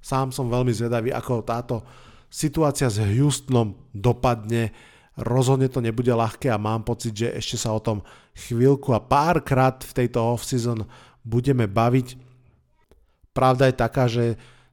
Sám 0.03 0.35
som 0.35 0.51
veľmi 0.51 0.75
zvedavý, 0.75 1.15
ako 1.15 1.47
táto 1.47 1.87
situácia 2.27 2.91
s 2.91 2.99
Houstonom 2.99 3.79
dopadne. 3.95 4.75
Rozhodne 5.21 5.69
to 5.69 5.85
nebude 5.85 6.09
ľahké 6.09 6.49
a 6.49 6.61
mám 6.61 6.83
pocit, 6.83 7.13
že 7.13 7.29
ešte 7.37 7.57
sa 7.61 7.77
o 7.77 7.81
tom 7.81 8.01
chvíľku 8.33 8.97
a 8.97 9.05
párkrát 9.05 9.77
v 9.85 9.93
tejto 9.93 10.25
off-season 10.25 10.89
budeme 11.21 11.69
baviť. 11.69 12.17
Pravda 13.37 13.69
je 13.69 13.75
taká, 13.77 14.05
že 14.09 14.25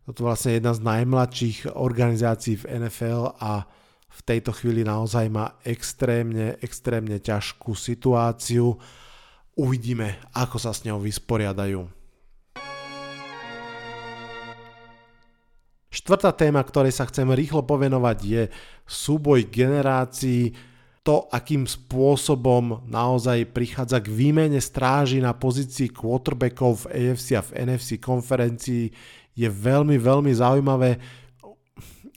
toto 0.08 0.24
je 0.24 0.28
vlastne 0.32 0.52
jedna 0.56 0.72
z 0.72 0.82
najmladších 0.88 1.58
organizácií 1.76 2.64
v 2.64 2.88
NFL 2.88 3.36
a 3.44 3.68
v 4.08 4.20
tejto 4.24 4.56
chvíli 4.56 4.88
naozaj 4.88 5.28
má 5.28 5.60
extrémne, 5.68 6.56
extrémne 6.64 7.20
ťažkú 7.20 7.76
situáciu 7.76 8.80
Uvidíme, 9.58 10.22
ako 10.38 10.62
sa 10.62 10.70
s 10.70 10.86
ňou 10.86 11.02
vysporiadajú. 11.02 11.97
Štvrtá 15.98 16.30
téma, 16.30 16.62
ktorej 16.62 16.94
sa 16.94 17.10
chcem 17.10 17.26
rýchlo 17.34 17.66
povenovať, 17.66 18.18
je 18.22 18.44
súboj 18.86 19.50
generácií, 19.50 20.54
to, 21.02 21.26
akým 21.34 21.66
spôsobom 21.66 22.86
naozaj 22.86 23.50
prichádza 23.50 23.98
k 24.04 24.12
výmene 24.12 24.62
stráži 24.62 25.24
na 25.24 25.34
pozícii 25.34 25.90
quarterbackov 25.90 26.86
v 26.86 26.86
AFC 26.94 27.28
a 27.34 27.42
v 27.42 27.66
NFC 27.66 27.98
konferencii, 27.98 28.94
je 29.34 29.50
veľmi, 29.50 29.98
veľmi 29.98 30.30
zaujímavé. 30.38 31.02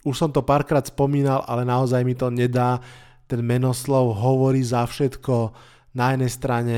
Už 0.05 0.12
som 0.12 0.29
to 0.29 0.45
párkrát 0.45 0.85
spomínal, 0.85 1.40
ale 1.49 1.64
naozaj 1.64 2.05
mi 2.05 2.12
to 2.12 2.29
nedá. 2.29 2.85
Ten 3.25 3.40
menoslov 3.40 4.12
hovorí 4.12 4.61
za 4.61 4.85
všetko. 4.85 5.57
Na 5.97 6.12
jednej 6.12 6.33
strane 6.33 6.77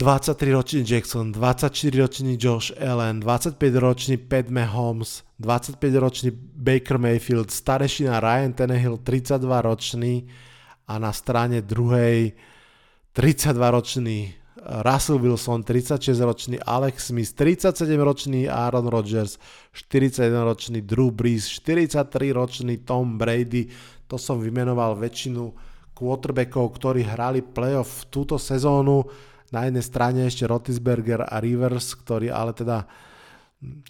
23-ročný 0.00 0.80
Jackson, 0.80 1.28
24-ročný 1.28 2.40
Josh 2.40 2.72
Allen, 2.80 3.20
25-ročný 3.20 4.16
Pat 4.16 4.48
Mahomes, 4.48 5.28
25-ročný 5.36 6.32
Baker 6.56 6.96
Mayfield, 6.96 7.52
starešina 7.52 8.16
Ryan 8.16 8.56
Tannehill, 8.56 9.04
32-ročný 9.04 10.24
a 10.88 10.96
na 10.96 11.12
strane 11.12 11.60
druhej 11.60 12.32
32-ročný 13.12 14.32
Russell 14.88 15.20
Wilson, 15.20 15.68
36-ročný 15.68 16.64
Alex 16.64 17.12
Smith, 17.12 17.36
37-ročný 17.36 18.48
Aaron 18.48 18.88
Rodgers, 18.88 19.36
41-ročný 19.76 20.80
Drew 20.80 21.12
Brees, 21.12 21.44
43-ročný 21.44 22.88
Tom 22.88 23.20
Brady. 23.20 23.68
To 24.08 24.16
som 24.16 24.40
vymenoval 24.40 24.96
väčšinu 24.96 25.52
quarterbackov, 25.92 26.72
ktorí 26.72 27.04
hrali 27.04 27.44
playoff 27.44 28.08
túto 28.08 28.40
sezónu 28.40 29.28
na 29.50 29.66
jednej 29.66 29.84
strane 29.84 30.20
ešte 30.26 30.46
Rotisberger 30.46 31.26
a 31.26 31.42
Rivers, 31.42 31.94
ktorí 31.98 32.30
ale 32.30 32.54
teda, 32.54 32.86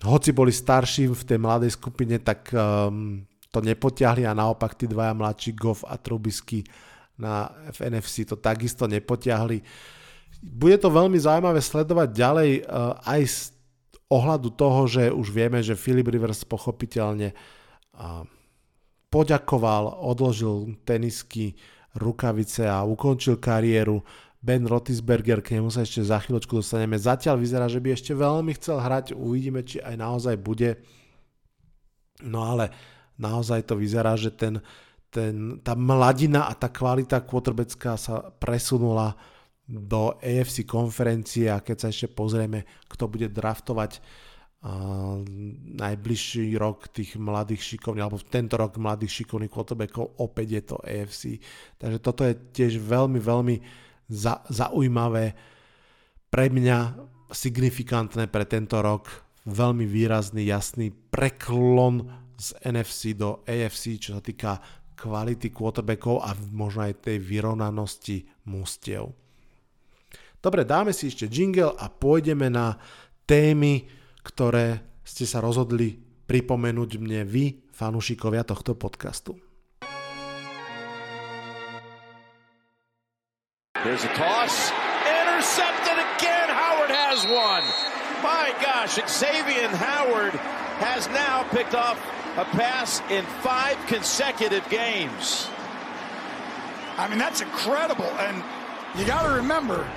hoci 0.05 0.33
boli 0.33 0.53
starší 0.53 1.13
v 1.13 1.23
tej 1.25 1.39
mladej 1.39 1.77
skupine, 1.77 2.17
tak 2.21 2.49
um, 2.53 3.23
to 3.53 3.61
nepotiahli 3.61 4.25
a 4.25 4.37
naopak 4.37 4.75
tí 4.75 4.89
dvaja 4.89 5.13
mladší 5.13 5.53
Goff 5.53 5.85
a 5.85 6.01
Trubisky 6.01 6.65
na, 7.21 7.53
v 7.77 7.93
NFC 7.93 8.25
to 8.25 8.41
takisto 8.41 8.89
nepotiahli. 8.89 9.61
Bude 10.41 10.81
to 10.81 10.89
veľmi 10.89 11.21
zaujímavé 11.21 11.61
sledovať 11.61 12.09
ďalej 12.17 12.51
uh, 12.65 12.97
aj 13.05 13.23
z 13.29 13.39
ohľadu 14.11 14.49
toho, 14.57 14.81
že 14.89 15.13
už 15.13 15.29
vieme, 15.31 15.61
že 15.61 15.79
Philip 15.79 16.09
Rivers 16.09 16.43
pochopiteľne 16.49 17.31
uh, 17.31 18.25
poďakoval, 19.13 20.01
odložil 20.01 20.81
tenisky, 20.87 21.55
rukavice 21.99 22.71
a 22.71 22.87
ukončil 22.87 23.43
kariéru. 23.43 24.03
Ben 24.41 24.65
Rotisberger, 24.65 25.45
k 25.45 25.61
nemu 25.61 25.69
sa 25.69 25.85
ešte 25.85 26.01
za 26.01 26.17
chvíľočku 26.17 26.65
dostaneme. 26.65 26.97
Zatiaľ 26.97 27.37
vyzerá, 27.37 27.69
že 27.69 27.77
by 27.77 27.93
ešte 27.93 28.17
veľmi 28.17 28.57
chcel 28.57 28.81
hrať, 28.81 29.13
uvidíme, 29.13 29.61
či 29.61 29.85
aj 29.85 30.01
naozaj 30.01 30.35
bude. 30.41 30.81
No 32.25 32.49
ale 32.49 32.73
naozaj 33.21 33.69
to 33.69 33.77
vyzerá, 33.77 34.17
že 34.17 34.33
ten, 34.33 34.65
ten, 35.13 35.61
tá 35.61 35.77
mladina 35.77 36.49
a 36.49 36.57
tá 36.57 36.73
kvalita 36.73 37.21
quarterbacká 37.21 38.01
sa 38.01 38.33
presunula 38.41 39.13
do 39.69 40.17
AFC 40.19 40.65
konferencie 40.65 41.53
a 41.53 41.61
keď 41.61 41.77
sa 41.77 41.89
ešte 41.93 42.09
pozrieme, 42.09 42.65
kto 42.89 43.13
bude 43.13 43.29
draftovať 43.29 44.01
najbližší 45.81 46.53
rok 46.61 46.93
tých 46.93 47.17
mladých 47.17 47.65
šikovných, 47.65 48.05
alebo 48.05 48.21
tento 48.21 48.61
rok 48.61 48.77
mladých 48.77 49.25
šikovných 49.25 49.49
quarterbackov, 49.49 50.21
opäť 50.21 50.49
je 50.53 50.63
to 50.69 50.77
AFC. 50.85 51.23
Takže 51.81 51.99
toto 52.05 52.29
je 52.29 52.37
tiež 52.37 52.77
veľmi, 52.77 53.17
veľmi 53.17 53.57
za, 54.11 54.43
zaujímavé 54.51 55.39
pre 56.29 56.51
mňa 56.51 56.79
signifikantné 57.31 58.27
pre 58.27 58.45
tento 58.45 58.83
rok. 58.83 59.07
Veľmi 59.47 59.87
výrazný, 59.89 60.45
jasný 60.45 60.93
preklon 60.93 62.05
z 62.37 62.53
NFC 62.67 63.17
do 63.17 63.41
AFC, 63.47 63.97
čo 63.97 64.19
sa 64.19 64.23
týka 64.23 64.61
kvality 64.99 65.49
quarterbackov 65.49 66.21
a 66.21 66.37
možno 66.53 66.85
aj 66.85 67.09
tej 67.09 67.17
vyrovnanosti 67.23 68.29
mústiev. 68.53 69.17
Dobre, 70.41 70.69
dáme 70.69 70.93
si 70.93 71.09
ešte 71.09 71.29
jingle 71.29 71.73
a 71.73 71.89
pôjdeme 71.89 72.53
na 72.53 72.77
témy, 73.25 73.89
ktoré 74.25 74.85
ste 75.05 75.25
sa 75.25 75.41
rozhodli 75.41 75.97
pripomenúť 76.29 76.91
mne 77.01 77.25
vy, 77.25 77.65
fanúšikovia 77.73 78.45
tohto 78.45 78.77
podcastu. 78.77 79.41
There's 83.83 84.05
a 84.05 84.09
toss. 84.09 84.71
Intercepted 85.09 85.97
again. 85.97 86.49
Howard 86.51 86.91
has 86.91 87.25
one. 87.25 87.65
My 88.23 88.55
gosh, 88.61 88.99
Xavier 89.09 89.69
Howard 89.69 90.35
has 90.81 91.09
now 91.09 91.45
picked 91.45 91.75
off 91.75 91.99
a 92.37 92.45
pass 92.57 93.01
in 93.11 93.25
five 93.43 93.79
consecutive 93.87 94.69
games. 94.69 95.49
I 96.99 97.09
mean, 97.09 97.19
that's 97.19 97.41
incredible. 97.41 98.05
And 98.05 98.45
you 98.99 99.07
got 99.07 99.27
to 99.27 99.35
remember, 99.37 99.89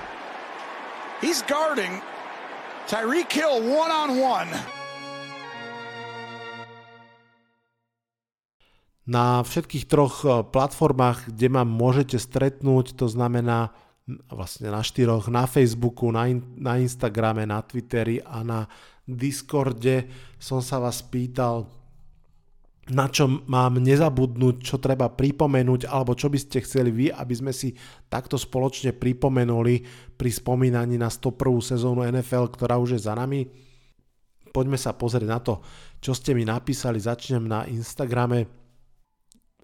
he's 1.19 1.41
guarding 1.41 2.01
Tyreek 2.87 3.31
Hill 3.31 3.61
one 3.61 3.91
on 3.91 4.17
one. 4.17 4.47
Na 9.03 9.43
všetkých 9.43 9.85
troch 9.87 10.23
eh, 10.23 10.41
platformách, 10.47 11.31
kde 11.35 11.47
ma 11.51 11.63
môžete 11.67 12.15
stretnúť, 12.15 12.95
to 12.95 13.11
znamená 13.11 13.75
vlastne 14.27 14.67
na 14.67 14.83
štyroch, 14.83 15.31
na 15.31 15.47
Facebooku, 15.47 16.11
na, 16.11 16.27
in, 16.27 16.43
na 16.59 16.75
Instagrame, 16.75 17.47
na 17.47 17.63
Twitteri 17.63 18.19
a 18.19 18.43
na 18.43 18.67
Discorde 19.03 20.07
som 20.39 20.63
sa 20.63 20.79
vás 20.79 21.03
pýtal, 21.03 21.67
na 22.91 23.07
čo 23.07 23.27
mám 23.47 23.79
nezabudnúť, 23.79 24.55
čo 24.59 24.75
treba 24.79 25.07
pripomenúť, 25.07 25.87
alebo 25.87 26.19
čo 26.19 26.27
by 26.27 26.35
ste 26.35 26.63
chceli 26.63 26.91
vy, 26.91 27.07
aby 27.15 27.31
sme 27.31 27.55
si 27.55 27.71
takto 28.11 28.35
spoločne 28.35 28.91
pripomenuli 28.91 29.87
pri 30.19 30.29
spomínaní 30.31 30.99
na 30.99 31.07
101. 31.07 31.63
sezónu 31.63 32.03
NFL, 32.03 32.51
ktorá 32.51 32.75
už 32.75 32.99
je 32.99 33.07
za 33.07 33.15
nami. 33.15 33.47
Poďme 34.51 34.75
sa 34.75 34.91
pozrieť 34.91 35.27
na 35.31 35.39
to, 35.39 35.63
čo 36.03 36.11
ste 36.11 36.35
mi 36.35 36.43
napísali. 36.43 36.99
Začnem 36.99 37.47
na 37.47 37.63
Instagrame, 37.71 38.62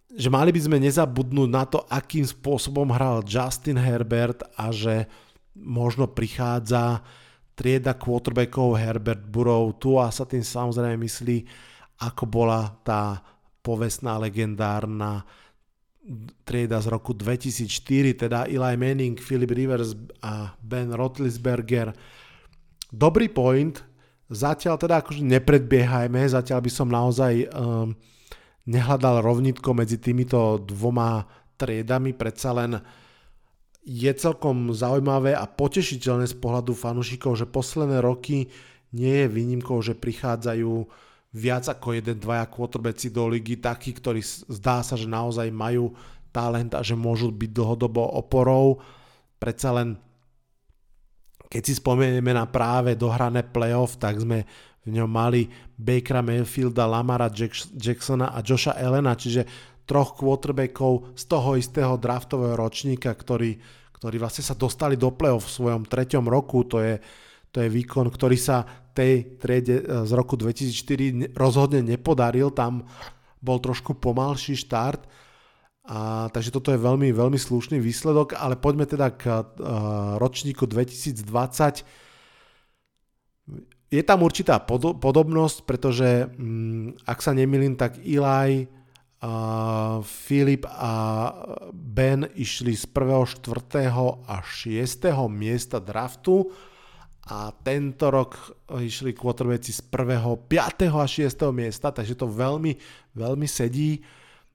že 0.09 0.29
mali 0.33 0.49
by 0.49 0.61
sme 0.61 0.77
nezabudnúť 0.81 1.49
na 1.49 1.63
to, 1.69 1.85
akým 1.85 2.25
spôsobom 2.25 2.89
hral 2.89 3.21
Justin 3.21 3.77
Herbert 3.77 4.41
a 4.57 4.73
že 4.73 5.05
možno 5.53 6.09
prichádza 6.09 7.05
trieda 7.53 7.93
quarterbackov 7.93 8.79
Herbert 8.79 9.21
Burrow. 9.27 9.69
Tu 9.77 9.93
a 10.01 10.09
sa 10.09 10.25
tým 10.25 10.41
samozrejme 10.41 10.97
myslí 11.05 11.45
ako 11.99 12.23
bola 12.25 12.71
tá 12.81 13.19
povestná 13.59 14.15
legendárna 14.15 15.27
trieda 16.41 16.81
z 16.81 16.89
roku 16.89 17.13
2004, 17.13 18.25
teda 18.25 18.39
Eli 18.49 18.73
Manning, 18.79 19.19
Philip 19.19 19.51
Rivers 19.51 19.93
a 20.25 20.55
Ben 20.63 20.89
Rotlisberger. 20.89 21.93
Dobrý 22.89 23.29
point, 23.29 23.77
zatiaľ 24.31 24.81
teda 24.81 25.05
akože 25.05 25.21
nepredbiehajme, 25.21 26.25
zatiaľ 26.25 26.65
by 26.65 26.71
som 26.73 26.89
naozaj 26.89 27.45
um, 27.53 27.93
nehľadal 28.69 29.25
rovnitko 29.25 29.73
medzi 29.73 29.97
týmito 29.97 30.61
dvoma 30.61 31.25
triedami, 31.57 32.13
predsa 32.13 32.53
len 32.53 32.77
je 33.81 34.11
celkom 34.13 34.69
zaujímavé 34.69 35.33
a 35.33 35.49
potešiteľné 35.49 36.29
z 36.29 36.37
pohľadu 36.37 36.77
fanúšikov, 36.77 37.33
že 37.33 37.49
posledné 37.49 37.97
roky 38.05 38.45
nie 38.93 39.25
je 39.25 39.27
výnimkou, 39.27 39.81
že 39.81 39.97
prichádzajú 39.97 40.85
viac 41.33 41.65
ako 41.65 41.97
jeden, 41.97 42.17
dvaja 42.21 42.45
quarterbacki 42.49 43.09
do 43.09 43.25
ligy, 43.29 43.57
takí, 43.57 43.93
ktorí 43.93 44.21
zdá 44.49 44.85
sa, 44.85 44.93
že 44.93 45.09
naozaj 45.09 45.49
majú 45.49 45.93
talent 46.29 46.73
a 46.77 46.81
že 46.85 46.93
môžu 46.93 47.33
byť 47.33 47.49
dlhodobo 47.49 48.01
oporou. 48.17 48.81
Predsa 49.41 49.73
len, 49.73 49.97
keď 51.49 51.61
si 51.65 51.73
spomenieme 51.77 52.33
na 52.33 52.45
práve 52.45 52.93
dohrané 52.93 53.45
playoff, 53.45 53.97
tak 53.97 54.21
sme 54.21 54.45
v 54.89 54.97
ňom 54.97 55.09
mali 55.09 55.45
Bakera 55.77 56.25
Mayfielda, 56.25 56.89
Lamara 56.89 57.29
Jacksona 57.29 58.33
a 58.33 58.41
Josha 58.41 58.73
Elena, 58.75 59.13
čiže 59.13 59.45
troch 59.85 60.17
quarterbackov 60.17 61.17
z 61.17 61.23
toho 61.25 61.57
istého 61.57 61.97
draftového 61.97 62.53
ročníka, 62.57 63.09
ktorí, 63.13 63.57
ktorí 63.93 64.15
vlastne 64.21 64.45
sa 64.45 64.53
dostali 64.53 64.97
do 64.97 65.09
playoff 65.13 65.49
v 65.49 65.55
svojom 65.61 65.83
treťom 65.89 66.25
roku. 66.29 66.61
To 66.69 66.81
je, 66.81 67.01
to 67.49 67.65
je 67.65 67.69
výkon, 67.73 68.09
ktorý 68.09 68.37
sa 68.37 68.65
tej 68.93 69.39
triede 69.41 69.81
e, 69.81 69.83
z 70.05 70.11
roku 70.13 70.37
2004 70.37 71.33
rozhodne 71.33 71.81
nepodaril, 71.81 72.53
tam 72.53 72.85
bol 73.39 73.57
trošku 73.57 73.95
pomalší 73.97 74.59
štart, 74.59 75.07
a, 75.89 76.29
takže 76.29 76.53
toto 76.53 76.69
je 76.69 76.77
veľmi, 76.77 77.09
veľmi 77.09 77.39
slušný 77.39 77.81
výsledok, 77.81 78.37
ale 78.37 78.53
poďme 78.61 78.85
teda 78.85 79.09
k 79.09 79.41
uh, 79.41 79.41
ročníku 80.21 80.69
2020. 80.69 81.25
Je 83.89 84.05
tam 84.05 84.21
určitá 84.21 84.61
pod, 84.61 85.01
podobnosť, 85.01 85.57
pretože 85.65 86.29
um, 86.37 86.93
ak 87.09 87.25
sa 87.25 87.33
nemýlim, 87.33 87.73
tak 87.73 87.97
Eli, 88.05 88.69
uh, 89.25 89.97
Filip 90.05 90.69
a 90.69 90.93
Ben 91.73 92.29
išli 92.37 92.77
z 92.77 92.85
1., 92.85 93.41
4. 93.41 93.89
a 94.29 94.35
6. 94.45 95.09
miesta 95.33 95.81
draftu 95.81 96.53
a 97.29 97.53
tento 97.53 98.09
rok 98.09 98.37
išli 98.77 99.13
quarterbacki 99.13 99.73
z 99.73 99.81
1., 99.89 100.49
5. 100.49 100.89
a 100.93 101.05
6. 101.05 101.49
miesta, 101.49 101.89
takže 101.89 102.13
to 102.13 102.29
veľmi, 102.29 102.77
veľmi 103.17 103.47
sedí. 103.49 104.01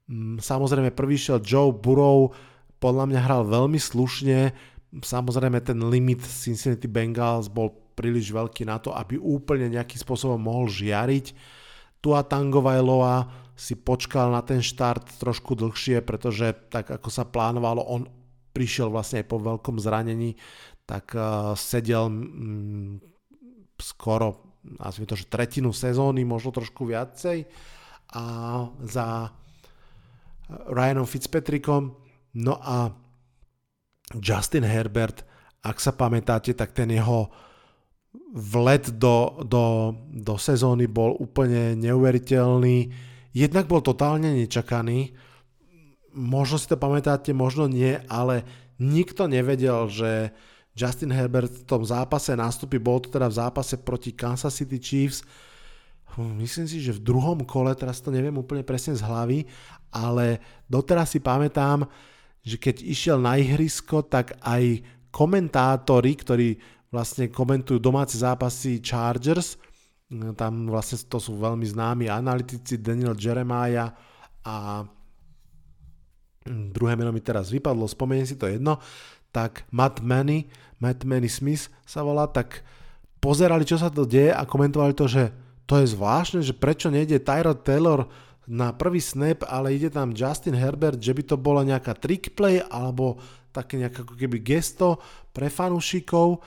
Mm, 0.07 0.39
samozrejme 0.39 0.95
prvý 0.95 1.19
šiel 1.19 1.43
Joe 1.43 1.75
Burrow, 1.75 2.31
podľa 2.79 3.07
mňa 3.11 3.19
hral 3.19 3.43
veľmi 3.47 3.79
slušne, 3.79 4.55
samozrejme 4.95 5.59
ten 5.59 5.79
limit 5.87 6.23
Cincinnati 6.23 6.87
Bengals 6.87 7.51
bol 7.51 7.84
príliš 7.95 8.35
veľký 8.35 8.67
na 8.67 8.77
to, 8.77 8.91
aby 8.91 9.15
úplne 9.15 9.71
nejakým 9.71 9.97
spôsobom 9.97 10.37
mohol 10.37 10.67
žiariť. 10.67 11.31
Tua 12.03 12.21
Tangovailoa 12.21 13.31
si 13.55 13.79
počkal 13.79 14.35
na 14.35 14.43
ten 14.43 14.59
štart 14.59 15.15
trošku 15.17 15.55
dlhšie, 15.55 16.03
pretože 16.03 16.51
tak 16.67 16.91
ako 16.91 17.07
sa 17.07 17.23
plánovalo, 17.23 17.81
on 17.87 18.03
prišiel 18.51 18.91
vlastne 18.91 19.23
aj 19.23 19.27
po 19.31 19.39
veľkom 19.39 19.79
zranení, 19.79 20.35
tak 20.83 21.15
uh, 21.15 21.55
sedel 21.55 22.11
um, 22.11 22.99
skoro, 23.79 24.59
nazvime 24.79 25.07
to, 25.07 25.15
že 25.15 25.31
tretinu 25.31 25.71
sezóny, 25.71 26.27
možno 26.27 26.51
trošku 26.51 26.83
viacej 26.83 27.47
a 28.15 28.23
za 28.85 29.33
Ryanom 30.49 31.09
Fitzpatrickom. 31.09 31.95
No 32.37 32.55
a 32.61 32.91
Justin 34.21 34.67
Herbert, 34.67 35.25
ak 35.65 35.81
sa 35.81 35.95
pamätáte, 35.95 36.53
tak 36.53 36.77
ten 36.77 36.93
jeho 36.93 37.31
vlet 38.35 38.91
do, 38.95 39.39
do, 39.47 39.95
do 40.11 40.35
sezóny 40.35 40.91
bol 40.91 41.15
úplne 41.15 41.75
neuveriteľný. 41.79 42.91
Jednak 43.35 43.67
bol 43.67 43.83
totálne 43.83 44.31
nečakaný, 44.31 45.15
možno 46.15 46.55
si 46.55 46.67
to 46.71 46.79
pamätáte, 46.79 47.35
možno 47.35 47.67
nie, 47.67 47.99
ale 48.07 48.47
nikto 48.79 49.27
nevedel, 49.27 49.91
že 49.91 50.31
Justin 50.75 51.11
Herbert 51.11 51.63
v 51.63 51.67
tom 51.67 51.83
zápase 51.83 52.35
nástupy, 52.35 52.79
bol 52.79 52.99
to 52.99 53.07
teda 53.07 53.31
v 53.31 53.37
zápase 53.39 53.75
proti 53.79 54.11
Kansas 54.11 54.55
City 54.55 54.79
Chiefs, 54.79 55.23
hm, 56.15 56.39
myslím 56.43 56.67
si, 56.67 56.83
že 56.83 56.95
v 56.95 57.03
druhom 57.03 57.43
kole, 57.47 57.71
teraz 57.75 58.03
to 58.03 58.11
neviem 58.11 58.35
úplne 58.35 58.63
presne 58.63 58.95
z 58.95 59.03
hlavy, 59.03 59.47
ale 59.91 60.43
doteraz 60.67 61.15
si 61.15 61.23
pamätám, 61.23 61.87
že 62.43 62.59
keď 62.59 62.83
išiel 62.83 63.17
na 63.19 63.39
ihrisko, 63.39 64.03
tak 64.03 64.35
aj 64.43 64.83
komentátori, 65.15 66.11
ktorí 66.19 66.49
vlastne 66.95 67.27
komentujú 67.27 67.75
domáce 67.83 68.15
zápasy 68.15 68.79
Chargers, 68.79 69.59
hm, 70.07 70.39
tam 70.39 70.71
vlastne 70.71 71.03
to 71.11 71.19
sú 71.19 71.35
veľmi 71.35 71.67
známi 71.67 72.07
analytici 72.07 72.79
Daniel 72.79 73.19
Jeremiah 73.19 73.91
a 74.47 74.87
hm, 76.47 76.71
druhé 76.71 76.95
meno 76.95 77.11
mi 77.11 77.19
teraz 77.19 77.51
vypadlo, 77.51 77.83
spomeniem 77.83 78.27
si 78.31 78.39
to 78.39 78.47
jedno, 78.47 78.79
tak 79.35 79.67
Matt 79.75 79.99
Manny, 79.99 80.47
Matt 80.79 81.03
Manny 81.03 81.27
Smith 81.27 81.67
sa 81.83 81.99
volá, 82.07 82.31
tak 82.31 82.63
pozerali, 83.19 83.67
čo 83.67 83.75
sa 83.75 83.91
to 83.91 84.07
deje 84.07 84.31
a 84.31 84.47
komentovali 84.47 84.95
to, 84.95 85.11
že 85.11 85.35
to 85.67 85.81
je 85.81 85.91
zvláštne, 85.91 86.39
že 86.45 86.55
prečo 86.55 86.87
nejde 86.87 87.19
Tyrod 87.19 87.65
Taylor 87.65 88.07
na 88.45 88.69
prvý 88.71 89.01
snap, 89.01 89.41
ale 89.49 89.73
ide 89.73 89.89
tam 89.89 90.13
Justin 90.13 90.53
Herbert, 90.53 91.01
že 91.01 91.11
by 91.11 91.23
to 91.25 91.35
bola 91.35 91.65
nejaká 91.65 91.97
trick 91.97 92.37
play 92.37 92.61
alebo 92.69 93.17
také 93.49 93.81
nejaké 93.81 94.05
ako 94.05 94.13
keby 94.13 94.37
gesto 94.45 95.01
pre 95.33 95.49
fanúšikov. 95.49 96.45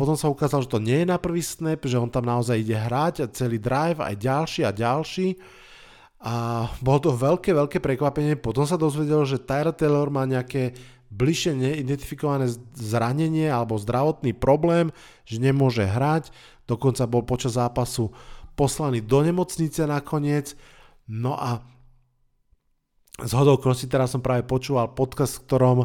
Potom 0.00 0.16
sa 0.16 0.32
ukázalo, 0.32 0.64
že 0.64 0.72
to 0.72 0.80
nie 0.80 1.04
je 1.04 1.12
na 1.12 1.20
prvý 1.20 1.44
snap, 1.44 1.84
že 1.84 2.00
on 2.00 2.08
tam 2.08 2.24
naozaj 2.24 2.56
ide 2.56 2.72
hrať 2.72 3.14
a 3.20 3.26
celý 3.28 3.60
drive, 3.60 4.00
aj 4.00 4.16
ďalší 4.16 4.64
a 4.64 4.72
ďalší. 4.72 5.36
A 6.24 6.64
bolo 6.80 6.98
to 7.04 7.10
veľké, 7.12 7.52
veľké 7.52 7.84
prekvapenie. 7.84 8.40
Potom 8.40 8.64
sa 8.64 8.80
dozvedel, 8.80 9.28
že 9.28 9.40
Tyra 9.40 9.76
Taylor 9.76 10.08
má 10.08 10.24
nejaké 10.24 10.72
bližšie 11.12 11.52
neidentifikované 11.52 12.48
zranenie 12.72 13.52
alebo 13.52 13.76
zdravotný 13.76 14.32
problém, 14.32 14.88
že 15.28 15.36
nemôže 15.36 15.84
hrať. 15.84 16.32
Dokonca 16.64 17.04
bol 17.04 17.20
počas 17.28 17.60
zápasu 17.60 18.08
poslaný 18.56 19.04
do 19.04 19.20
nemocnice 19.20 19.84
nakoniec. 19.84 20.56
No 21.04 21.36
a 21.36 21.60
z 23.20 23.32
hodou 23.36 23.60
teraz 23.60 24.16
som 24.16 24.24
práve 24.24 24.48
počúval 24.48 24.96
podcast, 24.96 25.40
v 25.40 25.44
ktorom 25.44 25.78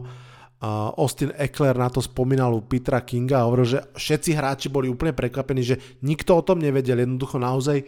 Austin 0.96 1.36
Eckler 1.36 1.76
na 1.76 1.92
to 1.92 2.00
spomínal 2.00 2.56
u 2.56 2.64
Petra 2.64 3.04
Kinga 3.04 3.44
a 3.44 3.46
hovoril, 3.46 3.78
že 3.78 3.80
všetci 3.94 4.32
hráči 4.34 4.68
boli 4.72 4.88
úplne 4.88 5.12
prekvapení, 5.12 5.62
že 5.62 5.78
nikto 6.02 6.32
o 6.32 6.46
tom 6.46 6.64
nevedel, 6.64 7.04
jednoducho 7.04 7.38
naozaj 7.38 7.84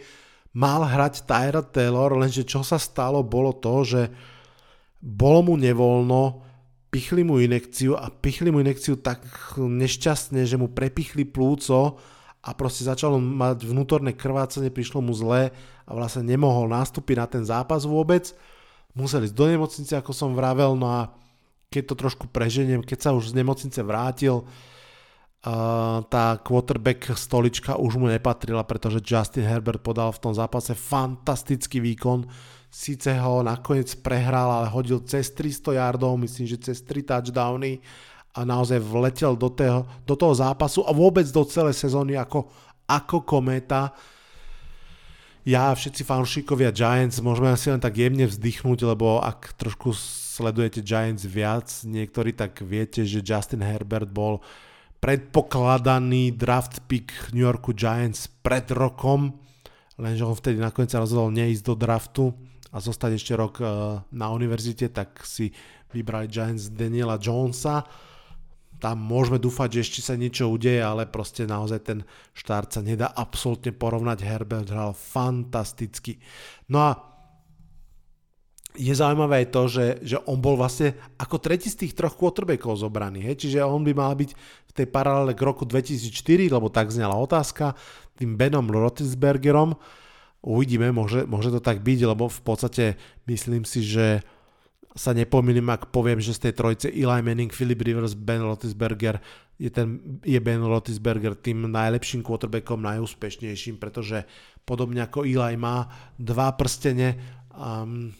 mal 0.54 0.84
hrať 0.84 1.24
Tyra 1.24 1.64
Taylor, 1.64 2.12
lenže 2.14 2.44
čo 2.44 2.60
sa 2.60 2.76
stalo 2.76 3.24
bolo 3.24 3.56
to, 3.56 3.82
že 3.82 4.02
bolo 5.00 5.48
mu 5.48 5.54
nevoľno, 5.56 6.44
pichli 6.92 7.24
mu 7.24 7.40
inekciu 7.40 7.96
a 7.96 8.12
pichli 8.12 8.52
mu 8.52 8.60
inekciu 8.60 9.00
tak 9.00 9.24
nešťastne, 9.56 10.44
že 10.44 10.56
mu 10.60 10.68
prepichli 10.68 11.24
plúco 11.24 11.98
a 12.44 12.50
proste 12.54 12.86
začalo 12.86 13.18
mať 13.18 13.64
vnútorné 13.66 14.14
krvácanie, 14.14 14.72
prišlo 14.72 15.02
mu 15.02 15.12
zle 15.16 15.50
a 15.84 15.90
vlastne 15.90 16.24
nemohol 16.24 16.70
nastúpiť 16.70 17.16
na 17.16 17.26
ten 17.26 17.44
zápas 17.44 17.84
vôbec. 17.84 18.32
Museli 18.96 19.28
ísť 19.28 19.36
do 19.36 19.46
nemocnice, 19.46 19.92
ako 19.94 20.12
som 20.16 20.34
vravel, 20.34 20.74
no 20.74 20.88
a 20.88 21.12
keď 21.68 21.82
to 21.84 21.94
trošku 21.94 22.24
preženiem, 22.32 22.80
keď 22.80 22.98
sa 22.98 23.10
už 23.12 23.32
z 23.32 23.36
nemocnice 23.36 23.80
vrátil, 23.84 24.44
tá 26.10 26.24
quarterback 26.42 27.14
stolička 27.14 27.78
už 27.78 27.94
mu 27.94 28.10
nepatrila, 28.10 28.66
pretože 28.66 28.98
Justin 29.04 29.46
Herbert 29.46 29.80
podal 29.80 30.10
v 30.10 30.22
tom 30.28 30.34
zápase 30.34 30.74
fantastický 30.74 31.78
výkon. 31.78 32.26
Síce 32.68 33.14
ho 33.16 33.40
nakoniec 33.46 33.88
prehral, 34.02 34.50
ale 34.50 34.66
hodil 34.68 35.00
cez 35.06 35.30
300 35.32 35.78
yardov, 35.78 36.18
myslím, 36.20 36.44
že 36.44 36.58
cez 36.58 36.82
3 36.82 37.06
touchdowny 37.06 37.80
a 38.34 38.44
naozaj 38.44 38.82
vletel 38.82 39.38
do, 39.38 39.48
toho, 39.48 39.86
do 40.04 40.14
toho 40.18 40.34
zápasu 40.34 40.84
a 40.84 40.92
vôbec 40.92 41.24
do 41.30 41.42
celej 41.48 41.78
sezóny 41.80 42.18
ako, 42.18 42.50
ako 42.84 43.24
kometa 43.24 43.94
ja 45.48 45.72
a 45.72 45.78
všetci 45.78 46.04
fanšíkovia 46.04 46.68
Giants 46.76 47.24
môžeme 47.24 47.48
asi 47.48 47.72
len 47.72 47.80
tak 47.80 47.96
jemne 47.96 48.28
vzdychnúť, 48.28 48.84
lebo 48.84 49.24
ak 49.24 49.56
trošku 49.56 49.96
sledujete 50.38 50.86
Giants 50.86 51.26
viac, 51.26 51.66
niektorí 51.82 52.30
tak 52.30 52.62
viete, 52.62 53.02
že 53.02 53.24
Justin 53.26 53.66
Herbert 53.66 54.06
bol 54.06 54.38
predpokladaný 55.02 56.34
draft 56.38 56.86
pick 56.86 57.10
New 57.34 57.42
Yorku 57.42 57.74
Giants 57.74 58.30
pred 58.30 58.70
rokom, 58.70 59.34
lenže 59.98 60.22
on 60.22 60.38
vtedy 60.38 60.62
nakoniec 60.62 60.94
sa 60.94 61.02
rozhodol 61.02 61.34
neísť 61.34 61.62
do 61.66 61.74
draftu 61.74 62.24
a 62.70 62.78
zostať 62.78 63.10
ešte 63.18 63.32
rok 63.34 63.58
eh, 63.58 63.66
na 64.14 64.26
univerzite, 64.30 64.94
tak 64.94 65.22
si 65.26 65.50
vybrali 65.90 66.30
Giants 66.30 66.70
Daniela 66.70 67.18
Jonesa 67.18 67.82
tam 68.78 69.02
môžeme 69.02 69.42
dúfať, 69.42 69.78
že 69.78 69.82
ešte 69.82 70.00
sa 70.06 70.14
niečo 70.14 70.46
udeje, 70.46 70.78
ale 70.78 71.10
proste 71.10 71.44
naozaj 71.44 71.80
ten 71.82 71.98
štart 72.38 72.78
sa 72.78 72.80
nedá 72.80 73.10
absolútne 73.10 73.74
porovnať. 73.74 74.22
Herbert 74.22 74.70
hral 74.70 74.94
fantasticky. 74.94 76.22
No 76.70 76.86
a 76.86 76.90
je 78.78 78.94
zaujímavé 78.94 79.42
aj 79.44 79.48
to, 79.50 79.62
že, 79.66 79.86
že 80.06 80.16
on 80.30 80.38
bol 80.38 80.54
vlastne 80.54 80.94
ako 81.18 81.42
tretí 81.42 81.66
z 81.66 81.84
tých 81.84 81.98
troch 81.98 82.14
quarterbackov 82.14 82.78
zobraný. 82.78 83.26
Hej? 83.26 83.44
Čiže 83.44 83.66
on 83.66 83.82
by 83.82 83.92
mal 83.92 84.14
byť 84.14 84.30
v 84.38 84.72
tej 84.72 84.86
paralele 84.86 85.34
k 85.34 85.42
roku 85.42 85.66
2004, 85.66 86.46
lebo 86.46 86.70
tak 86.70 86.94
znala 86.94 87.18
otázka, 87.18 87.74
tým 88.14 88.38
Benom 88.38 88.70
Rotisbergerom. 88.70 89.74
Uvidíme, 90.46 90.94
môže, 90.94 91.26
môže 91.26 91.50
to 91.50 91.58
tak 91.58 91.82
byť, 91.82 91.98
lebo 92.06 92.30
v 92.30 92.40
podstate 92.46 92.94
myslím 93.26 93.66
si, 93.66 93.82
že 93.82 94.22
sa 94.98 95.14
nepomýlim, 95.14 95.66
ak 95.70 95.94
poviem, 95.94 96.18
že 96.18 96.34
z 96.34 96.48
tej 96.50 96.54
trojce 96.58 96.86
Eli 96.90 97.22
Manning, 97.22 97.54
Philip 97.54 97.78
Rivers, 97.78 98.18
Ben 98.18 98.42
Roethlisberger 98.42 99.22
je, 99.58 99.70
ten, 99.70 100.18
je 100.22 100.38
Ben 100.42 100.58
Roethlisberger 100.58 101.38
tým 101.38 101.70
najlepším 101.70 102.22
quarterbackom, 102.26 102.82
najúspešnejším, 102.82 103.78
pretože 103.78 104.26
podobne 104.66 105.06
ako 105.06 105.22
Eli 105.22 105.54
má 105.54 105.86
dva 106.18 106.50
prstene 106.54 107.14
um, 107.54 108.10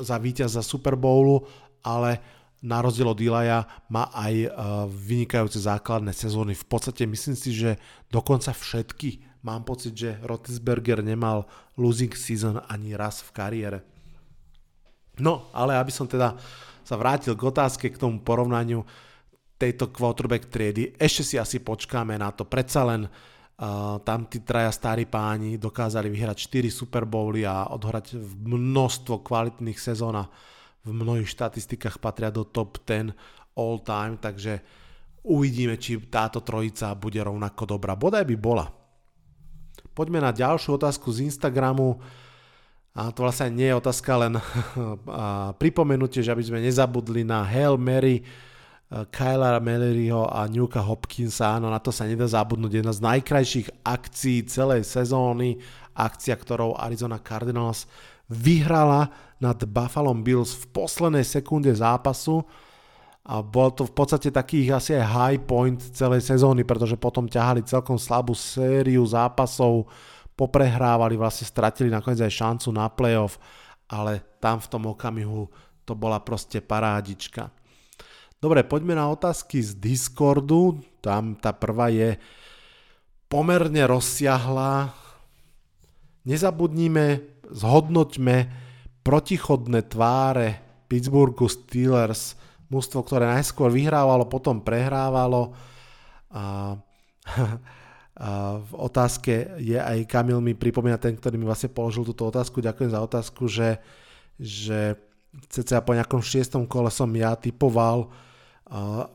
za 0.00 0.16
víťaz 0.20 0.56
za 0.56 0.62
Super 0.62 0.96
Bowlu, 0.96 1.44
ale 1.84 2.18
na 2.64 2.80
rozdiel 2.80 3.12
od 3.12 3.20
Ilaja 3.20 3.68
má 3.92 4.08
aj 4.10 4.34
uh, 4.34 4.50
vynikajúce 4.88 5.60
základné 5.60 6.10
sezóny. 6.16 6.56
V 6.56 6.66
podstate 6.66 7.04
myslím 7.04 7.36
si, 7.36 7.52
že 7.52 7.76
dokonca 8.08 8.50
všetky. 8.50 9.22
Mám 9.44 9.68
pocit, 9.68 9.94
že 9.94 10.18
Roethlisberger 10.24 11.04
nemal 11.04 11.46
losing 11.78 12.10
season 12.16 12.58
ani 12.66 12.98
raz 12.98 13.22
v 13.22 13.30
kariére. 13.36 13.78
No, 15.22 15.48
ale 15.54 15.78
aby 15.78 15.92
som 15.92 16.10
teda 16.10 16.34
sa 16.82 16.94
vrátil 16.98 17.38
k 17.38 17.46
otázke, 17.46 17.86
k 17.92 18.00
tomu 18.00 18.20
porovnaniu 18.20 18.82
tejto 19.56 19.88
quarterback 19.88 20.50
triedy, 20.52 20.92
ešte 21.00 21.22
si 21.22 21.36
asi 21.40 21.62
počkáme 21.62 22.18
na 22.18 22.28
to. 22.34 22.44
Predsa 22.44 22.84
len 22.84 23.08
uh, 23.08 23.35
tam 24.04 24.28
tí 24.28 24.44
traja 24.44 24.68
starí 24.68 25.08
páni 25.08 25.56
dokázali 25.56 26.12
vyhrať 26.12 26.36
4 26.52 26.68
Super 26.68 27.08
Bowly 27.08 27.48
a 27.48 27.72
odhrať 27.72 28.20
množstvo 28.44 29.24
kvalitných 29.24 29.80
sezón 29.80 30.20
a 30.20 30.28
v 30.84 30.92
mnohých 30.92 31.26
štatistikách 31.26 31.96
patria 31.96 32.28
do 32.28 32.44
top 32.44 32.84
10 32.84 33.16
all 33.56 33.80
time, 33.80 34.20
takže 34.20 34.60
uvidíme, 35.24 35.80
či 35.80 35.96
táto 36.06 36.44
trojica 36.44 36.92
bude 36.94 37.18
rovnako 37.18 37.64
dobrá. 37.64 37.96
Bodaj 37.96 38.28
by 38.28 38.36
bola. 38.36 38.68
Poďme 39.96 40.20
na 40.20 40.30
ďalšiu 40.30 40.76
otázku 40.76 41.08
z 41.08 41.24
Instagramu. 41.24 41.96
A 42.96 43.12
to 43.12 43.24
vlastne 43.24 43.56
nie 43.56 43.68
je 43.72 43.80
otázka, 43.80 44.12
len 44.20 44.36
pripomenutie, 45.62 46.20
že 46.20 46.32
aby 46.32 46.44
sme 46.44 46.60
nezabudli 46.60 47.24
na 47.24 47.40
Hail 47.44 47.80
Mary, 47.80 48.20
Kyla 48.86 49.58
Malloryho 49.58 50.30
a 50.30 50.46
Newka 50.46 50.78
Hopkinsa, 50.78 51.58
áno, 51.58 51.66
na 51.74 51.82
to 51.82 51.90
sa 51.90 52.06
nedá 52.06 52.30
zabudnúť. 52.30 52.78
Jedna 52.78 52.94
z 52.94 53.02
najkrajších 53.02 53.82
akcií 53.82 54.46
celej 54.46 54.86
sezóny, 54.86 55.58
akcia, 55.98 56.38
ktorou 56.38 56.78
Arizona 56.78 57.18
Cardinals 57.18 57.90
vyhrala 58.30 59.10
nad 59.42 59.58
Buffalo 59.66 60.14
Bills 60.14 60.54
v 60.54 60.64
poslednej 60.70 61.26
sekunde 61.26 61.74
zápasu 61.74 62.46
a 63.26 63.42
bol 63.42 63.74
to 63.74 63.82
v 63.82 63.92
podstate 63.94 64.30
takých 64.30 64.78
asi 64.78 64.90
aj 64.94 65.10
high 65.10 65.40
point 65.42 65.82
celej 65.82 66.22
sezóny, 66.22 66.62
pretože 66.62 66.94
potom 66.94 67.26
ťahali 67.26 67.66
celkom 67.66 67.98
slabú 67.98 68.38
sériu 68.38 69.02
zápasov, 69.02 69.90
poprehrávali, 70.38 71.18
vlastne 71.18 71.42
stratili 71.42 71.90
nakoniec 71.90 72.22
aj 72.22 72.38
šancu 72.38 72.68
na 72.70 72.86
playoff, 72.86 73.42
ale 73.90 74.22
tam 74.38 74.62
v 74.62 74.70
tom 74.70 74.82
okamihu 74.94 75.50
to 75.82 75.98
bola 75.98 76.22
proste 76.22 76.62
parádička. 76.62 77.50
Dobre, 78.36 78.68
poďme 78.68 78.92
na 79.00 79.08
otázky 79.08 79.64
z 79.64 79.80
Discordu. 79.80 80.84
Tam 81.00 81.40
tá 81.40 81.56
prvá 81.56 81.88
je 81.88 82.20
pomerne 83.32 83.80
rozsiahla. 83.88 84.92
Nezabudnime, 86.28 87.24
zhodnoťme 87.48 88.36
protichodné 89.00 89.88
tváre 89.88 90.60
Pittsburghu 90.84 91.48
Steelers, 91.48 92.36
mústvo, 92.68 93.00
ktoré 93.00 93.24
najskôr 93.24 93.72
vyhrávalo, 93.72 94.28
potom 94.28 94.60
prehrávalo. 94.60 95.56
A 98.16 98.56
v 98.64 98.72
otázke 98.72 99.60
je 99.60 99.76
aj 99.76 100.08
Kamil 100.08 100.40
mi 100.40 100.56
pripomína 100.56 100.96
ten, 100.96 101.12
ktorý 101.12 101.36
mi 101.36 101.44
vlastne 101.44 101.68
položil 101.68 102.00
túto 102.00 102.24
otázku. 102.24 102.64
Ďakujem 102.64 102.88
za 102.96 103.00
otázku, 103.04 103.44
že, 103.44 103.76
že 104.40 104.96
cca 105.52 105.84
po 105.84 105.92
nejakom 105.92 106.24
šiestom 106.24 106.64
kole 106.64 106.88
som 106.88 107.12
ja 107.12 107.36
typoval 107.36 108.08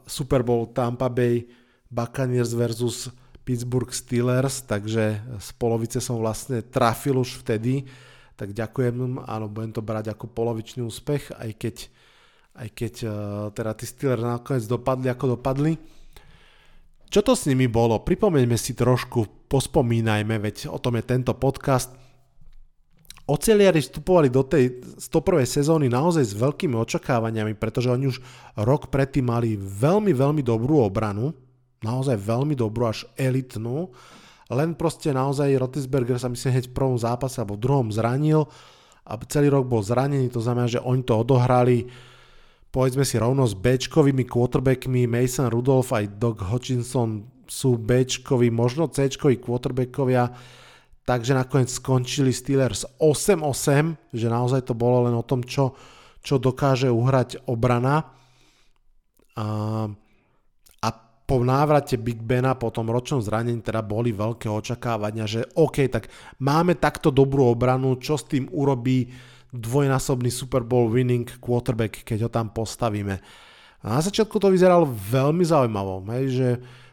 Super 0.07 0.41
Bowl 0.47 0.71
Tampa 0.71 1.11
Bay 1.11 1.43
Buccaneers 1.91 2.55
versus 2.55 3.11
Pittsburgh 3.43 3.91
Steelers, 3.91 4.63
takže 4.63 5.19
z 5.19 5.49
polovice 5.59 5.99
som 5.99 6.23
vlastne 6.23 6.63
trafil 6.63 7.19
už 7.19 7.43
vtedy, 7.43 7.83
tak 8.39 8.55
ďakujem, 8.55 9.21
áno, 9.27 9.45
budem 9.51 9.75
to 9.75 9.83
brať 9.83 10.15
ako 10.15 10.31
polovičný 10.31 10.81
úspech, 10.81 11.35
aj 11.35 11.51
keď, 11.59 11.75
aj 12.57 12.67
keď 12.73 12.93
uh, 13.03 13.13
teda 13.51 13.71
tí 13.75 13.85
Steelers 13.85 14.23
nakoniec 14.23 14.65
dopadli 14.65 15.07
ako 15.11 15.25
dopadli. 15.37 15.75
Čo 17.11 17.21
to 17.27 17.33
s 17.35 17.43
nimi 17.51 17.67
bolo? 17.67 17.99
Pripomeňme 17.99 18.55
si 18.55 18.71
trošku, 18.71 19.51
pospomínajme, 19.51 20.39
veď 20.39 20.71
o 20.71 20.79
tom 20.79 20.95
je 20.95 21.03
tento 21.03 21.35
podcast. 21.35 22.00
Oceliari 23.32 23.80
vstupovali 23.80 24.27
do 24.27 24.44
tej 24.44 24.84
101. 25.00 25.48
sezóny 25.48 25.88
naozaj 25.88 26.27
s 26.27 26.36
veľkými 26.36 26.75
očakávaniami, 26.75 27.56
pretože 27.56 27.88
oni 27.88 28.12
už 28.12 28.19
rok 28.60 28.92
predtým 28.92 29.32
mali 29.32 29.56
veľmi, 29.56 30.12
veľmi 30.12 30.44
dobrú 30.44 30.84
obranu, 30.84 31.32
naozaj 31.79 32.19
veľmi 32.19 32.60
dobrú, 32.60 32.92
až 32.92 33.08
elitnú, 33.15 33.88
len 34.52 34.75
proste 34.75 35.15
naozaj 35.15 35.48
Rotisberger 35.56 36.19
sa 36.19 36.27
myslím 36.27 36.60
hneď 36.60 36.65
v 36.67 36.75
prvom 36.75 37.00
zápase 37.00 37.40
alebo 37.40 37.56
v 37.56 37.63
druhom 37.63 37.88
zranil 37.88 38.52
a 39.08 39.15
celý 39.32 39.48
rok 39.48 39.63
bol 39.63 39.79
zranený, 39.79 40.27
to 40.27 40.44
znamená, 40.44 40.67
že 40.67 40.84
oni 40.84 41.08
to 41.08 41.15
odohrali 41.15 41.88
povedzme 42.71 43.04
si 43.04 43.19
rovno 43.19 43.44
s 43.44 43.54
Bčkovými 43.54 44.23
quarterbackmi 44.23 45.04
Mason 45.06 45.52
Rudolph 45.52 45.92
aj 45.92 46.15
Doug 46.15 46.40
Hutchinson 46.40 47.27
sú 47.52 47.75
b 47.75 48.08
možno 48.48 48.88
c 48.88 49.12
quarterbackovia, 49.12 50.32
takže 51.06 51.33
nakoniec 51.33 51.69
skončili 51.73 52.29
Steelers 52.29 52.85
8-8, 53.02 54.13
že 54.13 54.27
naozaj 54.29 54.62
to 54.69 54.73
bolo 54.77 55.10
len 55.10 55.15
o 55.17 55.25
tom, 55.25 55.41
čo, 55.41 55.73
čo 56.21 56.37
dokáže 56.37 56.87
uhrať 56.87 57.49
obrana. 57.49 58.06
A, 59.35 59.45
a 60.81 60.89
po 61.25 61.37
návrate 61.41 61.97
Big 61.97 62.21
Bena 62.21 62.54
po 62.54 62.69
tom 62.69 62.91
ročnom 62.91 63.23
zranení 63.23 63.63
teda 63.63 63.81
boli 63.81 64.13
veľké 64.13 64.52
očakávania, 64.52 65.25
že 65.25 65.47
OK, 65.58 65.89
tak 65.89 66.12
máme 66.43 66.77
takto 66.77 67.10
dobrú 67.10 67.49
obranu, 67.49 67.97
čo 67.97 68.19
s 68.19 68.27
tým 68.27 68.52
urobí 68.52 69.10
dvojnásobný 69.52 70.31
Super 70.31 70.63
Bowl 70.63 70.87
winning 70.87 71.27
quarterback, 71.43 72.08
keď 72.08 72.27
ho 72.27 72.29
tam 72.31 72.56
postavíme. 72.56 73.19
A 73.81 73.85
na 73.97 73.99
začiatku 73.99 74.37
to 74.37 74.54
vyzeralo 74.54 74.85
veľmi 74.87 75.41
zaujímavo, 75.41 76.06
hej, 76.13 76.25
že 76.31 76.49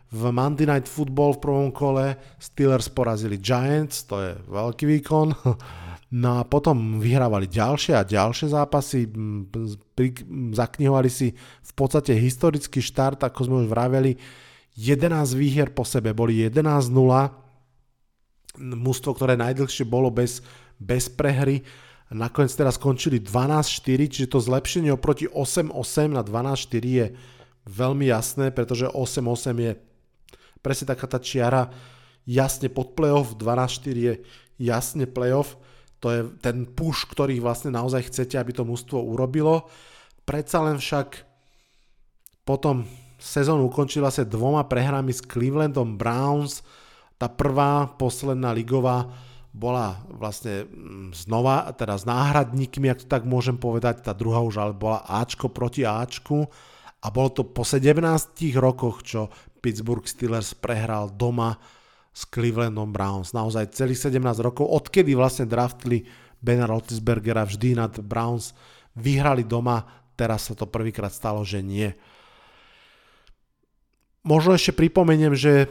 v 0.09 0.23
Monday 0.33 0.65
Night 0.65 0.89
Football 0.89 1.37
v 1.37 1.43
prvom 1.45 1.71
kole 1.73 2.17
Steelers 2.41 2.89
porazili 2.89 3.37
Giants, 3.37 4.09
to 4.09 4.17
je 4.25 4.33
veľký 4.49 4.85
výkon. 4.99 5.29
No 6.09 6.41
a 6.41 6.43
potom 6.49 6.97
vyhrávali 6.97 7.53
ďalšie 7.53 7.93
a 7.93 8.01
ďalšie 8.01 8.49
zápasy, 8.57 9.13
zaknihovali 10.57 11.13
si 11.13 11.37
v 11.37 11.73
podstate 11.77 12.17
historický 12.17 12.81
štart, 12.81 13.21
ako 13.29 13.45
sme 13.45 13.57
už 13.61 13.69
vraveli, 13.69 14.17
11 14.73 15.37
výhier 15.37 15.69
po 15.69 15.85
sebe, 15.85 16.17
boli 16.17 16.41
11-0, 16.41 16.89
mústvo, 18.73 19.13
ktoré 19.13 19.37
najdlhšie 19.37 19.85
bolo 19.85 20.09
bez, 20.09 20.41
bez 20.81 21.13
prehry, 21.13 21.61
nakoniec 22.09 22.57
teraz 22.57 22.81
skončili 22.81 23.21
12-4, 23.21 24.09
čiže 24.09 24.33
to 24.33 24.41
zlepšenie 24.41 24.89
oproti 24.89 25.29
8-8 25.29 26.09
na 26.09 26.25
12-4 26.25 26.73
je 26.89 27.07
veľmi 27.69 28.09
jasné, 28.09 28.49
pretože 28.49 28.89
8-8 28.89 29.61
je 29.61 29.73
presne 30.63 30.91
taká 30.93 31.07
tá 31.07 31.19
čiara 31.19 31.71
jasne 32.29 32.69
pod 32.69 32.93
playoff, 32.93 33.35
12-4 33.41 33.95
je 33.97 34.15
jasne 34.61 35.09
playoff, 35.09 35.57
to 35.99 36.07
je 36.13 36.21
ten 36.39 36.69
push, 36.69 37.09
ktorý 37.11 37.43
vlastne 37.43 37.75
naozaj 37.75 38.13
chcete, 38.13 38.39
aby 38.39 38.55
to 38.55 38.63
mužstvo 38.63 39.03
urobilo. 39.03 39.67
Predsa 40.23 40.63
len 40.63 40.79
však 40.79 41.27
potom 42.47 42.87
sezónu 43.19 43.67
ukončila 43.67 44.15
sa 44.15 44.23
dvoma 44.23 44.63
prehrami 44.71 45.11
s 45.11 45.25
Clevelandom 45.25 45.99
Browns. 45.99 46.63
Tá 47.19 47.27
prvá, 47.27 47.91
posledná 47.99 48.55
ligová, 48.55 49.11
bola 49.51 49.99
vlastne 50.07 50.71
mm, 50.71 51.19
znova, 51.19 51.75
teda 51.75 51.99
s 51.99 52.07
náhradníkmi, 52.07 52.87
ak 52.95 53.03
to 53.03 53.07
tak 53.11 53.27
môžem 53.27 53.59
povedať, 53.59 54.07
tá 54.07 54.15
druhá 54.15 54.39
už 54.39 54.55
ale 54.63 54.75
bola 54.77 55.03
Ačko 55.03 55.51
proti 55.51 55.83
Ačku 55.83 56.47
a 57.03 57.07
bolo 57.11 57.31
to 57.35 57.43
po 57.43 57.67
17 57.67 57.99
rokoch, 58.55 59.03
čo 59.03 59.33
Pittsburgh 59.59 60.07
Steelers 60.07 60.55
prehral 60.55 61.11
doma 61.13 61.59
s 62.15 62.27
Clevelandom 62.27 62.91
Browns. 62.91 63.31
Naozaj 63.37 63.75
celých 63.75 64.11
17 64.11 64.43
rokov, 64.43 64.67
odkedy 64.67 65.15
vlastne 65.15 65.47
draftli 65.47 66.07
Bena 66.39 66.67
Roethlisbergera 66.71 67.47
vždy 67.47 67.79
nad 67.79 67.95
Browns, 68.03 68.55
vyhrali 68.99 69.43
doma, 69.47 69.87
teraz 70.19 70.51
sa 70.51 70.55
to 70.59 70.67
prvýkrát 70.67 71.15
stalo, 71.15 71.47
že 71.47 71.63
nie. 71.63 71.95
Možno 74.27 74.55
ešte 74.55 74.75
pripomeniem, 74.75 75.35
že 75.39 75.71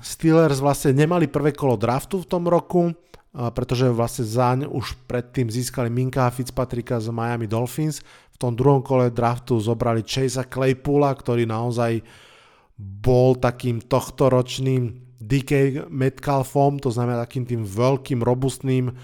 Steelers 0.00 0.64
vlastne 0.64 0.96
nemali 0.96 1.28
prvé 1.28 1.52
kolo 1.52 1.76
draftu 1.76 2.24
v 2.24 2.28
tom 2.28 2.48
roku, 2.48 2.96
pretože 3.32 3.88
vlastne 3.92 4.24
zaň 4.24 4.58
už 4.68 4.96
predtým 5.08 5.48
získali 5.48 5.88
Minka 5.92 6.28
Fitzpatricka 6.32 7.00
z 7.00 7.12
Miami 7.12 7.48
Dolphins. 7.48 8.00
V 8.32 8.36
tom 8.40 8.56
druhom 8.56 8.80
kole 8.80 9.12
draftu 9.12 9.60
zobrali 9.60 10.04
Chasea 10.04 10.44
Claypoola, 10.44 11.12
ktorý 11.12 11.44
naozaj 11.48 12.00
bol 12.82 13.38
takým 13.38 13.78
tohtoročným 13.78 14.98
DK 15.22 15.86
Metcalfom, 15.86 16.82
to 16.82 16.90
znamená 16.90 17.22
takým 17.22 17.46
tým 17.46 17.62
veľkým, 17.62 18.26
robustným 18.26 18.90
uh, 18.90 18.94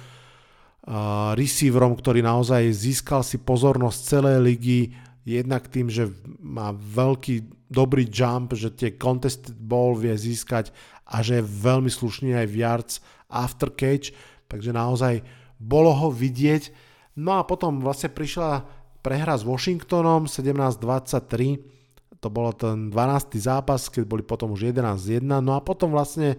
receiverom, 1.39 1.95
ktorý 1.95 2.27
naozaj 2.27 2.75
získal 2.75 3.23
si 3.23 3.39
pozornosť 3.39 3.99
celej 4.03 4.37
ligy, 4.43 4.81
jednak 5.23 5.71
tým, 5.71 5.87
že 5.87 6.11
má 6.43 6.75
veľký 6.75 7.69
dobrý 7.69 8.09
jump, 8.09 8.57
že 8.57 8.73
tie 8.73 8.97
contested 8.97 9.55
ball 9.55 9.95
vie 9.95 10.17
získať 10.17 10.73
a 11.07 11.21
že 11.21 11.41
je 11.41 11.45
veľmi 11.45 11.93
slušný 11.93 12.35
aj 12.35 12.47
v 12.49 12.59
yards 12.59 12.95
after 13.29 13.69
catch, 13.69 14.11
takže 14.49 14.73
naozaj 14.73 15.21
bolo 15.61 15.93
ho 15.93 16.09
vidieť. 16.09 16.73
No 17.21 17.37
a 17.37 17.45
potom 17.45 17.85
vlastne 17.85 18.09
prišla 18.09 18.65
prehra 19.05 19.37
s 19.37 19.45
Washingtonom 19.45 20.27
17-23, 20.27 21.78
to 22.19 22.29
bolo 22.29 22.51
ten 22.51 22.91
12. 22.91 23.39
zápas, 23.39 23.87
keď 23.87 24.05
boli 24.07 24.23
potom 24.27 24.51
už 24.55 24.75
11-1, 24.75 25.23
no 25.23 25.55
a 25.55 25.61
potom 25.63 25.95
vlastne 25.95 26.39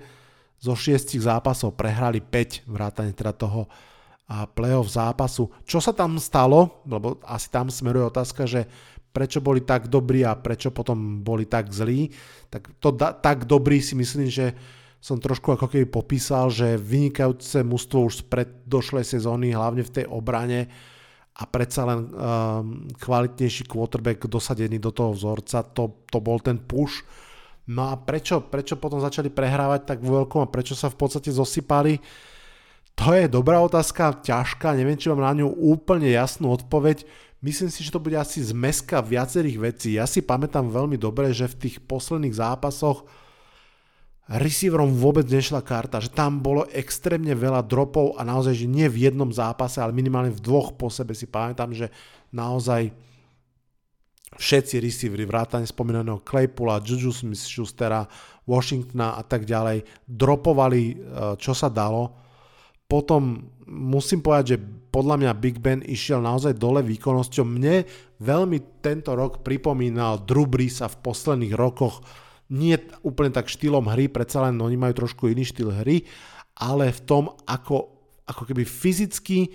zo 0.60 0.76
6 0.76 1.16
zápasov 1.16 1.80
prehrali 1.80 2.20
5 2.20 2.68
vrátane 2.68 3.16
teda 3.16 3.32
toho 3.32 3.72
a 4.30 4.46
playoff 4.46 4.94
zápasu. 4.94 5.50
Čo 5.66 5.82
sa 5.82 5.90
tam 5.90 6.22
stalo, 6.22 6.86
lebo 6.86 7.18
asi 7.26 7.50
tam 7.50 7.74
smeruje 7.74 8.14
otázka, 8.14 8.46
že 8.46 8.70
prečo 9.10 9.42
boli 9.42 9.66
tak 9.66 9.90
dobrí 9.90 10.22
a 10.22 10.38
prečo 10.38 10.70
potom 10.70 11.26
boli 11.26 11.50
tak 11.50 11.74
zlí, 11.74 12.14
tak 12.54 12.70
to 12.78 12.94
da, 12.94 13.10
tak 13.10 13.50
dobrý 13.50 13.82
si 13.82 13.98
myslím, 13.98 14.30
že 14.30 14.54
som 15.02 15.18
trošku 15.18 15.56
ako 15.56 15.66
keby 15.72 15.90
popísal, 15.90 16.52
že 16.52 16.78
vynikajúce 16.78 17.64
mužstvo 17.64 18.06
už 18.06 18.14
z 18.22 18.24
preddošlej 18.30 19.06
sezóny, 19.08 19.56
hlavne 19.56 19.82
v 19.82 19.94
tej 19.96 20.06
obrane, 20.12 20.70
a 21.40 21.44
predsa 21.48 21.88
len 21.88 22.00
um, 22.04 22.12
kvalitnejší 23.00 23.64
quarterback 23.64 24.28
dosadený 24.28 24.76
do 24.76 24.92
toho 24.92 25.16
vzorca, 25.16 25.64
to, 25.72 26.04
to 26.12 26.20
bol 26.20 26.36
ten 26.44 26.60
push. 26.60 27.08
No 27.72 27.88
a 27.88 27.96
prečo, 27.96 28.44
prečo 28.44 28.76
potom 28.76 29.00
začali 29.00 29.32
prehrávať 29.32 29.88
tak 29.88 30.00
veľkom 30.04 30.44
a 30.44 30.52
prečo 30.52 30.76
sa 30.76 30.92
v 30.92 31.00
podstate 31.00 31.32
zosypali? 31.32 32.02
To 33.00 33.16
je 33.16 33.32
dobrá 33.32 33.64
otázka, 33.64 34.20
ťažká, 34.20 34.76
neviem, 34.76 35.00
či 35.00 35.08
mám 35.08 35.24
na 35.24 35.32
ňu 35.40 35.48
úplne 35.48 36.12
jasnú 36.12 36.52
odpoveď. 36.52 37.08
Myslím 37.40 37.72
si, 37.72 37.88
že 37.88 37.96
to 37.96 38.04
bude 38.04 38.20
asi 38.20 38.44
zmeska 38.44 39.00
viacerých 39.00 39.58
vecí. 39.64 39.96
Ja 39.96 40.04
si 40.04 40.20
pamätám 40.20 40.68
veľmi 40.68 41.00
dobre, 41.00 41.32
že 41.32 41.48
v 41.48 41.56
tých 41.56 41.80
posledných 41.88 42.36
zápasoch 42.36 43.08
receiverom 44.30 44.94
vôbec 44.94 45.26
nešla 45.26 45.66
karta, 45.66 45.98
že 45.98 46.14
tam 46.14 46.38
bolo 46.38 46.70
extrémne 46.70 47.34
veľa 47.34 47.66
dropov 47.66 48.14
a 48.14 48.22
naozaj, 48.22 48.54
že 48.54 48.70
nie 48.70 48.86
v 48.86 49.10
jednom 49.10 49.34
zápase, 49.34 49.82
ale 49.82 49.90
minimálne 49.90 50.30
v 50.30 50.38
dvoch 50.38 50.78
po 50.78 50.94
sebe 50.94 51.18
si 51.18 51.26
pamätám, 51.26 51.74
že 51.74 51.90
naozaj 52.30 52.94
všetci 54.38 54.78
receivery, 54.78 55.26
vrátane 55.26 55.66
spomínaného 55.66 56.22
Claypoola, 56.22 56.86
Juju 56.86 57.10
Smith-Schustera, 57.10 58.06
Washingtona 58.46 59.18
a 59.18 59.26
tak 59.26 59.50
ďalej, 59.50 59.82
dropovali, 60.06 60.84
e, 60.86 60.96
čo 61.42 61.58
sa 61.58 61.66
dalo. 61.66 62.14
Potom 62.86 63.50
musím 63.66 64.22
povedať, 64.22 64.46
že 64.54 64.58
podľa 64.90 65.26
mňa 65.26 65.42
Big 65.42 65.58
Ben 65.58 65.82
išiel 65.82 66.22
naozaj 66.22 66.58
dole 66.58 66.82
výkonnosťou. 66.86 67.46
Mne 67.46 67.86
veľmi 68.22 68.82
tento 68.82 69.14
rok 69.14 69.42
pripomínal 69.42 70.22
Drew 70.22 70.50
Breesa 70.50 70.90
v 70.90 71.02
posledných 71.02 71.54
rokoch, 71.54 72.02
nie 72.50 72.76
úplne 73.06 73.30
tak 73.30 73.48
štýlom 73.48 73.86
hry, 73.94 74.10
predsa 74.10 74.50
len 74.50 74.58
oni 74.58 74.76
majú 74.76 75.06
trošku 75.06 75.30
iný 75.30 75.46
štýl 75.46 75.70
hry, 75.86 76.06
ale 76.58 76.90
v 76.90 77.02
tom, 77.06 77.24
ako, 77.46 77.94
ako 78.26 78.44
keby 78.50 78.66
fyzicky 78.66 79.54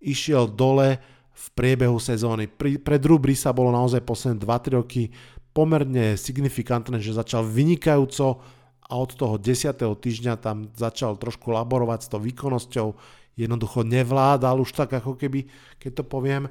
išiel 0.00 0.46
dole 0.46 1.02
v 1.36 1.46
priebehu 1.52 2.00
sezóny. 2.00 2.48
Pri, 2.48 2.80
pre 2.80 2.96
Drew 2.96 3.20
Brisa 3.20 3.52
bolo 3.52 3.68
naozaj 3.74 4.00
posledné 4.06 4.40
2-3 4.40 4.78
roky 4.78 5.12
pomerne 5.52 6.16
signifikantné, 6.16 7.02
že 7.02 7.16
začal 7.16 7.44
vynikajúco 7.44 8.40
a 8.86 8.92
od 8.94 9.10
toho 9.18 9.36
10. 9.36 9.76
týždňa 9.76 10.38
tam 10.38 10.70
začal 10.78 11.18
trošku 11.18 11.50
laborovať 11.50 12.06
s 12.06 12.08
tou 12.08 12.20
výkonnosťou, 12.22 12.88
jednoducho 13.34 13.82
nevládal 13.82 14.62
už 14.62 14.72
tak 14.72 14.96
ako 14.96 15.18
keby, 15.18 15.50
keď 15.82 16.00
to 16.00 16.04
poviem, 16.06 16.46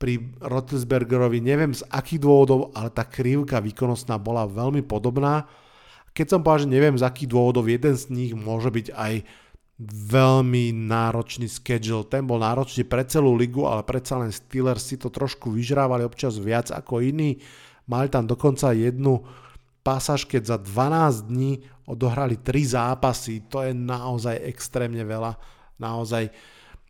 pri 0.00 0.32
Rotlisbergerovi, 0.40 1.44
neviem 1.44 1.76
z 1.76 1.84
akých 1.92 2.24
dôvodov, 2.24 2.72
ale 2.72 2.88
tá 2.88 3.04
krivka 3.04 3.60
výkonnostná 3.60 4.16
bola 4.16 4.48
veľmi 4.48 4.80
podobná. 4.80 5.44
Keď 6.16 6.26
som 6.26 6.40
povedal, 6.40 6.64
že 6.64 6.72
neviem 6.72 6.96
z 6.96 7.04
akých 7.04 7.28
dôvodov, 7.28 7.68
jeden 7.68 7.92
z 7.92 8.08
nich 8.08 8.32
môže 8.32 8.72
byť 8.72 8.96
aj 8.96 9.14
veľmi 10.08 10.72
náročný 10.72 11.48
schedule. 11.52 12.08
Ten 12.08 12.24
bol 12.24 12.40
náročný 12.40 12.88
pre 12.88 13.04
celú 13.04 13.36
ligu, 13.36 13.68
ale 13.68 13.84
predsa 13.84 14.16
len 14.16 14.32
Steelers 14.32 14.88
si 14.88 14.96
to 14.96 15.12
trošku 15.12 15.52
vyžrávali 15.52 16.00
občas 16.04 16.40
viac 16.40 16.72
ako 16.72 17.04
iní. 17.04 17.40
Mali 17.84 18.08
tam 18.08 18.24
dokonca 18.24 18.72
jednu 18.72 19.20
pasáž, 19.84 20.24
keď 20.24 20.42
za 20.44 20.56
12 20.60 21.28
dní 21.28 21.52
odohrali 21.88 22.40
3 22.40 22.76
zápasy. 22.76 23.48
To 23.52 23.64
je 23.64 23.72
naozaj 23.72 24.36
extrémne 24.48 25.00
veľa. 25.04 25.36
Naozaj 25.80 26.28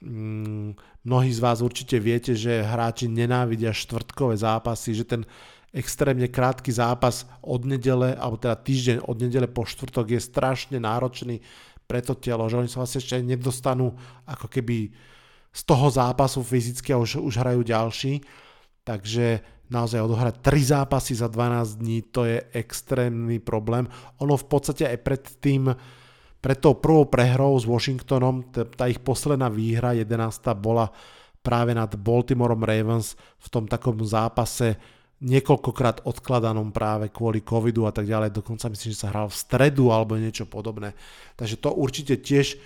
mm, 0.03 0.89
Mnohí 1.01 1.33
z 1.33 1.41
vás 1.41 1.65
určite 1.65 1.97
viete, 1.97 2.37
že 2.37 2.61
hráči 2.61 3.09
nenávidia 3.09 3.73
štvrtkové 3.73 4.37
zápasy, 4.37 4.93
že 4.93 5.09
ten 5.09 5.23
extrémne 5.73 6.29
krátky 6.29 6.69
zápas 6.69 7.25
od 7.41 7.65
nedele, 7.65 8.13
alebo 8.19 8.37
teda 8.37 8.59
týždeň 8.59 9.09
od 9.09 9.17
nedele 9.17 9.49
po 9.49 9.65
štvrtok 9.65 10.13
je 10.13 10.21
strašne 10.21 10.77
náročný 10.77 11.41
pre 11.89 12.05
to 12.05 12.13
telo, 12.15 12.45
že 12.47 12.61
oni 12.61 12.69
sa 12.69 12.85
vlastne 12.85 13.01
ešte 13.01 13.17
nedostanú 13.23 13.97
ako 14.29 14.47
keby 14.47 14.93
z 15.51 15.63
toho 15.67 15.91
zápasu 15.91 16.45
fyzicky 16.45 16.95
a 16.95 17.01
už, 17.01 17.19
už 17.19 17.35
hrajú 17.41 17.67
ďalší. 17.67 18.23
takže 18.85 19.41
naozaj 19.71 20.03
odohrať 20.03 20.35
3 20.43 20.75
zápasy 20.75 21.15
za 21.15 21.31
12 21.31 21.79
dní, 21.79 22.03
to 22.11 22.27
je 22.27 22.43
extrémny 22.59 23.39
problém. 23.39 23.87
Ono 24.19 24.35
v 24.35 24.47
podstate 24.51 24.83
aj 24.83 24.99
pred 24.99 25.23
tým, 25.39 25.71
pred 26.41 26.57
tou 26.57 26.76
prvou 26.76 27.05
prehrou 27.05 27.57
s 27.61 27.68
Washingtonom, 27.68 28.49
tá 28.53 28.88
ich 28.88 29.01
posledná 29.01 29.53
výhra, 29.53 29.93
11. 29.93 30.57
bola 30.57 30.88
práve 31.41 31.72
nad 31.72 31.88
Baltimoreom 31.93 32.64
Ravens 32.64 33.16
v 33.41 33.49
tom 33.49 33.64
takom 33.64 34.01
zápase 34.05 34.76
niekoľkokrát 35.20 36.09
odkladanom 36.09 36.72
práve 36.72 37.12
kvôli 37.12 37.45
covidu 37.45 37.84
a 37.84 37.93
tak 37.93 38.09
ďalej, 38.09 38.32
dokonca 38.32 38.72
myslím, 38.72 38.91
že 38.97 39.01
sa 39.05 39.12
hral 39.12 39.28
v 39.28 39.36
stredu 39.36 39.93
alebo 39.93 40.16
niečo 40.16 40.49
podobné. 40.49 40.97
Takže 41.36 41.61
to 41.61 41.76
určite 41.76 42.24
tiež 42.24 42.57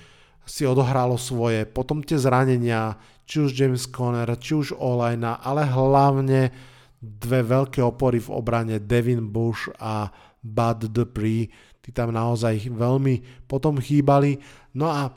si 0.46 0.62
odohralo 0.62 1.18
svoje. 1.18 1.66
Potom 1.66 2.06
tie 2.06 2.14
zranenia, 2.14 2.94
či 3.26 3.42
už 3.42 3.50
James 3.50 3.90
Conner, 3.90 4.28
či 4.38 4.54
už 4.54 4.78
Olajna, 4.78 5.42
ale 5.42 5.66
hlavne 5.66 6.54
dve 7.02 7.42
veľké 7.42 7.82
opory 7.82 8.22
v 8.22 8.32
obrane 8.32 8.78
Devin 8.78 9.28
Bush 9.28 9.66
a 9.82 10.08
Bud 10.38 10.94
Dupree, 10.94 11.50
tí 11.84 11.92
tam 11.92 12.16
naozaj 12.16 12.72
veľmi 12.72 13.44
potom 13.44 13.76
chýbali. 13.76 14.40
No 14.72 14.88
a 14.88 15.12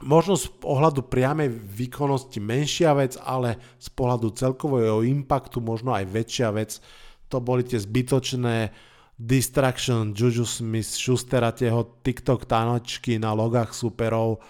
možno 0.00 0.40
z 0.40 0.48
pohľadu 0.48 1.04
priamej 1.12 1.52
výkonnosti 1.52 2.40
menšia 2.40 2.96
vec, 2.96 3.20
ale 3.20 3.60
z 3.76 3.92
pohľadu 3.92 4.32
celkového 4.32 5.04
impaktu 5.04 5.60
možno 5.60 5.92
aj 5.92 6.08
väčšia 6.08 6.48
vec. 6.56 6.80
To 7.28 7.44
boli 7.44 7.68
tie 7.68 7.76
zbytočné 7.76 8.72
distraction 9.20 10.16
Juju 10.16 10.48
Smith, 10.48 10.88
Schustera, 10.88 11.52
tieho 11.52 12.00
TikTok 12.00 12.48
tanočky 12.48 13.20
na 13.20 13.36
logách 13.36 13.76
superov, 13.76 14.40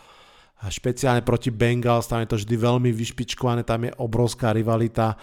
špeciálne 0.62 1.26
proti 1.26 1.50
Bengals, 1.50 2.06
tam 2.06 2.22
je 2.22 2.30
to 2.30 2.38
vždy 2.38 2.54
veľmi 2.54 2.90
vyšpičkované, 2.94 3.66
tam 3.66 3.90
je 3.90 3.92
obrovská 3.98 4.54
rivalita 4.54 5.18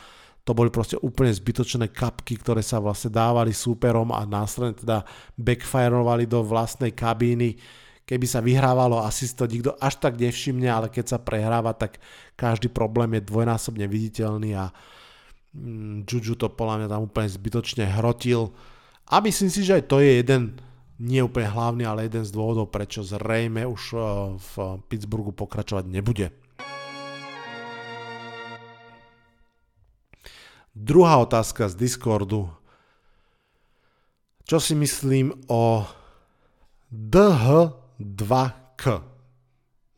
to 0.50 0.58
boli 0.58 0.74
proste 0.74 0.97
úplne 1.06 1.30
zbytočné 1.30 1.93
kapky, 1.93 2.41
ktoré 2.41 2.66
sa 2.66 2.82
vlastne 2.82 3.14
dávali 3.14 3.54
súperom 3.54 4.10
a 4.10 4.26
následne 4.26 4.82
teda 4.82 5.06
backfirovali 5.38 6.26
do 6.26 6.41
vlastnej 6.41 6.89
kabíny. 6.89 7.54
Keby 8.02 8.26
sa 8.26 8.41
vyhrávalo, 8.41 9.06
asi 9.06 9.30
si 9.30 9.38
to 9.38 9.45
nikto 9.45 9.78
až 9.78 10.02
tak 10.02 10.18
nevšimne, 10.18 10.66
ale 10.66 10.89
keď 10.89 11.06
sa 11.06 11.18
prehráva, 11.22 11.78
tak 11.78 12.02
každý 12.34 12.66
problém 12.74 13.22
je 13.22 13.30
dvojnásobne 13.30 13.86
viditeľný 13.86 14.58
a 14.58 14.74
mm, 15.54 16.10
Juju 16.10 16.34
to 16.34 16.50
podľa 16.50 16.82
mňa 16.82 16.88
tam 16.97 17.06
úplne 17.06 17.30
zbytočne 17.30 17.86
hrotil. 17.86 18.50
A 19.06 19.22
myslím 19.22 19.54
si, 19.54 19.62
že 19.62 19.78
aj 19.78 19.86
to 19.86 20.02
je 20.02 20.26
jeden, 20.26 20.58
nie 20.97 21.22
úplne 21.22 21.45
hlavný, 21.45 21.86
ale 21.86 22.10
jeden 22.10 22.26
z 22.26 22.34
dôvodov, 22.34 22.74
prečo 22.74 23.06
zrejme 23.06 23.70
už 23.70 23.84
eh, 23.93 24.02
v 24.34 24.54
Pittsburghu 24.89 25.30
pokračovať 25.30 25.86
nebude. 25.86 26.49
Druhá 30.80 31.20
otázka 31.20 31.68
z 31.68 31.76
Discordu. 31.76 32.48
Čo 34.48 34.64
si 34.64 34.80
myslím 34.80 35.36
o 35.52 35.84
DH2K? 36.88 38.84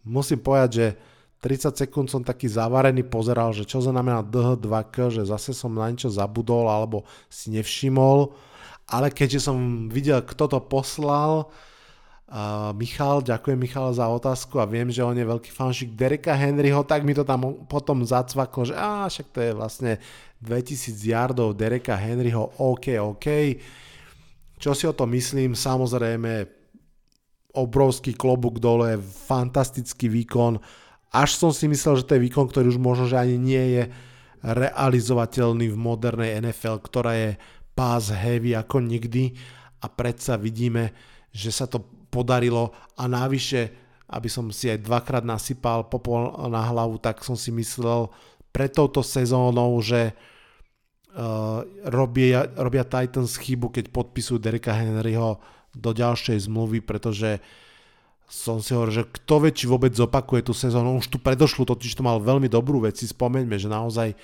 Musím 0.09 0.41
povedať, 0.41 0.69
že 0.73 0.97
30 1.45 1.85
sekúnd 1.85 2.09
som 2.09 2.25
taký 2.25 2.49
zavarený 2.49 3.05
pozeral, 3.05 3.53
že 3.53 3.61
čo 3.61 3.77
znamená 3.77 4.25
DH2K, 4.25 5.21
že 5.21 5.29
zase 5.29 5.53
som 5.53 5.69
na 5.69 5.85
niečo 5.85 6.09
zabudol 6.09 6.65
alebo 6.65 7.05
si 7.29 7.53
nevšimol. 7.53 8.33
Ale 8.89 9.13
keďže 9.13 9.53
som 9.53 9.85
videl, 9.85 10.25
kto 10.25 10.49
to 10.49 10.57
poslal, 10.65 11.53
Michal, 12.79 13.19
ďakujem 13.19 13.59
Michal 13.59 13.91
za 13.91 14.07
otázku 14.07 14.55
a 14.55 14.63
viem, 14.63 14.87
že 14.87 15.03
on 15.03 15.19
je 15.19 15.27
veľký 15.27 15.51
fanšik 15.51 15.91
Dereka 15.99 16.31
Henryho, 16.31 16.79
tak 16.87 17.03
mi 17.03 17.11
to 17.11 17.27
tam 17.27 17.67
potom 17.67 18.07
zacvaklo, 18.07 18.71
že 18.71 18.75
á, 18.79 19.03
však 19.11 19.27
to 19.35 19.39
je 19.43 19.51
vlastne 19.51 19.91
2000 20.39 20.95
yardov 20.95 21.51
Dereka 21.59 21.91
Henryho, 21.99 22.55
OK, 22.55 22.95
OK. 23.03 23.27
Čo 24.55 24.71
si 24.71 24.87
o 24.87 24.95
to 24.95 25.03
myslím? 25.11 25.59
Samozrejme, 25.59 26.47
obrovský 27.51 28.15
klobúk 28.15 28.63
dole, 28.63 28.95
fantastický 29.27 30.07
výkon. 30.07 30.55
Až 31.11 31.35
som 31.35 31.51
si 31.51 31.67
myslel, 31.67 31.99
že 31.99 32.07
to 32.07 32.15
je 32.15 32.23
výkon, 32.31 32.47
ktorý 32.47 32.71
už 32.71 32.79
možno, 32.79 33.11
že 33.11 33.19
ani 33.19 33.35
nie 33.35 33.65
je 33.75 33.83
realizovateľný 34.39 35.67
v 35.67 35.77
modernej 35.77 36.39
NFL, 36.39 36.79
ktorá 36.79 37.11
je 37.11 37.29
pass 37.75 38.07
heavy 38.07 38.55
ako 38.55 38.79
nikdy 38.79 39.35
a 39.83 39.91
predsa 39.91 40.39
vidíme, 40.39 40.95
že 41.35 41.51
sa 41.51 41.67
to 41.67 42.00
podarilo 42.11 42.75
a 42.99 43.07
návyše, 43.07 43.71
aby 44.11 44.27
som 44.27 44.51
si 44.51 44.67
aj 44.67 44.83
dvakrát 44.83 45.23
nasypal 45.23 45.87
popol 45.87 46.35
na 46.51 46.67
hlavu, 46.67 46.99
tak 46.99 47.23
som 47.23 47.39
si 47.39 47.49
myslel 47.55 48.11
pre 48.51 48.67
touto 48.67 48.99
sezónou, 48.99 49.79
že 49.79 50.11
uh, 50.11 51.63
robia, 51.87 52.51
robia 52.59 52.83
Titans 52.83 53.39
chybu, 53.39 53.71
keď 53.71 53.87
podpisujú 53.95 54.37
Dereka 54.43 54.75
Henryho 54.75 55.39
do 55.71 55.95
ďalšej 55.95 56.51
zmluvy, 56.51 56.83
pretože 56.83 57.39
som 58.27 58.63
si 58.63 58.75
hovoril, 58.75 59.03
že 59.03 59.05
kto 59.07 59.43
vie, 59.43 59.51
či 59.55 59.67
vôbec 59.67 59.91
zopakuje 59.91 60.43
tú 60.43 60.55
sezónu. 60.55 60.99
Už 60.99 61.11
tu 61.11 61.19
predošlu, 61.19 61.67
totiž 61.67 61.95
to 61.95 62.03
mal 62.03 62.19
veľmi 62.19 62.47
dobrú 62.51 62.83
vec, 62.83 62.95
si 62.99 63.07
spomeňme, 63.07 63.55
že 63.59 63.71
naozaj 63.71 64.15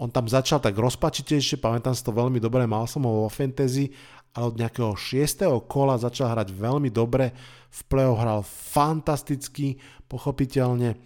on 0.00 0.08
tam 0.08 0.24
začal 0.24 0.64
tak 0.64 0.80
rozpačitejšie, 0.80 1.60
pamätám 1.60 1.92
si 1.92 2.00
to 2.00 2.08
veľmi 2.08 2.40
dobre, 2.40 2.64
mal 2.64 2.88
som 2.88 3.04
ho 3.04 3.28
vo 3.28 3.30
fantasy 3.32 3.92
ale 4.34 4.44
od 4.46 4.56
nejakého 4.58 4.94
6. 4.94 5.46
kola 5.66 5.98
začal 5.98 6.30
hrať 6.30 6.54
veľmi 6.54 6.90
dobre, 6.90 7.34
v 7.70 7.80
play 7.86 8.06
hral 8.06 8.42
fantasticky, 8.46 9.78
pochopiteľne. 10.10 10.98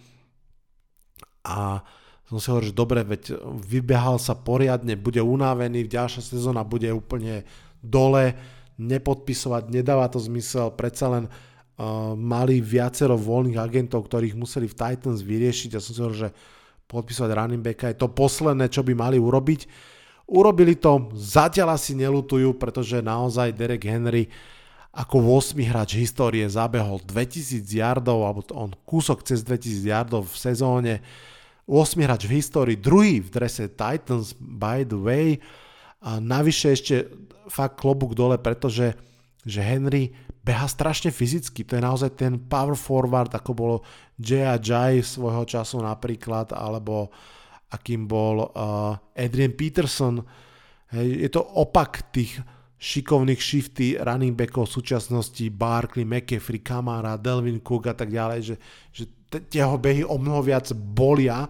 A 1.45 1.81
som 2.25 2.37
si 2.41 2.49
hovoril, 2.49 2.73
že 2.73 2.77
dobre, 2.77 2.99
veď 3.05 3.37
vybehal 3.61 4.17
sa 4.17 4.33
poriadne, 4.33 4.97
bude 4.97 5.21
unavený, 5.21 5.85
ďalšia 5.85 6.25
sezóna 6.25 6.65
bude 6.65 6.89
úplne 6.89 7.45
dole, 7.85 8.33
nepodpisovať, 8.81 9.69
nedáva 9.69 10.09
to 10.09 10.17
zmysel, 10.17 10.73
predsa 10.73 11.05
len 11.13 11.25
uh, 11.29 12.17
mali 12.17 12.59
viacero 12.65 13.13
voľných 13.13 13.61
agentov, 13.61 14.09
ktorých 14.09 14.33
museli 14.33 14.65
v 14.65 14.73
Titans 14.73 15.21
vyriešiť. 15.21 15.77
A 15.77 15.83
som 15.83 15.93
si 15.93 16.01
hovoril, 16.01 16.29
že 16.29 16.35
podpisovať 16.89 17.29
running 17.29 17.61
backa 17.61 17.93
je 17.93 17.97
to 18.01 18.09
posledné, 18.09 18.73
čo 18.73 18.81
by 18.81 18.93
mali 18.97 19.17
urobiť 19.21 19.93
Urobili 20.25 20.73
to, 20.73 21.13
zatiaľ 21.13 21.77
asi 21.77 21.93
nelutujú, 21.93 22.57
pretože 22.57 22.97
naozaj 22.97 23.53
Derek 23.53 23.85
Henry 23.85 24.25
ako 24.89 25.21
8 25.21 25.59
hráč 25.69 26.01
histórie 26.01 26.47
zabehol 26.49 26.97
2000 27.03 27.61
yardov, 27.67 28.25
alebo 28.25 28.41
on 28.57 28.73
kúsok 28.87 29.21
cez 29.21 29.45
2000 29.45 29.85
yardov 29.85 30.25
v 30.25 30.37
sezóne. 30.39 30.93
8 31.69 31.99
hráč 32.01 32.25
v 32.25 32.41
histórii, 32.41 32.77
druhý 32.79 33.21
v 33.21 33.29
drese 33.29 33.69
Titans, 33.69 34.33
by 34.39 34.81
the 34.81 34.97
way. 34.97 35.27
A 36.01 36.17
navyše 36.17 36.73
ešte 36.73 36.95
fakt 37.51 37.77
klobúk 37.77 38.17
dole, 38.17 38.41
pretože 38.41 38.97
že 39.45 39.61
Henry 39.61 40.09
beha 40.41 40.65
strašne 40.65 41.13
fyzicky, 41.13 41.61
to 41.61 41.77
je 41.77 41.85
naozaj 41.85 42.17
ten 42.17 42.41
power 42.41 42.73
forward, 42.73 43.29
ako 43.29 43.51
bolo 43.53 43.75
J.A. 44.17 44.57
Jai 44.57 45.05
svojho 45.05 45.45
času 45.45 45.81
napríklad, 45.85 46.49
alebo 46.53 47.09
uh, 47.09 47.35
akým 47.75 48.07
bol 48.07 48.47
uh, 48.47 48.95
Adrian 49.11 49.51
Peterson. 49.51 50.23
Je 50.95 51.27
to 51.27 51.43
opak 51.43 52.15
tých 52.15 52.39
šikovných 52.75 53.41
shifty 53.41 53.95
running 53.99 54.35
backov 54.35 54.67
súčasnosti, 54.69 55.43
Barkley, 55.51 56.07
McAfee, 56.07 56.63
Kamara, 56.63 57.19
Delvin 57.19 57.59
Cook 57.59 57.91
a 57.91 57.95
tak 57.95 58.11
ďalej, 58.11 58.39
že, 58.43 58.55
že 58.91 59.03
tie 59.49 59.63
behy 59.79 60.03
o 60.05 60.15
mnoho 60.19 60.43
viac 60.43 60.69
bolia 60.75 61.49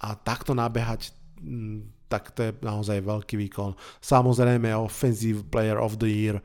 a 0.00 0.08
takto 0.16 0.54
nabehať, 0.54 1.12
mm, 1.40 2.08
tak 2.08 2.32
to 2.32 2.48
je 2.48 2.50
naozaj 2.62 3.02
veľký 3.02 3.34
výkon. 3.48 3.74
Samozrejme 4.00 4.72
offensive 4.76 5.44
player 5.48 5.76
of 5.76 5.98
the 5.98 6.08
year, 6.08 6.36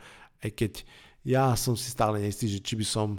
aj 0.43 0.51
keď 0.57 0.73
ja 1.25 1.57
som 1.57 1.73
si 1.73 1.89
stále 1.89 2.21
neistý, 2.21 2.45
že 2.45 2.61
či 2.61 2.77
by 2.77 2.85
som 2.85 3.17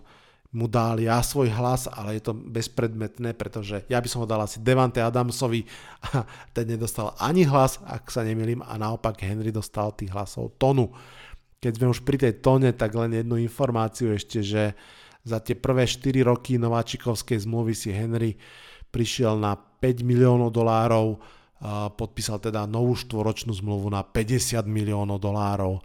mu 0.57 0.73
dal 0.73 0.97
ja 0.97 1.21
svoj 1.21 1.53
hlas, 1.53 1.85
ale 1.85 2.17
je 2.17 2.25
to 2.25 2.33
bezpredmetné, 2.33 3.37
pretože 3.37 3.85
ja 3.93 4.01
by 4.01 4.09
som 4.09 4.25
ho 4.25 4.27
dal 4.27 4.41
asi 4.41 4.65
Devante 4.65 5.05
Adamsovi 5.05 5.69
a 6.01 6.25
ten 6.57 6.65
nedostal 6.65 7.13
ani 7.21 7.45
hlas, 7.45 7.77
ak 7.85 8.09
sa 8.09 8.25
nemýlim, 8.25 8.65
a 8.65 8.81
naopak 8.81 9.21
Henry 9.21 9.53
dostal 9.53 9.93
tých 9.93 10.17
hlasov 10.17 10.57
tonu. 10.57 10.97
Keď 11.61 11.73
sme 11.77 11.93
už 11.93 12.01
pri 12.09 12.17
tej 12.17 12.41
tone, 12.41 12.73
tak 12.73 12.97
len 12.97 13.13
jednu 13.21 13.37
informáciu 13.37 14.17
ešte, 14.17 14.41
že 14.41 14.73
za 15.29 15.45
tie 15.45 15.61
prvé 15.61 15.85
4 15.85 16.25
roky 16.25 16.57
nováčikovskej 16.57 17.45
zmluvy 17.45 17.77
si 17.77 17.93
Henry 17.93 18.41
prišiel 18.89 19.37
na 19.37 19.61
5 19.61 20.09
miliónov 20.09 20.57
dolárov, 20.57 21.21
podpísal 22.01 22.41
teda 22.41 22.65
novú 22.65 22.97
štvoročnú 22.97 23.53
zmluvu 23.53 23.93
na 23.93 24.01
50 24.01 24.65
miliónov 24.65 25.21
dolárov 25.21 25.85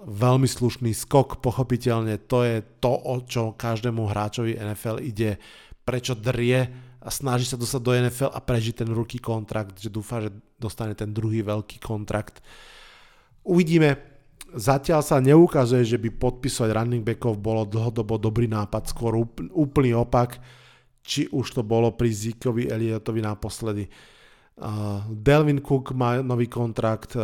veľmi 0.00 0.48
slušný 0.48 0.92
skok, 0.92 1.40
pochopiteľne 1.40 2.20
to 2.28 2.44
je 2.44 2.56
to, 2.80 2.92
o 2.92 3.16
čo 3.24 3.56
každému 3.56 4.08
hráčovi 4.08 4.56
NFL 4.56 5.00
ide, 5.00 5.40
prečo 5.82 6.14
drie 6.14 6.68
a 7.00 7.08
snaží 7.08 7.48
sa 7.48 7.56
dostať 7.56 7.80
do 7.80 7.92
NFL 7.96 8.30
a 8.32 8.40
prežiť 8.44 8.84
ten 8.84 8.90
ruky 8.92 9.16
kontrakt, 9.16 9.80
že 9.80 9.88
dúfa, 9.88 10.20
že 10.20 10.30
dostane 10.60 10.92
ten 10.92 11.10
druhý 11.10 11.40
veľký 11.40 11.80
kontrakt. 11.80 12.44
Uvidíme, 13.40 13.96
zatiaľ 14.52 15.00
sa 15.00 15.16
neukazuje, 15.16 15.82
že 15.88 15.96
by 15.96 16.12
podpisovať 16.12 16.70
running 16.76 17.00
backov 17.00 17.40
bolo 17.40 17.64
dlhodobo 17.64 18.20
dobrý 18.20 18.44
nápad, 18.52 18.92
skôr 18.92 19.16
úplný 19.56 19.96
opak, 19.96 20.36
či 21.00 21.24
už 21.32 21.56
to 21.56 21.62
bolo 21.64 21.96
pri 21.96 22.12
Zikovi 22.12 22.68
Elliotovi 22.68 23.24
naposledy. 23.24 23.88
Delvin 25.08 25.64
Cook 25.64 25.96
má 25.96 26.20
nový 26.20 26.52
kontrakt, 26.52 27.16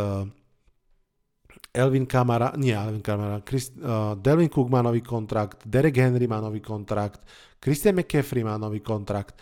Elvin 1.73 2.05
Kamara, 2.09 2.53
nie 2.57 2.73
Elvin 2.73 3.01
Kamara, 3.01 3.41
Chris, 3.45 3.69
uh, 3.77 4.17
Delvin 4.17 4.49
Cook 4.49 4.69
má 4.69 4.81
nový 4.81 5.05
kontrakt, 5.05 5.61
Derek 5.65 5.97
Henry 5.97 6.25
má 6.25 6.41
nový 6.41 6.61
kontrakt, 6.63 7.21
Christian 7.61 7.97
McCaffrey 7.97 8.41
má 8.41 8.57
nový 8.57 8.81
kontrakt. 8.81 9.37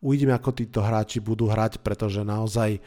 Uvidíme, 0.00 0.32
ako 0.32 0.54
títo 0.54 0.80
hráči 0.80 1.20
budú 1.20 1.50
hrať, 1.50 1.82
pretože 1.84 2.24
naozaj 2.24 2.80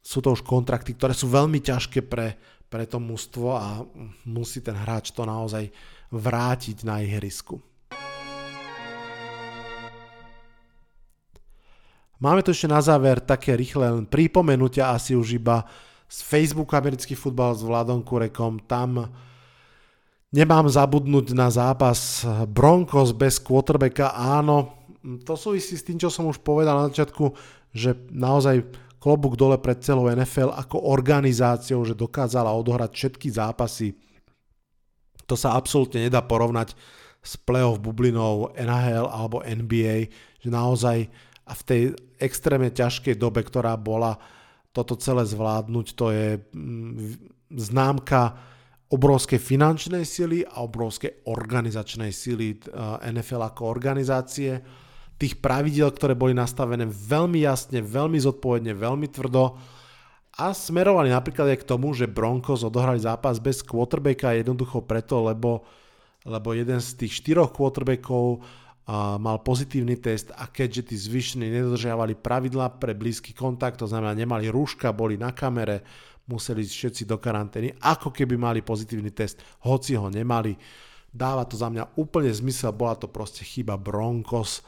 sú 0.00 0.18
to 0.24 0.32
už 0.32 0.46
kontrakty, 0.46 0.96
ktoré 0.96 1.12
sú 1.12 1.28
veľmi 1.28 1.60
ťažké 1.60 2.06
pre, 2.06 2.38
pre 2.70 2.86
to 2.86 3.02
mužstvo 3.02 3.48
a 3.56 3.84
musí 4.24 4.62
ten 4.64 4.78
hráč 4.78 5.12
to 5.12 5.26
naozaj 5.26 5.68
vrátiť 6.10 6.86
na 6.86 7.02
ihrisku. 7.02 7.60
Máme 12.20 12.44
tu 12.44 12.52
ešte 12.52 12.68
na 12.68 12.84
záver 12.84 13.24
také 13.24 13.56
rýchle 13.56 13.96
len 13.96 14.04
pripomenutia 14.04 14.92
asi 14.92 15.16
už 15.16 15.40
iba 15.40 15.64
z 16.10 16.18
Facebooku 16.26 16.74
americký 16.74 17.14
futbal 17.14 17.54
s 17.54 17.62
Vladom 17.62 18.02
Kurekom. 18.02 18.58
Tam 18.66 19.06
nemám 20.34 20.66
zabudnúť 20.66 21.30
na 21.38 21.46
zápas 21.46 22.26
Broncos 22.50 23.14
bez 23.14 23.38
quarterbacka. 23.38 24.10
Áno, 24.18 24.74
to 25.22 25.38
súvisí 25.38 25.78
s 25.78 25.86
tým, 25.86 26.02
čo 26.02 26.10
som 26.10 26.26
už 26.26 26.42
povedal 26.42 26.74
na 26.74 26.90
začiatku, 26.90 27.30
že 27.70 27.94
naozaj 28.10 28.66
klobúk 28.98 29.38
dole 29.38 29.54
pred 29.62 29.78
celou 29.80 30.10
NFL 30.10 30.50
ako 30.50 30.82
organizáciou, 30.90 31.86
že 31.86 31.94
dokázala 31.94 32.50
odohrať 32.52 32.90
všetky 32.90 33.30
zápasy. 33.30 33.94
To 35.30 35.38
sa 35.38 35.54
absolútne 35.54 36.10
nedá 36.10 36.18
porovnať 36.26 36.74
s 37.22 37.38
playoff 37.38 37.78
bublinou 37.78 38.50
NHL 38.58 39.06
alebo 39.06 39.46
NBA, 39.46 40.10
že 40.42 40.48
naozaj 40.50 41.06
a 41.46 41.52
v 41.54 41.62
tej 41.66 41.82
extrémne 42.22 42.70
ťažkej 42.70 43.18
dobe, 43.18 43.42
ktorá 43.42 43.74
bola, 43.74 44.18
toto 44.70 44.94
celé 44.98 45.26
zvládnuť, 45.26 45.86
to 45.98 46.06
je 46.14 46.28
mm, 46.38 47.54
známka 47.58 48.38
obrovskej 48.90 49.38
finančnej 49.38 50.02
sily 50.02 50.42
a 50.46 50.66
obrovskej 50.66 51.26
organizačnej 51.26 52.10
sily 52.10 52.58
eh, 52.58 53.10
NFL 53.10 53.50
ako 53.54 53.70
organizácie. 53.70 54.62
Tých 55.20 55.36
pravidel, 55.38 55.92
ktoré 55.92 56.16
boli 56.16 56.32
nastavené 56.32 56.88
veľmi 56.88 57.44
jasne, 57.44 57.84
veľmi 57.84 58.16
zodpovedne, 58.18 58.72
veľmi 58.72 59.06
tvrdo 59.12 59.58
a 60.40 60.54
smerovali 60.54 61.12
napríklad 61.12 61.52
aj 61.52 61.58
k 61.60 61.68
tomu, 61.68 61.92
že 61.92 62.08
Broncos 62.08 62.64
odohrali 62.64 63.02
zápas 63.02 63.42
bez 63.42 63.66
quarterbacka 63.66 64.32
jednoducho 64.32 64.86
preto, 64.86 65.26
lebo, 65.26 65.66
lebo 66.24 66.56
jeden 66.56 66.78
z 66.80 66.96
tých 66.96 67.20
štyroch 67.20 67.52
quarterbackov 67.52 68.40
mal 69.20 69.38
pozitívny 69.44 70.00
test 70.00 70.32
a 70.34 70.48
keďže 70.48 70.90
tí 70.90 70.96
zvyšní 70.98 71.46
nedodržiavali 71.46 72.18
pravidla 72.18 72.80
pre 72.80 72.96
blízky 72.96 73.30
kontakt, 73.36 73.78
to 73.78 73.86
znamená 73.86 74.16
nemali 74.16 74.50
rúška, 74.50 74.90
boli 74.90 75.14
na 75.14 75.30
kamere, 75.30 75.84
museli 76.26 76.62
ísť 76.62 76.74
všetci 76.74 77.02
do 77.06 77.18
karantény, 77.18 77.74
ako 77.82 78.14
keby 78.14 78.38
mali 78.38 78.60
pozitívny 78.62 79.10
test, 79.10 79.42
hoci 79.66 79.98
ho 79.98 80.06
nemali. 80.10 80.54
Dáva 81.10 81.42
to 81.42 81.58
za 81.58 81.66
mňa 81.66 81.98
úplne 81.98 82.30
zmysel, 82.30 82.70
bola 82.70 82.94
to 82.94 83.10
proste 83.10 83.42
chyba 83.42 83.74
Broncos, 83.74 84.62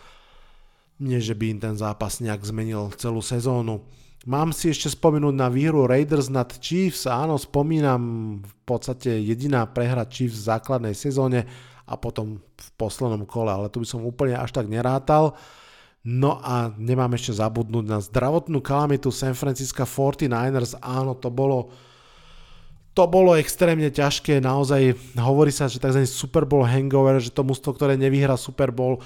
nie 1.02 1.18
že 1.18 1.34
by 1.34 1.44
im 1.54 1.58
ten 1.62 1.74
zápas 1.78 2.18
nejak 2.18 2.42
zmenil 2.42 2.90
celú 2.98 3.22
sezónu. 3.22 3.82
Mám 4.22 4.54
si 4.54 4.70
ešte 4.70 4.86
spomenúť 4.86 5.34
na 5.34 5.50
výhru 5.50 5.82
Raiders 5.86 6.30
nad 6.30 6.46
Chiefs, 6.62 7.10
áno, 7.10 7.34
spomínam 7.34 8.02
v 8.38 8.54
podstate 8.62 9.18
jediná 9.18 9.66
prehra 9.66 10.06
Chiefs 10.06 10.46
v 10.46 10.48
základnej 10.54 10.94
sezóne, 10.94 11.42
a 11.92 12.00
potom 12.00 12.40
v 12.40 12.68
poslednom 12.80 13.28
kole, 13.28 13.52
ale 13.52 13.68
tu 13.68 13.84
by 13.84 13.86
som 13.86 14.00
úplne 14.08 14.32
až 14.40 14.48
tak 14.56 14.64
nerátal. 14.64 15.36
No 16.02 16.40
a 16.40 16.72
nemám 16.80 17.14
ešte 17.14 17.36
zabudnúť 17.36 17.84
na 17.86 18.00
zdravotnú 18.00 18.64
kalamitu 18.64 19.12
San 19.12 19.36
Francisco 19.36 19.84
49ers. 19.84 20.80
Áno, 20.80 21.14
to 21.14 21.28
bolo, 21.30 21.70
to 22.96 23.04
bolo 23.06 23.38
extrémne 23.38 23.86
ťažké. 23.86 24.42
Naozaj 24.42 24.96
hovorí 25.20 25.54
sa, 25.54 25.70
že 25.70 25.78
tzv. 25.78 26.02
Super 26.08 26.48
Bowl 26.48 26.66
hangover, 26.66 27.22
že 27.22 27.30
to 27.30 27.46
musto, 27.46 27.70
ktoré 27.70 27.94
nevyhrá 27.94 28.34
Super 28.34 28.74
Bowl, 28.74 28.98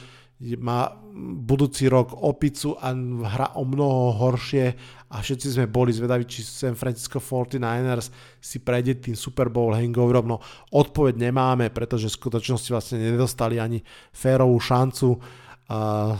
má 0.60 0.92
budúci 1.16 1.88
rok 1.88 2.12
opicu 2.12 2.76
a 2.76 2.92
hra 3.24 3.56
o 3.56 3.64
mnoho 3.64 4.12
horšie 4.20 4.76
a 5.08 5.24
všetci 5.24 5.56
sme 5.56 5.64
boli 5.64 5.96
zvedaví, 5.96 6.28
či 6.28 6.44
San 6.44 6.76
Francisco 6.76 7.16
49ers 7.16 8.12
si 8.36 8.60
prejde 8.60 9.00
tým 9.00 9.16
Super 9.16 9.48
Bowl 9.48 9.72
hangoverom. 9.72 10.28
No 10.28 10.44
odpoveď 10.76 11.16
nemáme, 11.16 11.72
pretože 11.72 12.12
v 12.12 12.18
skutočnosti 12.20 12.68
vlastne 12.68 13.00
nedostali 13.00 13.56
ani 13.56 13.80
férovú 14.12 14.60
šancu 14.60 15.16
uh, 15.16 16.12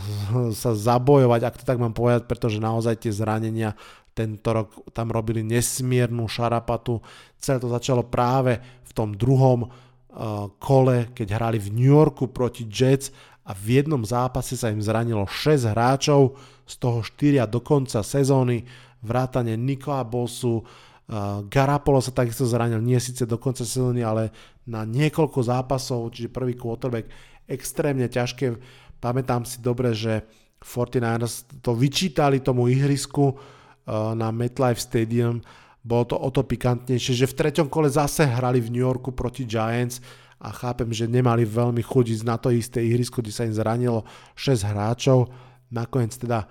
sa 0.49 0.71
zabojovať, 0.73 1.41
ak 1.45 1.57
to 1.61 1.63
tak 1.69 1.77
mám 1.77 1.93
povedať, 1.93 2.25
pretože 2.25 2.57
naozaj 2.57 2.97
tie 3.05 3.13
zranenia 3.13 3.77
tento 4.17 4.49
rok 4.49 4.73
tam 4.97 5.13
robili 5.13 5.45
nesmiernu 5.45 6.25
šarapatu. 6.25 7.05
Celé 7.37 7.61
to 7.61 7.69
začalo 7.69 8.01
práve 8.01 8.57
v 8.81 8.91
tom 8.97 9.13
druhom 9.13 9.69
uh, 9.69 10.49
kole, 10.57 11.13
keď 11.13 11.37
hrali 11.37 11.61
v 11.61 11.69
New 11.69 11.93
Yorku 11.93 12.33
proti 12.33 12.65
Jets 12.65 13.13
a 13.47 13.55
v 13.55 13.79
jednom 13.79 14.03
zápase 14.03 14.59
sa 14.59 14.67
im 14.67 14.83
zranilo 14.83 15.23
6 15.23 15.71
hráčov, 15.71 16.35
z 16.67 16.75
toho 16.83 16.99
4 16.99 17.47
do 17.47 17.63
konca 17.63 18.03
sezóny, 18.03 18.67
vrátane 18.99 19.55
Nikola 19.55 20.03
Bosu, 20.03 20.59
uh, 20.59 21.39
Garapolo 21.47 22.03
sa 22.03 22.11
takisto 22.11 22.43
zranil, 22.43 22.83
nie 22.83 22.99
síce 22.99 23.23
do 23.23 23.39
konca 23.39 23.63
sezóny, 23.63 24.03
ale 24.03 24.35
na 24.67 24.83
niekoľko 24.83 25.39
zápasov, 25.47 26.11
čiže 26.11 26.27
prvý 26.27 26.59
quarterback, 26.59 27.07
extrémne 27.47 28.11
ťažké. 28.11 28.59
Pamätám 28.99 29.47
si 29.47 29.63
dobre, 29.63 29.95
že 29.95 30.27
49ers 30.59 31.63
to 31.63 31.71
vyčítali 31.71 32.43
tomu 32.43 32.67
ihrisku 32.67 33.31
uh, 33.31 34.11
na 34.11 34.27
MetLife 34.35 34.83
Stadium, 34.83 35.39
bolo 35.87 36.03
to 36.03 36.19
o 36.19 36.27
to 36.35 36.43
pikantnejšie, 36.43 37.15
že 37.15 37.31
v 37.31 37.37
treťom 37.39 37.71
kole 37.71 37.87
zase 37.87 38.27
hrali 38.27 38.59
v 38.59 38.75
New 38.75 38.83
Yorku 38.83 39.15
proti 39.15 39.47
Giants, 39.47 40.03
a 40.37 40.53
chápem, 40.53 40.89
že 40.93 41.09
nemali 41.09 41.43
veľmi 41.43 41.81
chuť 41.81 42.05
ísť 42.13 42.25
na 42.25 42.37
to 42.37 42.53
isté 42.53 42.85
ihrisko, 42.85 43.25
kde 43.25 43.33
sa 43.33 43.45
im 43.49 43.53
zranilo 43.57 44.05
6 44.37 44.69
hráčov. 44.69 45.33
Nakoniec 45.73 46.13
teda 46.13 46.45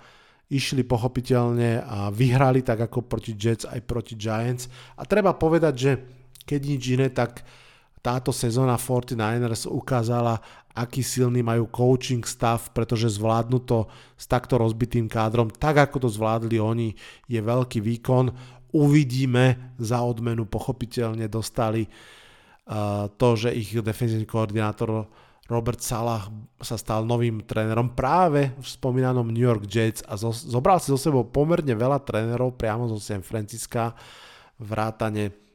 išli 0.47 0.83
pochopiteľne 0.83 1.83
a 1.83 2.07
vyhrali 2.11 2.63
tak 2.63 2.87
ako 2.87 3.03
proti 3.07 3.35
Jets 3.35 3.67
aj 3.67 3.83
proti 3.83 4.15
Giants. 4.15 4.71
A 4.95 5.03
treba 5.03 5.35
povedať, 5.35 5.73
že 5.75 5.91
keď 6.47 6.61
nič 6.63 6.83
iné, 6.95 7.07
tak 7.11 7.43
táto 7.99 8.31
sezóna 8.31 8.79
49ers 8.79 9.67
ukázala, 9.67 10.39
aký 10.71 11.03
silný 11.03 11.43
majú 11.43 11.67
coaching 11.67 12.23
stav, 12.23 12.71
pretože 12.71 13.19
zvládnu 13.19 13.59
to 13.67 13.89
s 14.15 14.29
takto 14.29 14.55
rozbitým 14.55 15.11
kádrom, 15.11 15.51
tak 15.51 15.81
ako 15.83 16.07
to 16.07 16.09
zvládli 16.11 16.61
oni, 16.61 16.95
je 17.27 17.39
veľký 17.43 17.83
výkon. 17.83 18.31
Uvidíme, 18.71 19.75
za 19.81 19.99
odmenu 20.05 20.47
pochopiteľne 20.47 21.27
dostali 21.27 21.89
to, 23.15 23.27
že 23.39 23.55
ich 23.55 23.71
defenzívny 23.79 24.27
koordinátor 24.27 25.07
Robert 25.47 25.79
Salah 25.79 26.27
sa 26.59 26.75
stal 26.75 27.07
novým 27.07 27.47
trénerom 27.47 27.95
práve 27.95 28.51
v 28.59 28.67
spomínanom 28.67 29.31
New 29.31 29.47
York 29.47 29.63
Jets 29.63 30.03
a 30.03 30.19
zo, 30.19 30.35
zobral 30.35 30.83
si 30.83 30.91
zo 30.91 30.99
sebou 30.99 31.23
pomerne 31.23 31.71
veľa 31.71 32.03
trénerov 32.03 32.59
priamo 32.59 32.91
zo 32.91 32.99
San 32.99 33.23
Francisca 33.23 33.95
vrátane 34.59 35.47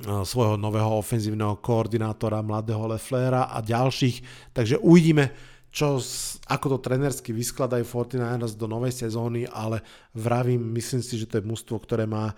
svojho 0.00 0.56
nového 0.56 1.02
ofenzívneho 1.02 1.58
koordinátora 1.58 2.40
mladého 2.40 2.88
Leflera 2.88 3.50
a 3.50 3.58
ďalších. 3.60 4.48
Takže 4.54 4.78
uvidíme, 4.80 5.34
čo, 5.70 5.98
ako 6.46 6.66
to 6.76 6.78
trenersky 6.78 7.34
vyskladajú 7.34 7.84
49ers 7.84 8.54
do 8.54 8.70
novej 8.70 8.94
sezóny, 8.94 9.44
ale 9.50 9.82
vravím, 10.14 10.62
myslím 10.78 11.02
si, 11.02 11.18
že 11.18 11.26
to 11.26 11.42
je 11.42 11.44
mústvo, 11.44 11.76
ktoré 11.82 12.06
má 12.06 12.32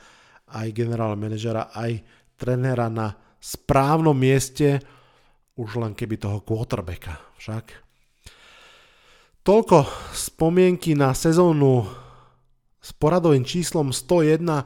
aj 0.48 0.68
generálneho 0.74 1.20
manažera, 1.20 1.70
aj 1.72 2.03
trénera 2.40 2.88
na 2.88 3.14
správnom 3.43 4.14
mieste, 4.14 4.78
už 5.59 5.82
len 5.82 5.99
keby 5.99 6.14
toho 6.16 6.38
quarterbacka 6.47 7.18
však. 7.43 7.74
Toľko 9.43 9.82
spomienky 10.14 10.95
na 10.95 11.11
sezónu 11.11 11.82
s 12.78 12.95
poradovým 12.95 13.43
číslom 13.43 13.90
101. 13.90 14.62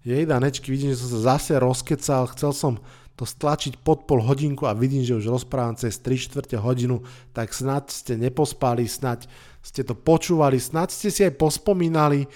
Jej 0.00 0.24
danečky, 0.24 0.72
vidím, 0.72 0.96
že 0.96 1.04
som 1.04 1.20
sa 1.20 1.36
zase 1.36 1.60
rozkecal, 1.60 2.32
chcel 2.32 2.56
som 2.56 2.74
to 3.14 3.28
stlačiť 3.28 3.78
pod 3.84 4.10
pol 4.10 4.24
hodinku 4.24 4.66
a 4.66 4.74
vidím, 4.74 5.06
že 5.06 5.14
už 5.14 5.28
rozprávam 5.28 5.78
cez 5.78 6.00
3 6.02 6.18
čtvrte 6.18 6.56
hodinu, 6.58 7.04
tak 7.30 7.54
snad 7.54 7.92
ste 7.92 8.18
nepospali, 8.18 8.88
snad 8.90 9.28
ste 9.62 9.86
to 9.86 9.94
počúvali, 9.94 10.58
snad 10.58 10.90
ste 10.90 11.14
si 11.14 11.22
aj 11.22 11.38
pospomínali 11.38 12.26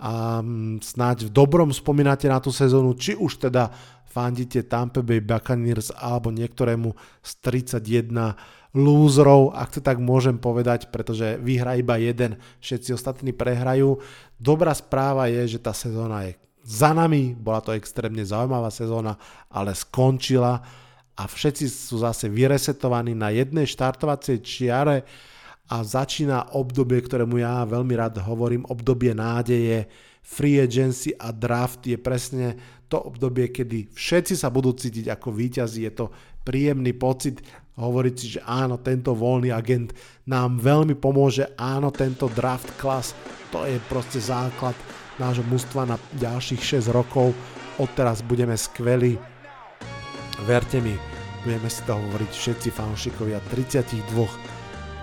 a 0.00 0.40
mm, 0.40 0.80
snáď 0.80 1.28
v 1.28 1.34
dobrom 1.34 1.68
spomínate 1.74 2.30
na 2.30 2.40
tú 2.40 2.54
sezónu, 2.54 2.94
či 2.96 3.18
už 3.18 3.50
teda 3.50 3.68
fandíte 4.10 4.66
Tampa 4.66 5.06
Bay 5.06 5.22
Buccaneers 5.22 5.94
alebo 5.94 6.34
niektorému 6.34 6.92
z 7.22 7.30
31 7.46 8.34
lúzrov, 8.74 9.54
ak 9.54 9.78
to 9.78 9.80
tak 9.82 9.98
môžem 10.02 10.38
povedať, 10.38 10.90
pretože 10.90 11.38
vyhra 11.42 11.78
iba 11.78 11.98
jeden, 11.98 12.38
všetci 12.62 12.94
ostatní 12.94 13.30
prehrajú. 13.34 13.98
Dobrá 14.38 14.74
správa 14.74 15.26
je, 15.30 15.56
že 15.56 15.62
tá 15.62 15.74
sezóna 15.74 16.26
je 16.26 16.38
za 16.60 16.92
nami, 16.92 17.34
bola 17.34 17.64
to 17.64 17.72
extrémne 17.72 18.22
zaujímavá 18.22 18.68
sezóna, 18.68 19.16
ale 19.48 19.72
skončila 19.74 20.60
a 21.16 21.22
všetci 21.24 21.66
sú 21.66 22.04
zase 22.04 22.28
vyresetovaní 22.30 23.16
na 23.16 23.32
jednej 23.32 23.66
štartovacej 23.66 24.36
čiare 24.44 25.02
a 25.70 25.82
začína 25.82 26.54
obdobie, 26.54 27.00
ktorému 27.00 27.40
ja 27.40 27.66
veľmi 27.66 27.94
rád 27.96 28.22
hovorím, 28.22 28.66
obdobie 28.68 29.14
nádeje, 29.16 29.86
free 30.22 30.60
agency 30.60 31.10
a 31.16 31.32
draft 31.32 31.84
je 31.84 31.98
presne 31.98 32.56
to 32.90 32.98
obdobie, 32.98 33.54
kedy 33.54 33.90
všetci 33.94 34.34
sa 34.34 34.50
budú 34.50 34.74
cítiť 34.74 35.10
ako 35.14 35.30
víťazi. 35.30 35.86
Je 35.86 35.92
to 35.94 36.06
príjemný 36.42 36.94
pocit 36.94 37.38
hovoriť 37.78 38.14
si, 38.18 38.26
že 38.38 38.40
áno, 38.44 38.76
tento 38.82 39.16
voľný 39.16 39.54
agent 39.54 39.94
nám 40.26 40.60
veľmi 40.60 40.98
pomôže, 40.98 41.54
áno, 41.56 41.88
tento 41.94 42.28
draft 42.34 42.68
class, 42.76 43.16
to 43.54 43.64
je 43.64 43.80
proste 43.88 44.20
základ 44.20 44.74
nášho 45.16 45.44
mužstva 45.48 45.88
na 45.88 45.96
ďalších 46.20 46.82
6 46.82 46.92
rokov. 46.92 47.32
Odteraz 47.80 48.20
budeme 48.20 48.56
skvelí. 48.56 49.16
Verte 50.44 50.80
mi, 50.80 50.96
budeme 51.44 51.68
si 51.68 51.80
to 51.84 51.96
hovoriť 51.96 52.30
všetci 52.32 52.68
fanšikovia 52.72 53.40
32 53.52 54.12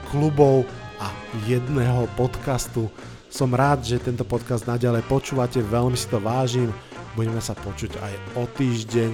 klubov 0.09 0.65
a 0.97 1.09
jedného 1.45 2.09
podcastu. 2.17 2.89
Som 3.27 3.51
rád, 3.51 3.83
že 3.83 3.99
tento 3.99 4.23
podcast 4.23 4.63
naďalej 4.63 5.03
počúvate, 5.05 5.59
veľmi 5.59 5.99
si 5.99 6.07
to 6.07 6.17
vážim. 6.23 6.71
Budeme 7.17 7.41
sa 7.43 7.57
počuť 7.57 7.97
aj 7.99 8.13
o 8.39 8.43
týždeň. 8.55 9.11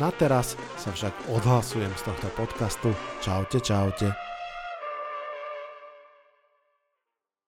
Na 0.00 0.08
teraz 0.08 0.56
sa 0.80 0.88
však 0.88 1.12
odhlasujem 1.28 1.92
z 1.94 2.02
tohto 2.08 2.28
podcastu. 2.32 2.90
Čaute, 3.20 3.60
čaute. 3.60 4.31